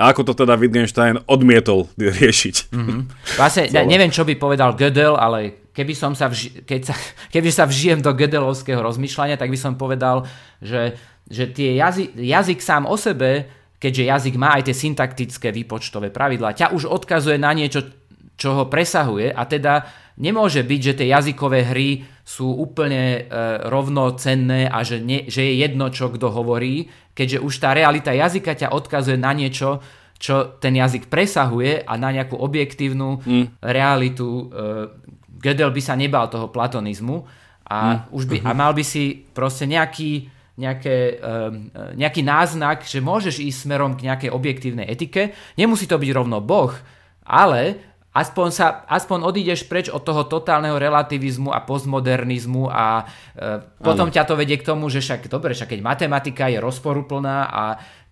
A 0.00 0.08
ako 0.08 0.32
to 0.32 0.40
teda 0.40 0.56
Wittgenstein 0.56 1.20
odmietol 1.28 1.92
riešiť. 2.00 2.72
Mm-hmm. 2.72 3.00
Vlastne, 3.36 3.68
ja 3.68 3.84
neviem, 3.84 4.08
čo 4.08 4.24
by 4.24 4.40
povedal 4.40 4.72
Gödel, 4.72 5.20
ale 5.20 5.68
keby 5.76 5.92
som 5.92 6.16
sa, 6.16 6.32
vži- 6.32 6.64
keď 6.64 6.80
sa, 6.88 6.96
keby 7.36 7.52
sa 7.52 7.68
vžijem 7.68 8.00
do 8.00 8.16
Gödelovského 8.16 8.80
rozmýšľania, 8.80 9.36
tak 9.36 9.52
by 9.52 9.58
som 9.60 9.76
povedal, 9.76 10.24
že, 10.64 10.96
že 11.28 11.44
tie 11.52 11.76
jazy, 11.76 12.08
jazyk 12.16 12.64
sám 12.64 12.88
o 12.88 12.96
sebe 12.96 13.52
keďže 13.78 14.04
jazyk 14.08 14.34
má 14.40 14.56
aj 14.56 14.70
tie 14.70 14.76
syntaktické 14.76 15.48
výpočtové 15.52 16.08
pravidlá, 16.08 16.56
ťa 16.56 16.72
už 16.72 16.88
odkazuje 16.88 17.36
na 17.36 17.52
niečo, 17.52 17.84
čo 18.34 18.58
ho 18.58 18.64
presahuje 18.66 19.30
a 19.30 19.42
teda 19.46 19.86
nemôže 20.18 20.62
byť, 20.62 20.80
že 20.80 20.96
tie 20.98 21.08
jazykové 21.10 21.66
hry 21.66 22.02
sú 22.24 22.50
úplne 22.50 23.26
e, 23.26 23.40
rovnocenné 23.68 24.70
a 24.70 24.80
že, 24.86 25.02
ne, 25.02 25.26
že 25.26 25.44
je 25.44 25.54
jedno, 25.60 25.90
čo 25.90 26.08
kto 26.10 26.30
hovorí, 26.30 26.88
keďže 27.12 27.38
už 27.42 27.52
tá 27.60 27.74
realita 27.76 28.14
jazyka 28.14 28.54
ťa 28.54 28.68
odkazuje 28.72 29.18
na 29.18 29.34
niečo, 29.34 29.82
čo 30.16 30.56
ten 30.56 30.78
jazyk 30.78 31.10
presahuje 31.10 31.84
a 31.84 31.92
na 31.98 32.14
nejakú 32.14 32.38
objektívnu 32.38 33.20
mm. 33.20 33.46
realitu. 33.60 34.48
E, 34.48 35.04
Gödel 35.44 35.68
by 35.68 35.82
sa 35.84 35.94
nebal 35.98 36.32
toho 36.32 36.48
platonizmu 36.48 37.28
a, 37.68 38.08
mm. 38.08 38.16
už 38.16 38.24
by, 38.24 38.36
a 38.48 38.50
mhm. 38.54 38.56
mal 38.56 38.72
by 38.72 38.84
si 38.86 39.28
proste 39.34 39.68
nejaký 39.68 40.33
nejaké, 40.54 41.18
ehm, 41.18 41.70
nejaký 41.98 42.22
náznak, 42.22 42.86
že 42.86 43.02
môžeš 43.02 43.42
ísť 43.42 43.58
smerom 43.66 43.98
k 43.98 44.06
nejakej 44.06 44.30
objektívnej 44.30 44.86
etike. 44.86 45.34
Nemusí 45.58 45.90
to 45.90 45.98
byť 45.98 46.10
rovno 46.14 46.38
Boh, 46.38 46.70
ale 47.26 47.82
aspoň, 48.14 48.48
sa, 48.54 48.66
aspoň 48.86 49.26
odídeš 49.26 49.66
preč 49.66 49.90
od 49.90 50.06
toho 50.06 50.22
totálneho 50.24 50.78
relativizmu 50.78 51.50
a 51.50 51.58
postmodernizmu 51.66 52.70
a 52.70 53.10
e, 53.34 53.58
potom 53.82 54.06
ano. 54.08 54.14
ťa 54.14 54.24
to 54.24 54.38
vedie 54.38 54.54
k 54.54 54.64
tomu, 54.70 54.86
že 54.86 55.02
však 55.02 55.26
dobre, 55.26 55.52
však 55.52 55.74
keď 55.74 55.80
matematika 55.82 56.46
je 56.46 56.62
rozporuplná 56.62 57.50
a 57.50 57.62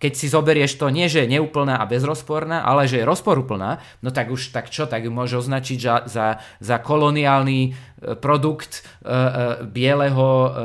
keď 0.03 0.13
si 0.19 0.27
zoberieš 0.27 0.75
to 0.75 0.91
nie, 0.91 1.07
že 1.07 1.23
je 1.23 1.39
neúplná 1.39 1.79
a 1.79 1.87
bezrozporná, 1.87 2.67
ale 2.67 2.91
že 2.91 2.99
je 2.99 3.07
rozporuplná, 3.07 3.79
no 4.03 4.11
tak 4.11 4.27
už 4.27 4.51
tak 4.51 4.67
čo, 4.67 4.83
tak 4.91 5.07
ju 5.07 5.11
môže 5.15 5.39
označiť 5.39 5.79
za, 5.79 5.95
za, 6.11 6.27
za 6.59 6.77
koloniálny 6.83 7.59
e, 7.63 7.71
produkt 8.19 8.83
e, 8.83 9.07
e, 9.07 9.23
bieleho 9.63 10.27
e, 10.27 10.47
e, 10.51 10.55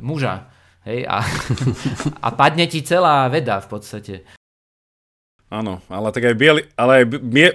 muža. 0.00 0.48
Hej, 0.88 1.04
a, 1.04 1.20
a 2.24 2.28
padne 2.32 2.64
ti 2.64 2.80
celá 2.80 3.28
veda 3.28 3.60
v 3.60 3.68
podstate. 3.68 4.14
Áno, 5.50 5.82
ale 5.90 6.14
tak 6.14 6.30
aj 6.30 6.38
biely, 6.38 6.62
ale 6.78 7.02
aj 7.02 7.04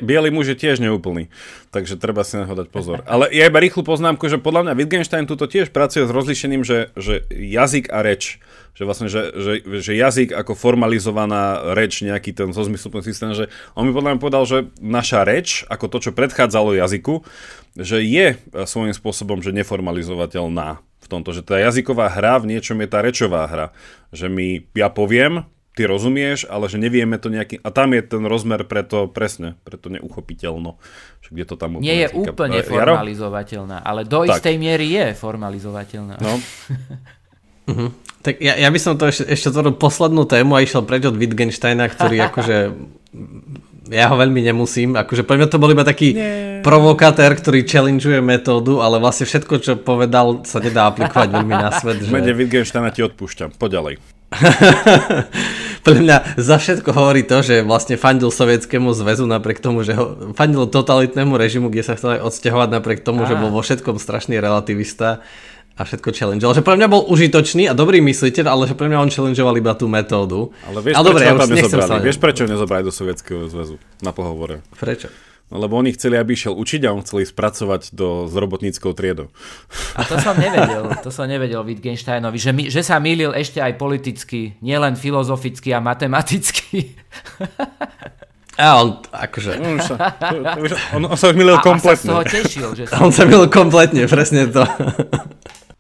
biely 0.04 0.28
muž 0.28 0.52
je 0.52 0.60
tiež 0.60 0.84
neúplný, 0.84 1.32
takže 1.72 1.96
treba 1.96 2.28
si 2.28 2.36
na 2.36 2.44
dať 2.44 2.68
pozor. 2.68 3.00
Ale 3.08 3.32
ja 3.32 3.48
iba 3.48 3.56
rýchlu 3.56 3.88
poznámku, 3.88 4.28
že 4.28 4.36
podľa 4.36 4.68
mňa 4.68 4.74
Wittgenstein 4.76 5.24
tuto 5.24 5.48
tiež 5.48 5.72
pracuje 5.72 6.04
s 6.04 6.12
rozlišením, 6.12 6.68
že, 6.68 6.92
že 7.00 7.24
jazyk 7.32 7.88
a 7.96 8.04
reč, 8.04 8.44
že 8.76 8.84
vlastne, 8.84 9.08
že, 9.08 9.32
že, 9.40 9.80
že 9.80 9.96
jazyk 9.96 10.36
ako 10.36 10.60
formalizovaná 10.60 11.72
reč, 11.72 12.04
nejaký 12.04 12.36
ten 12.36 12.52
zozmysluplný 12.52 13.08
systém, 13.08 13.32
že 13.32 13.48
on 13.80 13.88
mi 13.88 13.96
podľa 13.96 14.20
mňa 14.20 14.20
povedal, 14.20 14.44
že 14.44 14.68
naša 14.84 15.24
reč, 15.24 15.64
ako 15.72 15.88
to, 15.88 15.98
čo 16.04 16.12
predchádzalo 16.12 16.76
jazyku, 16.76 17.24
že 17.80 18.04
je 18.04 18.36
svojím 18.68 18.92
spôsobom, 18.92 19.40
že 19.40 19.56
neformalizovateľná 19.56 20.84
v 21.06 21.08
tomto, 21.08 21.30
že 21.38 21.46
tá 21.46 21.62
jazyková 21.62 22.10
hra 22.10 22.42
v 22.42 22.58
niečom 22.58 22.82
je 22.82 22.90
tá 22.90 23.06
rečová 23.06 23.46
hra. 23.46 23.68
Že 24.10 24.34
mi, 24.34 24.66
ja 24.74 24.90
poviem, 24.90 25.46
ty 25.78 25.86
rozumieš, 25.86 26.50
ale 26.50 26.66
že 26.66 26.82
nevieme 26.82 27.22
to 27.22 27.30
nejaký... 27.30 27.62
A 27.62 27.70
tam 27.70 27.94
je 27.94 28.02
ten 28.02 28.24
rozmer 28.26 28.66
preto 28.66 29.06
presne, 29.06 29.54
preto 29.62 29.94
neuchopiteľno. 29.94 30.82
Že 31.22 31.30
kde 31.30 31.46
to 31.46 31.56
tam 31.62 31.78
Nie 31.78 32.08
je 32.08 32.16
týka. 32.16 32.34
úplne 32.34 32.58
Jaro? 32.66 32.98
formalizovateľná, 32.98 33.78
ale 33.86 34.02
do 34.08 34.26
tak. 34.26 34.42
istej 34.42 34.56
miery 34.58 34.88
je 34.90 35.06
formalizovateľná. 35.14 36.16
No. 36.18 36.34
uh-huh. 37.70 37.92
Tak 38.26 38.42
ja, 38.42 38.58
ja 38.58 38.74
by 38.74 38.80
som 38.82 38.98
to 38.98 39.06
ešte, 39.06 39.30
ešte 39.30 39.54
poslednú 39.78 40.26
tému 40.26 40.58
a 40.58 40.66
išiel 40.66 40.82
preč 40.82 41.06
od 41.06 41.14
Wittgensteina, 41.14 41.86
ktorý 41.86 42.26
akože 42.26 42.74
ja 43.90 44.10
ho 44.10 44.16
veľmi 44.18 44.42
nemusím, 44.42 44.98
akože 44.98 45.26
pre 45.26 45.38
mňa 45.38 45.48
to 45.50 45.62
bol 45.62 45.70
iba 45.70 45.86
taký 45.86 46.18
Nie. 46.18 46.62
provokatér, 46.66 47.38
ktorý 47.38 47.66
challengeuje 47.66 48.22
metódu, 48.22 48.82
ale 48.82 48.98
vlastne 48.98 49.30
všetko, 49.30 49.54
čo 49.62 49.72
povedal, 49.78 50.42
sa 50.48 50.58
nedá 50.58 50.90
aplikovať 50.90 51.30
veľmi 51.30 51.54
na 51.54 51.70
svet. 51.70 52.02
Že... 52.02 52.10
Mene 52.10 52.34
Wittgensteina 52.34 52.90
ti 52.90 53.06
odpúšťam, 53.06 53.54
poďalej. 53.56 54.02
Pre 55.86 55.96
mňa 56.02 56.42
za 56.42 56.58
všetko 56.58 56.90
hovorí 56.98 57.22
to, 57.22 57.46
že 57.46 57.62
vlastne 57.62 57.94
fandil 57.94 58.34
sovietskému 58.34 58.90
zväzu 58.98 59.30
napriek 59.30 59.62
tomu, 59.62 59.86
že 59.86 59.94
ho 59.94 60.34
fandil 60.34 60.66
totalitnému 60.66 61.38
režimu, 61.38 61.70
kde 61.70 61.86
sa 61.86 61.94
chcel 61.94 62.18
aj 62.18 62.34
odsťahovať 62.34 62.70
napriek 62.74 63.00
tomu, 63.06 63.24
Á. 63.24 63.30
že 63.30 63.38
bol 63.38 63.54
vo 63.54 63.62
všetkom 63.62 64.02
strašný 64.02 64.42
relativista 64.42 65.22
a 65.76 65.82
všetko 65.84 66.16
challengeoval. 66.16 66.56
Že 66.56 66.64
pre 66.64 66.76
mňa 66.80 66.88
bol 66.88 67.04
užitočný 67.12 67.68
a 67.68 67.76
dobrý 67.76 68.00
mysliteľ, 68.00 68.46
ale 68.48 68.64
že 68.72 68.76
pre 68.80 68.88
mňa 68.88 68.98
on 69.04 69.12
challengeoval 69.12 69.60
iba 69.60 69.76
tú 69.76 69.92
metódu. 69.92 70.56
Ale 70.64 70.80
vieš, 70.80 70.96
ale 70.96 71.08
prečo, 71.12 71.12
dobre, 71.12 71.24
ja 71.24 71.34
tam 71.36 71.52
nezobrali? 71.52 72.02
Vieš, 72.08 72.18
prečo 72.24 72.44
nezobrali 72.48 72.84
do 72.88 72.94
Sovietskeho 72.96 73.52
zväzu 73.52 73.76
na 74.00 74.16
pohovore? 74.16 74.64
Prečo? 74.80 75.12
No, 75.46 75.62
lebo 75.62 75.78
oni 75.78 75.94
chceli, 75.94 76.18
aby 76.18 76.34
išiel 76.34 76.58
učiť 76.58 76.90
a 76.90 76.96
on 76.96 77.06
chceli 77.06 77.22
spracovať 77.22 77.94
do, 77.94 78.26
s 78.26 78.34
robotníckou 78.34 78.98
triedou. 78.98 79.30
A 79.94 80.02
to 80.02 80.18
som 80.18 80.34
nevedel, 80.42 80.90
to 81.06 81.14
som 81.14 81.30
nevedel 81.30 81.62
Wittgensteinovi, 81.62 82.42
že, 82.42 82.50
my, 82.50 82.64
že 82.74 82.82
sa 82.82 82.98
mýlil 82.98 83.30
ešte 83.30 83.62
aj 83.62 83.78
politicky, 83.78 84.58
nielen 84.66 84.98
filozoficky 84.98 85.70
a 85.70 85.84
matematicky. 85.84 86.82
A 88.56 88.80
on 88.80 89.04
akože... 89.12 89.52
On 89.60 89.80
sa, 89.84 89.96
on, 90.96 91.04
on 91.12 91.20
sa 91.20 91.36
milil 91.36 91.60
kompletne. 91.60 92.08
A, 92.16 92.24
a 92.24 92.24
sa 92.24 92.24
z 92.24 92.24
toho 92.24 92.24
tešil. 92.24 92.68
Že. 92.72 92.84
On 93.04 93.12
sa 93.12 93.28
milil 93.28 93.52
kompletne, 93.52 94.08
presne 94.08 94.48
to. 94.48 94.64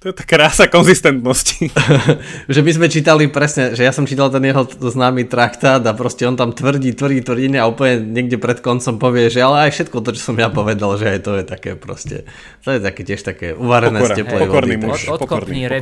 To 0.05 0.13
je 0.13 0.21
tá 0.21 0.21
krása 0.21 0.69
konzistentnosti. 0.69 1.65
že 2.53 2.59
my 2.61 2.71
sme 2.77 2.85
čítali 2.93 3.25
presne, 3.25 3.73
že 3.73 3.81
ja 3.81 3.89
som 3.89 4.05
čítal 4.05 4.29
ten 4.29 4.45
jeho 4.45 4.61
známy 4.69 5.25
traktát 5.25 5.81
a 5.81 5.97
proste 5.97 6.29
on 6.29 6.37
tam 6.37 6.53
tvrdí, 6.53 6.93
tvrdí, 6.93 7.25
tvrdí 7.25 7.49
a 7.57 7.65
úplne 7.65 8.05
niekde 8.13 8.37
pred 8.37 8.61
koncom 8.61 9.01
povie, 9.01 9.33
že 9.33 9.41
ale 9.41 9.65
aj 9.65 9.73
všetko 9.73 10.05
to, 10.05 10.13
čo 10.13 10.29
som 10.29 10.37
ja 10.37 10.53
povedal, 10.53 10.93
že 11.01 11.09
aj 11.09 11.19
to 11.25 11.41
je 11.41 11.43
také 11.49 11.73
proste, 11.73 12.21
to 12.61 12.77
je 12.77 12.85
také 12.85 13.01
tiež 13.01 13.25
také 13.25 13.57
uvarené 13.57 13.97
Pokora, 13.97 14.13
z 14.13 14.17
teplej 14.21 14.45
pokorný 14.45 14.75
vody. 14.77 14.85
Muž, 14.85 15.01
Od, 15.09 15.17
odkopný 15.25 15.61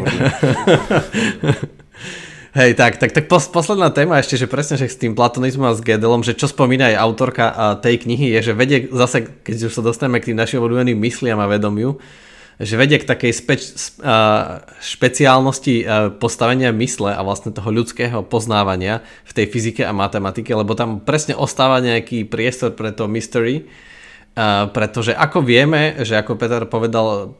Hej, 2.64 2.80
tak, 2.80 3.04
tak, 3.04 3.12
tak 3.12 3.28
pos, 3.28 3.52
posledná 3.52 3.92
téma 3.92 4.24
ešte, 4.24 4.40
že 4.40 4.48
presne 4.48 4.80
že 4.80 4.88
s 4.88 4.96
tým 4.96 5.20
platonizmom 5.20 5.68
a 5.68 5.76
s 5.76 5.84
Gedelom, 5.84 6.24
že 6.24 6.32
čo 6.32 6.48
spomína 6.48 6.96
aj 6.96 7.02
autorka 7.12 7.76
tej 7.84 8.08
knihy 8.08 8.40
je, 8.40 8.40
že 8.40 8.54
vedie 8.56 8.88
zase, 8.88 9.28
keď 9.44 9.68
už 9.68 9.74
sa 9.76 9.84
dostaneme 9.84 10.24
k 10.24 10.32
tým 10.32 10.40
našim 10.40 10.64
obľúbeným 10.64 10.96
mysliam 10.96 11.44
a 11.44 11.52
vedomiu, 11.52 12.00
že 12.64 12.80
vedie 12.80 12.98
k 12.98 13.06
takej 13.06 13.32
speč, 13.36 13.62
špeciálnosti 14.80 15.84
postavenia 16.18 16.72
mysle 16.72 17.12
a 17.12 17.22
vlastne 17.22 17.52
toho 17.52 17.70
ľudského 17.70 18.24
poznávania 18.24 19.04
v 19.28 19.32
tej 19.36 19.46
fyzike 19.52 19.84
a 19.84 19.92
matematike, 19.92 20.50
lebo 20.56 20.74
tam 20.74 21.04
presne 21.04 21.36
ostáva 21.36 21.84
nejaký 21.84 22.26
priestor 22.26 22.74
pre 22.74 22.96
to 22.96 23.06
mystery, 23.12 23.68
pretože 24.74 25.14
ako 25.14 25.46
vieme, 25.46 26.02
že 26.02 26.18
ako 26.18 26.34
Peter 26.42 26.66
povedal, 26.66 27.38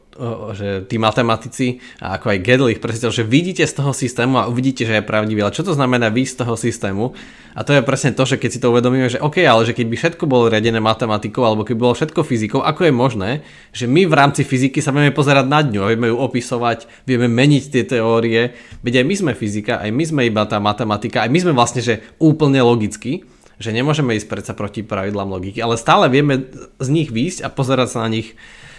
že 0.54 0.86
tí 0.86 0.94
matematici 0.94 1.82
a 1.98 2.14
ako 2.14 2.30
aj 2.30 2.38
Gödel 2.46 2.70
ich 2.70 2.78
presvedčil, 2.78 3.10
že 3.10 3.24
vidíte 3.26 3.66
z 3.66 3.74
toho 3.74 3.90
systému 3.90 4.38
a 4.38 4.46
uvidíte, 4.46 4.86
že 4.86 5.02
je 5.02 5.02
pravdivý. 5.02 5.42
Ale 5.42 5.50
čo 5.50 5.66
to 5.66 5.74
znamená 5.74 6.06
vy 6.14 6.22
z 6.22 6.38
toho 6.38 6.54
systému? 6.54 7.10
A 7.58 7.66
to 7.66 7.74
je 7.74 7.82
presne 7.82 8.14
to, 8.14 8.22
že 8.22 8.38
keď 8.38 8.50
si 8.50 8.62
to 8.62 8.70
uvedomíme, 8.70 9.10
že 9.10 9.18
OK, 9.18 9.42
ale 9.42 9.66
že 9.66 9.74
keď 9.74 9.86
by 9.90 9.96
všetko 9.98 10.24
bolo 10.30 10.46
riadené 10.46 10.78
matematikou 10.78 11.42
alebo 11.42 11.66
keby 11.66 11.82
bolo 11.82 11.98
všetko 11.98 12.22
fyzikou, 12.22 12.62
ako 12.62 12.86
je 12.86 12.94
možné, 12.94 13.30
že 13.74 13.90
my 13.90 14.06
v 14.06 14.14
rámci 14.14 14.46
fyziky 14.46 14.78
sa 14.78 14.94
vieme 14.94 15.10
pozerať 15.10 15.50
na 15.50 15.66
ňu, 15.66 15.90
vieme 15.90 16.14
ju 16.14 16.16
opisovať, 16.18 16.86
vieme 17.10 17.26
meniť 17.26 17.62
tie 17.74 17.82
teórie, 17.82 18.54
veď 18.86 19.02
aj 19.02 19.06
my 19.06 19.14
sme 19.18 19.32
fyzika, 19.34 19.82
aj 19.82 19.90
my 19.90 20.04
sme 20.06 20.22
iba 20.30 20.46
tá 20.46 20.62
matematika, 20.62 21.26
aj 21.26 21.30
my 21.30 21.38
sme 21.42 21.52
vlastne, 21.58 21.82
že 21.82 22.06
úplne 22.22 22.62
logicky, 22.62 23.26
že 23.58 23.70
nemôžeme 23.74 24.16
ísť 24.16 24.28
predsa 24.30 24.52
proti 24.56 24.82
pravidlám 24.82 25.30
logiky, 25.30 25.62
ale 25.62 25.80
stále 25.80 26.10
vieme 26.10 26.48
z 26.78 26.88
nich 26.90 27.08
výjsť 27.10 27.46
a 27.46 27.48
pozerať 27.52 27.88
sa 27.94 28.04
na 28.06 28.10
nich 28.10 28.34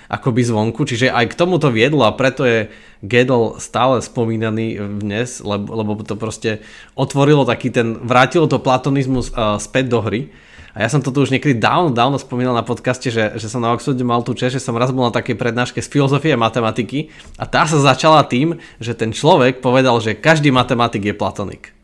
akoby 0.05 0.45
zvonku, 0.45 0.85
čiže 0.85 1.09
aj 1.09 1.33
k 1.33 1.39
tomu 1.39 1.57
to 1.57 1.73
viedlo 1.73 2.05
a 2.05 2.13
preto 2.13 2.45
je 2.45 2.69
Gödel 3.05 3.57
stále 3.61 4.01
spomínaný 4.01 4.81
dnes, 5.01 5.41
lebo, 5.41 5.77
lebo 5.77 5.91
to 6.01 6.17
proste 6.17 6.61
otvorilo 6.97 7.45
taký 7.45 7.69
ten, 7.69 7.97
vrátilo 8.01 8.49
to 8.49 8.61
platonizmus 8.61 9.33
uh, 9.33 9.57
späť 9.61 9.85
do 9.89 9.99
hry. 10.01 10.29
A 10.75 10.83
ja 10.83 10.91
som 10.91 10.99
to 10.99 11.07
už 11.15 11.31
niekedy 11.31 11.55
dávno, 11.55 11.95
dávno 11.95 12.19
spomínal 12.19 12.51
na 12.51 12.65
podcaste, 12.65 13.07
že, 13.07 13.39
že 13.39 13.47
som 13.47 13.63
na 13.63 13.71
Oxforde 13.71 14.03
mal 14.03 14.27
tú 14.27 14.35
čest, 14.35 14.59
že 14.59 14.63
som 14.63 14.75
raz 14.75 14.91
bol 14.91 15.07
na 15.07 15.15
takej 15.15 15.39
prednáške 15.39 15.79
z 15.79 15.87
filozofie 15.87 16.35
a 16.35 16.41
matematiky 16.41 17.15
a 17.39 17.47
tá 17.47 17.63
sa 17.63 17.79
začala 17.79 18.27
tým, 18.27 18.59
že 18.83 18.91
ten 18.91 19.15
človek 19.15 19.63
povedal, 19.63 19.95
že 20.03 20.19
každý 20.19 20.51
matematik 20.51 21.07
je 21.07 21.15
platonik. 21.15 21.74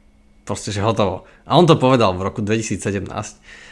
Proste, 0.42 0.74
že 0.74 0.82
hotovo. 0.82 1.30
A 1.46 1.54
on 1.54 1.70
to 1.70 1.78
povedal 1.78 2.18
v 2.18 2.26
roku 2.26 2.42
2017, 2.42 2.82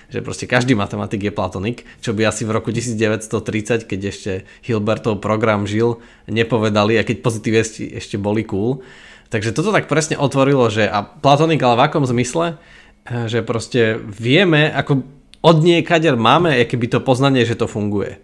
že 0.10 0.20
proste 0.22 0.46
každý 0.46 0.78
matematik 0.78 1.26
je 1.26 1.34
platonik, 1.34 1.86
čo 2.02 2.14
by 2.14 2.30
asi 2.30 2.46
v 2.46 2.54
roku 2.54 2.70
1930, 2.70 3.90
keď 3.90 4.00
ešte 4.10 4.32
Hilbertov 4.66 5.18
program 5.18 5.66
žil, 5.66 6.02
nepovedali, 6.30 6.98
a 6.98 7.06
keď 7.06 7.26
pozitivisti 7.26 7.90
ešte 7.94 8.22
boli 8.22 8.46
cool. 8.46 8.86
Takže 9.30 9.54
toto 9.54 9.70
tak 9.74 9.90
presne 9.90 10.18
otvorilo, 10.18 10.70
že 10.74 10.90
a 10.90 11.06
platonik 11.06 11.62
ale 11.62 11.78
v 11.78 11.86
akom 11.90 12.06
zmysle, 12.06 12.58
že 13.06 13.42
proste 13.42 13.98
vieme, 14.02 14.70
ako 14.70 15.06
od 15.42 15.58
niekaď 15.66 16.14
máme, 16.18 16.54
aké 16.54 16.78
by 16.78 16.88
to 16.90 17.00
poznanie, 17.02 17.46
že 17.46 17.58
to 17.58 17.66
funguje. 17.66 18.22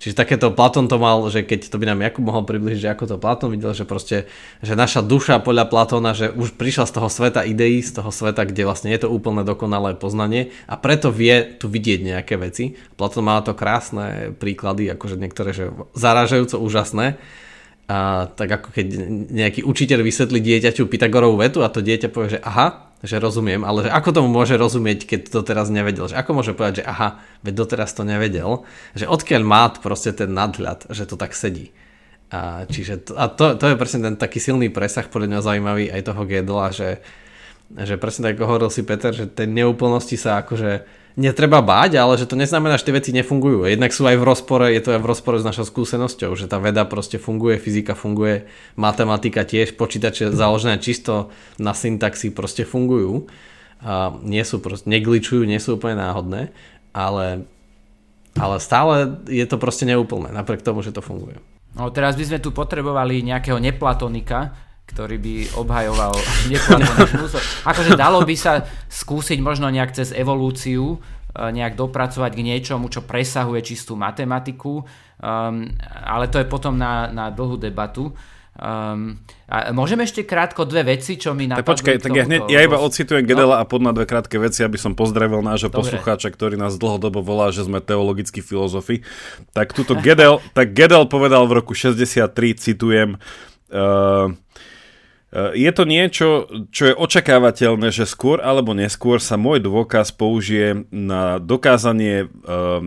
Čiže 0.00 0.16
takéto 0.16 0.48
Platón 0.48 0.88
to 0.88 0.96
mal, 0.96 1.28
že 1.28 1.44
keď 1.44 1.68
to 1.68 1.76
by 1.76 1.84
nám 1.84 2.00
Jakub 2.00 2.24
mohol 2.24 2.48
približiť, 2.48 2.80
že 2.80 2.92
ako 2.96 3.04
to 3.04 3.16
Platón 3.20 3.52
videl, 3.52 3.76
že 3.76 3.84
proste, 3.84 4.24
že 4.64 4.72
naša 4.72 5.04
duša 5.04 5.44
podľa 5.44 5.68
Platóna, 5.68 6.16
že 6.16 6.32
už 6.32 6.56
prišla 6.56 6.88
z 6.88 6.92
toho 6.96 7.08
sveta 7.12 7.44
ideí, 7.44 7.84
z 7.84 8.00
toho 8.00 8.08
sveta, 8.08 8.48
kde 8.48 8.64
vlastne 8.64 8.88
je 8.88 9.04
to 9.04 9.12
úplne 9.12 9.44
dokonalé 9.44 9.92
poznanie 10.00 10.56
a 10.64 10.80
preto 10.80 11.12
vie 11.12 11.44
tu 11.60 11.68
vidieť 11.68 12.00
nejaké 12.16 12.40
veci. 12.40 12.80
Platón 12.96 13.28
má 13.28 13.36
to 13.44 13.52
krásne 13.52 14.32
príklady, 14.40 14.88
akože 14.88 15.20
niektoré, 15.20 15.52
že 15.52 15.68
zaražajúco 15.92 16.56
úžasné. 16.56 17.20
A 17.90 18.30
tak 18.32 18.48
ako 18.56 18.72
keď 18.72 18.86
nejaký 19.28 19.68
učiteľ 19.68 20.00
vysvetlí 20.00 20.40
dieťaťu 20.40 20.88
Pythagorovú 20.88 21.44
vetu 21.44 21.60
a 21.60 21.68
to 21.68 21.84
dieťa 21.84 22.08
povie, 22.08 22.38
že 22.38 22.40
aha, 22.40 22.89
že 23.00 23.16
rozumiem, 23.16 23.64
ale 23.64 23.88
že 23.88 23.90
ako 23.90 24.10
tomu 24.12 24.28
môže 24.28 24.60
rozumieť, 24.60 25.08
keď 25.08 25.20
to 25.32 25.40
teraz 25.40 25.72
nevedel? 25.72 26.04
Že 26.04 26.20
ako 26.20 26.30
môže 26.36 26.52
povedať, 26.52 26.84
že 26.84 26.84
aha, 26.84 27.24
veď 27.40 27.54
doteraz 27.56 27.96
to 27.96 28.04
nevedel? 28.04 28.68
Že 28.92 29.08
odkiaľ 29.08 29.42
má 29.44 29.72
proste 29.72 30.12
ten 30.12 30.28
nadhľad, 30.28 30.92
že 30.92 31.08
to 31.08 31.16
tak 31.16 31.32
sedí? 31.32 31.72
A, 32.30 32.68
čiže 32.68 33.10
to, 33.10 33.12
a 33.16 33.26
to, 33.26 33.56
to 33.56 33.72
je 33.72 33.80
presne 33.80 34.06
ten 34.06 34.14
taký 34.20 34.38
silný 34.38 34.70
presah, 34.70 35.08
podľa 35.08 35.28
mňa 35.32 35.40
zaujímavý 35.42 35.84
aj 35.90 36.02
toho 36.06 36.22
Gedla, 36.28 36.66
že, 36.70 36.90
že 37.74 37.98
presne 37.98 38.30
tak 38.30 38.38
hovoril 38.38 38.70
si 38.70 38.86
Peter, 38.86 39.10
že 39.10 39.26
tej 39.26 39.50
neúplnosti 39.50 40.14
sa 40.14 40.38
akože 40.44 40.99
netreba 41.18 41.58
báť, 41.64 41.98
ale 41.98 42.14
že 42.18 42.26
to 42.26 42.38
neznamená, 42.38 42.78
že 42.78 42.86
tie 42.86 42.96
veci 42.96 43.10
nefungujú. 43.10 43.66
Jednak 43.66 43.90
sú 43.90 44.06
aj 44.06 44.16
v 44.18 44.24
rozpore, 44.26 44.66
je 44.70 44.82
to 44.82 44.94
aj 44.94 45.00
v 45.02 45.08
rozpore 45.10 45.36
s 45.40 45.46
našou 45.46 45.66
skúsenosťou, 45.66 46.34
že 46.38 46.46
tá 46.46 46.62
veda 46.62 46.86
proste 46.86 47.18
funguje, 47.18 47.58
fyzika 47.58 47.98
funguje, 47.98 48.46
matematika 48.78 49.42
tiež, 49.42 49.74
počítače 49.74 50.30
založené 50.30 50.78
čisto 50.78 51.34
na 51.58 51.74
syntaxi 51.74 52.30
proste 52.30 52.62
fungujú. 52.62 53.26
A 53.80 54.12
nie 54.20 54.44
sú 54.44 54.60
proste, 54.60 54.86
negličujú, 54.92 55.48
nie 55.48 55.56
sú 55.56 55.80
úplne 55.80 56.04
náhodné, 56.04 56.52
ale, 56.92 57.48
ale 58.36 58.56
stále 58.60 59.24
je 59.24 59.46
to 59.48 59.56
proste 59.56 59.88
neúplné, 59.88 60.28
napriek 60.36 60.60
tomu, 60.60 60.84
že 60.84 60.92
to 60.92 61.00
funguje. 61.00 61.40
No 61.72 61.88
teraz 61.88 62.18
by 62.18 62.24
sme 62.26 62.38
tu 62.42 62.50
potrebovali 62.50 63.22
nejakého 63.24 63.56
neplatonika, 63.56 64.69
ktorý 64.90 65.16
by 65.22 65.34
obhajoval 65.54 66.12
neplatonizmus. 66.50 67.38
Akože 67.62 67.94
dalo 67.94 68.26
by 68.26 68.34
sa 68.34 68.66
skúsiť 68.90 69.38
možno 69.38 69.70
nejak 69.70 69.94
cez 69.94 70.10
evolúciu 70.10 70.96
e, 70.96 70.98
nejak 71.38 71.78
dopracovať 71.78 72.32
k 72.34 72.44
niečomu, 72.44 72.90
čo 72.90 73.06
presahuje 73.06 73.62
čistú 73.62 73.94
matematiku, 73.94 74.82
um, 74.82 75.70
ale 76.02 76.26
to 76.26 76.42
je 76.42 76.46
potom 76.50 76.74
na, 76.74 77.06
na 77.08 77.30
dlhú 77.30 77.54
debatu. 77.54 78.10
Um, 78.60 79.16
a 79.48 79.72
môžeme 79.72 80.04
ešte 80.04 80.26
krátko 80.28 80.68
dve 80.68 80.84
veci, 80.84 81.16
čo 81.16 81.32
mi 81.32 81.48
napadli. 81.48 81.64
Tak 81.64 81.70
počkaj, 81.70 81.96
tak 82.02 82.12
ja, 82.12 82.24
hneď, 82.28 82.40
ja 82.52 82.60
iba 82.60 82.76
ocitujem 82.76 83.24
Gedela 83.24 83.56
no? 83.56 83.60
a 83.62 83.64
pod 83.64 83.80
na 83.80 83.94
dve 83.96 84.04
krátke 84.04 84.36
veci, 84.36 84.60
aby 84.60 84.76
som 84.76 84.92
pozdravil 84.92 85.40
nášho 85.40 85.72
Dobre. 85.72 85.96
poslucháča, 85.96 86.28
ktorý 86.28 86.60
nás 86.60 86.76
dlhodobo 86.76 87.24
volá, 87.24 87.48
že 87.54 87.64
sme 87.64 87.80
teologickí 87.80 88.44
filozofi. 88.44 89.00
Tak 89.56 89.72
túto 89.72 89.96
Gedel, 89.96 90.44
tak 90.52 90.76
Gedel 90.76 91.08
povedal 91.08 91.48
v 91.48 91.56
roku 91.56 91.72
63, 91.72 92.28
citujem, 92.60 93.16
uh, 93.72 94.28
je 95.30 95.70
to 95.70 95.86
niečo, 95.86 96.50
čo 96.74 96.90
je 96.90 96.94
očakávateľné, 96.98 97.94
že 97.94 98.02
skôr 98.02 98.42
alebo 98.42 98.74
neskôr 98.74 99.22
sa 99.22 99.38
môj 99.38 99.62
dôkaz 99.62 100.10
použije 100.10 100.90
na 100.90 101.38
dokázanie 101.38 102.26
uh, 102.26 102.82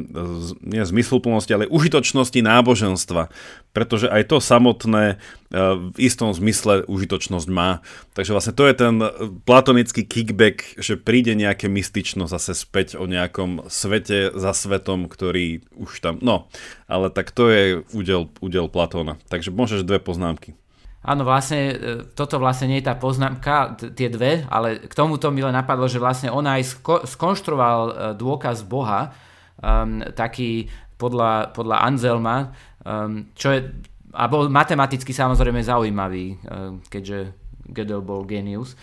nie 0.59 0.83
zmysluplnosti, 0.83 1.55
ale 1.55 1.71
užitočnosti 1.71 2.43
náboženstva, 2.43 3.31
pretože 3.71 4.11
aj 4.11 4.27
to 4.27 4.37
samotné 4.43 5.15
uh, 5.15 5.87
v 5.95 5.97
istom 6.03 6.35
zmysle 6.35 6.83
užitočnosť 6.83 7.47
má. 7.47 7.79
Takže 8.11 8.35
vlastne 8.35 8.51
to 8.59 8.67
je 8.67 8.75
ten 8.75 8.95
platonický 9.47 10.03
kickback, 10.03 10.75
že 10.75 10.99
príde 10.99 11.39
nejaké 11.39 11.71
mystično 11.71 12.27
zase 12.27 12.59
späť 12.59 12.99
o 12.99 13.07
nejakom 13.07 13.71
svete 13.71 14.35
za 14.35 14.51
svetom, 14.51 15.07
ktorý 15.07 15.63
už 15.79 16.03
tam... 16.03 16.19
No, 16.19 16.51
ale 16.91 17.07
tak 17.07 17.31
to 17.31 17.47
je 17.47 17.63
údel, 17.95 18.27
údel 18.43 18.67
Platóna. 18.67 19.15
Takže 19.31 19.55
môžeš 19.55 19.87
dve 19.87 20.03
poznámky. 20.03 20.59
Áno, 21.03 21.27
vlastne 21.27 21.61
e, 21.71 21.75
toto 22.15 22.39
vlastne 22.39 22.71
nie 22.71 22.79
je 22.79 22.87
tá 22.87 22.95
poznámka, 22.95 23.75
tie 23.75 24.07
dve, 24.07 24.47
ale 24.47 24.79
k 24.79 24.93
tomuto 24.95 25.27
mi 25.35 25.43
len 25.43 25.51
napadlo, 25.51 25.83
že 25.91 25.99
vlastne 25.99 26.31
on 26.31 26.47
aj 26.47 26.63
sko- 26.63 27.03
skonštruoval 27.03 27.79
e, 27.83 27.93
dôkaz 28.15 28.63
Boha, 28.63 29.11
um, 29.59 29.99
taký 30.15 30.71
podľa, 30.95 31.51
podľa 31.51 31.83
Anzelma, 31.83 32.55
um, 32.87 33.27
čo 33.35 33.51
je, 33.51 33.59
a 34.15 34.31
bol 34.31 34.47
matematicky 34.47 35.11
samozrejme 35.11 35.59
zaujímavý, 35.59 36.39
um, 36.47 36.79
keďže 36.87 37.35
Gödel 37.67 37.99
bol 37.99 38.23
genius. 38.23 38.79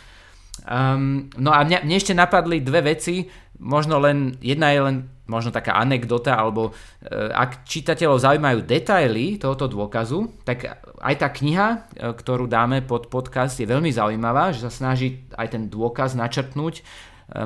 Um, 0.69 1.33
no 1.41 1.57
a 1.57 1.65
mňa, 1.65 1.89
mne 1.89 1.97
ešte 1.97 2.13
napadli 2.13 2.61
dve 2.61 2.85
veci, 2.85 3.25
možno 3.61 3.97
len, 3.97 4.37
jedna 4.45 4.77
je 4.77 4.81
len 4.85 4.97
možno 5.31 5.55
taká 5.55 5.79
anekdota, 5.79 6.35
alebo 6.35 6.75
e, 7.01 7.13
ak 7.31 7.63
čitateľov 7.63 8.19
zaujímajú 8.19 8.67
detaily 8.67 9.39
tohoto 9.39 9.71
dôkazu, 9.71 10.43
tak 10.43 10.67
aj 10.99 11.15
tá 11.15 11.31
kniha, 11.31 11.69
e, 11.71 11.79
ktorú 12.11 12.51
dáme 12.51 12.83
pod 12.83 13.07
podcast, 13.07 13.63
je 13.63 13.71
veľmi 13.71 13.95
zaujímavá, 13.95 14.51
že 14.51 14.67
sa 14.67 14.73
snaží 14.75 15.31
aj 15.39 15.55
ten 15.55 15.71
dôkaz 15.71 16.19
načrtnúť, 16.19 16.83
e, 16.83 16.83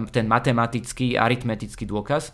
ten 0.08 0.24
matematický, 0.24 1.20
aritmetický 1.20 1.84
dôkaz 1.84 2.32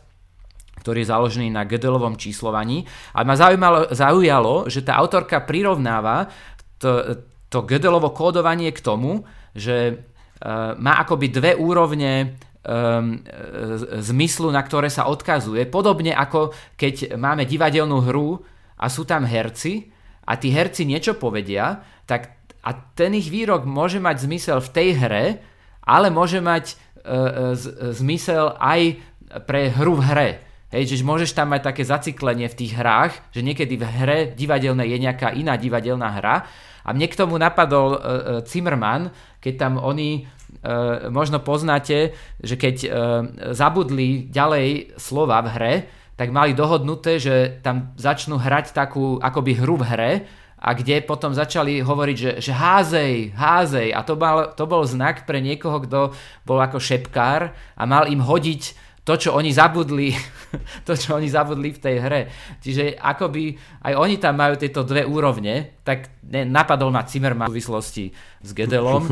ktorý 0.80 1.04
je 1.04 1.12
založený 1.12 1.48
na 1.52 1.68
Gödelovom 1.68 2.16
číslovaní. 2.16 2.88
A 3.12 3.20
ma 3.20 3.36
zaujímalo, 3.36 3.92
zaujalo, 3.92 4.64
že 4.64 4.80
tá 4.80 4.96
autorka 4.96 5.44
prirovnáva 5.44 6.32
to, 6.80 7.20
to 7.52 7.68
Gödelovo 7.68 8.16
kódovanie 8.16 8.72
k 8.72 8.80
tomu, 8.80 9.28
že 9.52 10.00
uh, 10.00 10.72
má 10.80 10.96
akoby 11.04 11.28
dve 11.28 11.52
úrovne 11.52 12.40
zmyslu, 14.04 14.52
na 14.52 14.60
ktoré 14.60 14.92
sa 14.92 15.08
odkazuje. 15.08 15.64
Podobne 15.64 16.12
ako 16.12 16.52
keď 16.76 17.16
máme 17.16 17.48
divadelnú 17.48 18.04
hru 18.04 18.44
a 18.76 18.86
sú 18.92 19.08
tam 19.08 19.24
herci 19.24 19.88
a 20.28 20.36
tí 20.36 20.52
herci 20.52 20.84
niečo 20.84 21.16
povedia, 21.16 21.80
tak 22.04 22.40
a 22.60 22.76
ten 22.76 23.16
ich 23.16 23.32
výrok 23.32 23.64
môže 23.64 23.96
mať 23.96 24.28
zmysel 24.28 24.60
v 24.60 24.72
tej 24.76 24.88
hre, 25.00 25.24
ale 25.80 26.12
môže 26.12 26.44
mať 26.44 26.76
uh, 26.76 27.56
z, 27.56 27.96
zmysel 27.96 28.52
aj 28.60 29.00
pre 29.48 29.72
hru 29.72 29.96
v 29.96 30.04
hre. 30.04 30.30
Hej, 30.70 30.94
že 30.94 31.02
môžeš 31.02 31.34
tam 31.34 31.50
mať 31.50 31.66
také 31.66 31.82
zaciklenie 31.82 32.46
v 32.46 32.58
tých 32.60 32.78
hrách, 32.78 33.16
že 33.34 33.42
niekedy 33.42 33.74
v 33.74 33.84
hre 33.88 34.18
divadelnej 34.36 34.86
je 34.86 34.98
nejaká 35.02 35.34
iná 35.34 35.58
divadelná 35.58 36.20
hra. 36.20 36.46
A 36.84 36.94
mne 36.94 37.10
k 37.10 37.18
tomu 37.18 37.40
napadol 37.40 37.96
uh, 37.96 38.00
Zimmerman, 38.44 39.08
keď 39.40 39.54
tam 39.56 39.72
oni 39.80 40.28
možno 41.08 41.40
poznáte, 41.40 42.12
že 42.40 42.54
keď 42.60 42.76
uh, 42.84 42.90
zabudli 43.56 44.28
ďalej 44.28 44.98
slova 45.00 45.40
v 45.40 45.48
hre, 45.56 45.74
tak 46.20 46.36
mali 46.36 46.52
dohodnuté, 46.52 47.16
že 47.16 47.64
tam 47.64 47.96
začnú 47.96 48.36
hrať 48.36 48.76
takú 48.76 49.16
akoby 49.24 49.56
hru 49.56 49.80
v 49.80 49.88
hre 49.88 50.12
a 50.60 50.76
kde 50.76 51.00
potom 51.00 51.32
začali 51.32 51.80
hovoriť, 51.80 52.16
že, 52.20 52.32
že 52.44 52.52
házej, 52.52 53.32
házej. 53.32 53.88
A 53.96 54.04
to, 54.04 54.20
mal, 54.20 54.52
to 54.52 54.68
bol 54.68 54.84
znak 54.84 55.24
pre 55.24 55.40
niekoho, 55.40 55.80
kto 55.80 56.12
bol 56.44 56.60
ako 56.60 56.76
šepkár 56.76 57.56
a 57.56 57.82
mal 57.88 58.04
im 58.04 58.20
hodiť 58.20 58.89
to, 59.04 59.16
čo 59.16 59.30
oni 59.32 59.50
zabudli, 59.50 60.12
to, 60.86 60.92
čo 60.92 61.16
oni 61.16 61.28
zabudli 61.28 61.72
v 61.72 61.82
tej 61.82 61.96
hre. 62.00 62.22
Čiže 62.60 62.96
akoby 63.00 63.56
aj 63.84 63.92
oni 63.96 64.16
tam 64.20 64.36
majú 64.36 64.60
tieto 64.60 64.84
dve 64.84 65.02
úrovne, 65.08 65.80
tak 65.82 66.20
ne, 66.28 66.44
napadol 66.44 66.92
ma 66.92 67.08
Zimmerman 67.08 67.48
v 67.48 67.58
súvislosti 67.58 68.12
s 68.44 68.50
Gedelom. 68.52 69.08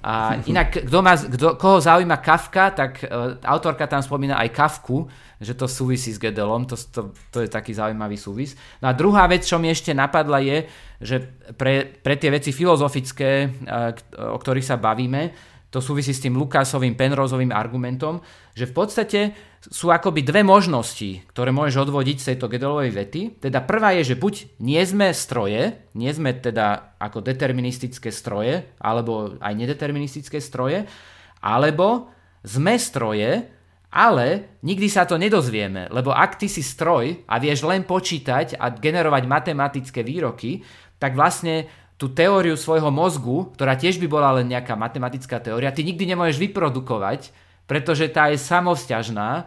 A 0.00 0.40
inak, 0.48 0.88
kto 0.88 0.98
má, 1.04 1.12
kto, 1.12 1.60
koho 1.60 1.76
zaujíma 1.76 2.24
Kafka, 2.24 2.72
tak 2.72 3.04
uh, 3.04 3.36
autorka 3.44 3.84
tam 3.84 4.00
spomína 4.00 4.40
aj 4.40 4.48
Kafku, 4.48 5.04
že 5.36 5.52
to 5.52 5.68
súvisí 5.68 6.08
s 6.08 6.16
Gedelom, 6.16 6.64
to, 6.64 6.72
to, 6.88 7.12
to 7.28 7.44
je 7.44 7.48
taký 7.52 7.76
zaujímavý 7.76 8.16
súvis. 8.16 8.56
No 8.80 8.88
a 8.88 8.96
druhá 8.96 9.28
vec, 9.28 9.44
čo 9.44 9.60
mi 9.60 9.68
ešte 9.68 9.92
napadla 9.92 10.40
je, 10.40 10.64
že 11.00 11.16
pre, 11.52 11.84
pre 11.84 12.16
tie 12.16 12.32
veci 12.32 12.48
filozofické, 12.48 13.44
uh, 13.44 13.92
o 14.32 14.40
ktorých 14.40 14.64
sa 14.64 14.80
bavíme, 14.80 15.49
to 15.70 15.78
súvisí 15.78 16.10
s 16.10 16.22
tým 16.22 16.34
Lukásovým 16.34 16.98
Penrozovým 16.98 17.54
argumentom, 17.54 18.18
že 18.58 18.66
v 18.66 18.74
podstate 18.74 19.20
sú 19.62 19.94
akoby 19.94 20.26
dve 20.26 20.42
možnosti, 20.42 21.22
ktoré 21.30 21.54
môžeš 21.54 21.86
odvodiť 21.86 22.16
z 22.18 22.28
tejto 22.34 22.50
Gödelovej 22.50 22.90
vety. 22.90 23.22
Teda 23.38 23.62
prvá 23.62 23.94
je, 23.94 24.12
že 24.12 24.18
buď 24.18 24.58
nie 24.58 24.82
sme 24.82 25.14
stroje, 25.14 25.78
nie 25.94 26.10
sme 26.10 26.34
teda 26.34 26.98
ako 26.98 27.22
deterministické 27.22 28.10
stroje, 28.10 28.66
alebo 28.82 29.38
aj 29.38 29.54
nedeterministické 29.54 30.42
stroje, 30.42 30.90
alebo 31.38 32.10
sme 32.42 32.74
stroje, 32.74 33.46
ale 33.90 34.58
nikdy 34.62 34.86
sa 34.86 35.06
to 35.06 35.18
nedozvieme, 35.18 35.90
lebo 35.90 36.14
ak 36.14 36.38
ty 36.38 36.46
si 36.46 36.62
stroj 36.62 37.26
a 37.26 37.42
vieš 37.42 37.66
len 37.66 37.82
počítať 37.82 38.58
a 38.58 38.70
generovať 38.70 39.22
matematické 39.26 40.06
výroky, 40.06 40.62
tak 40.98 41.18
vlastne 41.18 41.66
tú 42.00 42.08
teóriu 42.08 42.56
svojho 42.56 42.88
mozgu, 42.88 43.52
ktorá 43.52 43.76
tiež 43.76 44.00
by 44.00 44.08
bola 44.08 44.40
len 44.40 44.48
nejaká 44.48 44.72
matematická 44.72 45.36
teória, 45.36 45.68
ty 45.68 45.84
nikdy 45.84 46.08
nemôžeš 46.08 46.40
vyprodukovať, 46.40 47.28
pretože 47.68 48.08
tá 48.08 48.32
je 48.32 48.40
samosťažná 48.40 49.44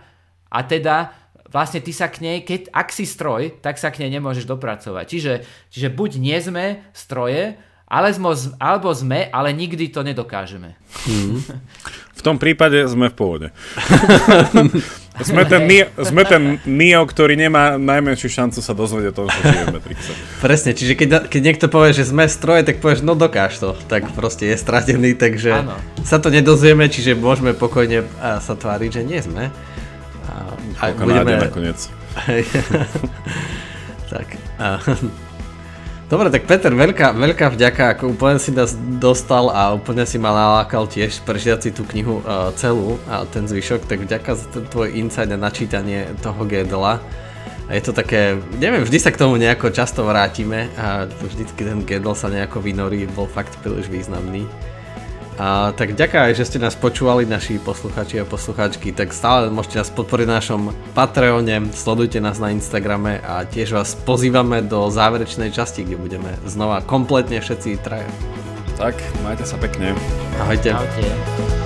a 0.53 0.59
teda 0.61 1.17
vlastne 1.49 1.81
ty 1.81 1.89
sa 1.89 2.13
k 2.13 2.21
nej, 2.21 2.37
keď, 2.45 2.69
ak 2.69 2.93
si 2.93 3.09
stroj, 3.09 3.57
tak 3.57 3.81
sa 3.81 3.89
k 3.89 4.05
nej 4.05 4.21
nemôžeš 4.21 4.45
dopracovať. 4.45 5.05
Čiže, 5.09 5.33
čiže 5.73 5.89
buď 5.89 6.21
nie 6.21 6.37
sme 6.37 6.65
stroje, 6.93 7.57
ale 7.93 8.09
sme, 8.09 8.33
alebo 8.57 8.89
sme, 8.89 9.29
ale 9.29 9.53
nikdy 9.53 9.93
to 9.93 10.01
nedokážeme. 10.01 10.73
Mm. 11.05 11.45
V 12.17 12.21
tom 12.25 12.41
prípade 12.41 12.81
sme 12.89 13.13
v 13.13 13.15
pohode. 13.15 13.47
sme, 15.29 15.45
ten 15.45 15.61
Neo, 15.69 15.85
sme 16.01 16.25
ten 16.25 16.57
Neo, 16.65 17.05
ktorý 17.05 17.37
nemá 17.37 17.77
najmenšiu 17.77 18.33
šancu 18.33 18.65
sa 18.65 18.73
dozvedieť 18.73 19.13
o 19.13 19.17
tom, 19.21 19.25
čo 19.29 19.41
žije 19.45 19.63
v 19.69 19.73
Matrixe. 19.77 20.11
Presne, 20.41 20.73
čiže 20.73 20.97
keď, 20.97 21.29
keď 21.29 21.41
niekto 21.45 21.69
povie, 21.69 21.93
že 21.93 22.09
sme 22.09 22.25
stroje, 22.25 22.65
tak 22.65 22.81
povieš, 22.81 23.05
no 23.05 23.13
dokáž 23.13 23.61
to. 23.61 23.77
Tak 23.85 24.09
proste 24.17 24.49
je 24.49 24.57
stratený, 24.57 25.13
takže 25.13 25.53
ano. 25.53 25.77
sa 26.01 26.17
to 26.17 26.33
nedozvieme, 26.33 26.89
čiže 26.89 27.13
môžeme 27.13 27.53
pokojne 27.53 28.09
sa 28.41 28.57
tváriť, 28.57 28.89
že 28.89 29.01
nie 29.05 29.21
sme. 29.21 29.53
A, 30.81 30.89
a 30.89 30.97
budeme... 30.97 31.37
nakoniec. 31.37 31.77
tak. 34.13 34.27
A, 34.57 34.81
Dobre, 36.13 36.29
tak 36.29 36.45
Peter, 36.45 36.69
veľká, 36.69 37.17
veľká 37.17 37.57
vďaka, 37.57 37.97
ako 37.97 38.13
úplne 38.13 38.37
si 38.37 38.53
nás 38.53 38.77
dostal 39.01 39.49
a 39.49 39.73
úplne 39.73 40.05
si 40.05 40.21
ma 40.21 40.29
nalákal 40.29 40.85
tiež 40.85 41.25
prečítať 41.25 41.57
si 41.65 41.69
tú 41.73 41.81
knihu 41.89 42.21
uh, 42.21 42.53
celú 42.53 43.01
a 43.09 43.25
ten 43.25 43.49
zvyšok, 43.49 43.89
tak 43.89 44.05
vďaka 44.05 44.37
za 44.37 44.45
ten 44.53 44.61
tvoj 44.69 44.93
insight 44.93 45.33
a 45.33 45.41
načítanie 45.41 46.05
toho 46.21 46.45
Gedela. 46.45 47.01
A 47.65 47.73
je 47.73 47.81
to 47.81 47.97
také, 47.97 48.37
neviem, 48.61 48.85
vždy 48.85 49.01
sa 49.01 49.09
k 49.09 49.25
tomu 49.25 49.41
nejako 49.41 49.73
často 49.73 50.05
vrátime 50.05 50.69
a 50.77 51.09
vždycky 51.09 51.65
ten 51.65 51.81
Gedel 51.81 52.13
sa 52.13 52.29
nejako 52.29 52.61
vynorí, 52.61 53.09
bol 53.09 53.25
fakt 53.25 53.57
príliš 53.65 53.89
významný. 53.89 54.45
A, 55.37 55.73
tak 55.73 55.97
ďakujem, 55.97 56.37
že 56.37 56.45
ste 56.45 56.59
nás 56.61 56.77
počúvali, 56.77 57.25
naši 57.25 57.57
posluchači 57.57 58.21
a 58.21 58.25
posluchačky, 58.25 58.93
tak 58.93 59.15
stále 59.15 59.49
môžete 59.49 59.81
nás 59.81 59.89
podporiť 59.89 60.27
na 60.29 60.37
našom 60.37 60.61
Patreone, 60.93 61.73
sledujte 61.73 62.21
nás 62.21 62.37
na 62.37 62.53
Instagrame 62.53 63.17
a 63.23 63.41
tiež 63.47 63.73
vás 63.73 63.97
pozývame 63.97 64.61
do 64.61 64.93
záverečnej 64.93 65.49
časti, 65.49 65.87
kde 65.87 65.97
budeme 65.97 66.31
znova 66.45 66.85
kompletne 66.85 67.41
všetci 67.41 67.81
traja. 67.81 68.09
Tak, 68.77 68.97
majte 69.21 69.45
sa 69.45 69.57
pekne. 69.57 69.93
Ahojte. 70.41 70.73
Ahojte. 70.73 71.62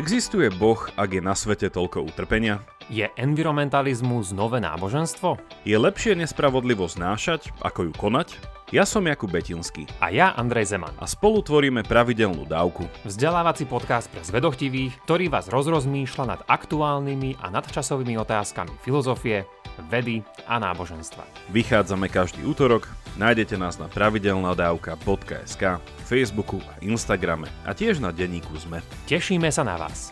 Existuje 0.00 0.48
Boh, 0.48 0.88
ak 0.96 1.12
je 1.12 1.20
na 1.20 1.36
svete 1.36 1.68
toľko 1.68 2.08
utrpenia? 2.08 2.64
Je 2.88 3.04
environmentalizmus 3.20 4.32
nové 4.32 4.56
náboženstvo? 4.56 5.36
Je 5.68 5.76
lepšie 5.76 6.16
nespravodlivosť 6.16 6.96
znášať, 6.96 7.40
ako 7.60 7.84
ju 7.84 7.92
konať? 7.92 8.40
Ja 8.72 8.88
som 8.88 9.04
Jakub 9.04 9.28
Betinský. 9.28 9.84
A 10.00 10.08
ja 10.08 10.32
Andrej 10.32 10.72
Zeman. 10.72 10.96
A 10.96 11.04
spolu 11.04 11.44
tvoríme 11.44 11.84
pravidelnú 11.84 12.48
dávku. 12.48 12.88
Vzdelávací 13.04 13.68
podcast 13.68 14.08
pre 14.08 14.24
zvedochtivých, 14.24 15.04
ktorý 15.04 15.28
vás 15.28 15.52
rozrozmýšľa 15.52 16.24
nad 16.24 16.40
aktuálnymi 16.48 17.36
a 17.44 17.52
nadčasovými 17.52 18.16
otázkami 18.24 18.72
filozofie, 18.80 19.44
vedy 19.92 20.24
a 20.48 20.56
náboženstva. 20.56 21.28
Vychádzame 21.52 22.08
každý 22.08 22.40
útorok, 22.48 22.88
nájdete 23.20 23.60
nás 23.60 23.76
na 23.76 23.84
pravidelnadavka.sk 23.92 25.62
Facebooku 26.08 26.64
a 26.64 26.80
Instagrame 26.80 27.52
a 27.68 27.76
tiež 27.76 28.00
na 28.00 28.08
denníku 28.08 28.56
ZME. 28.56 28.80
Tešíme 29.04 29.52
sa 29.52 29.60
na 29.60 29.76
vás. 29.76 30.08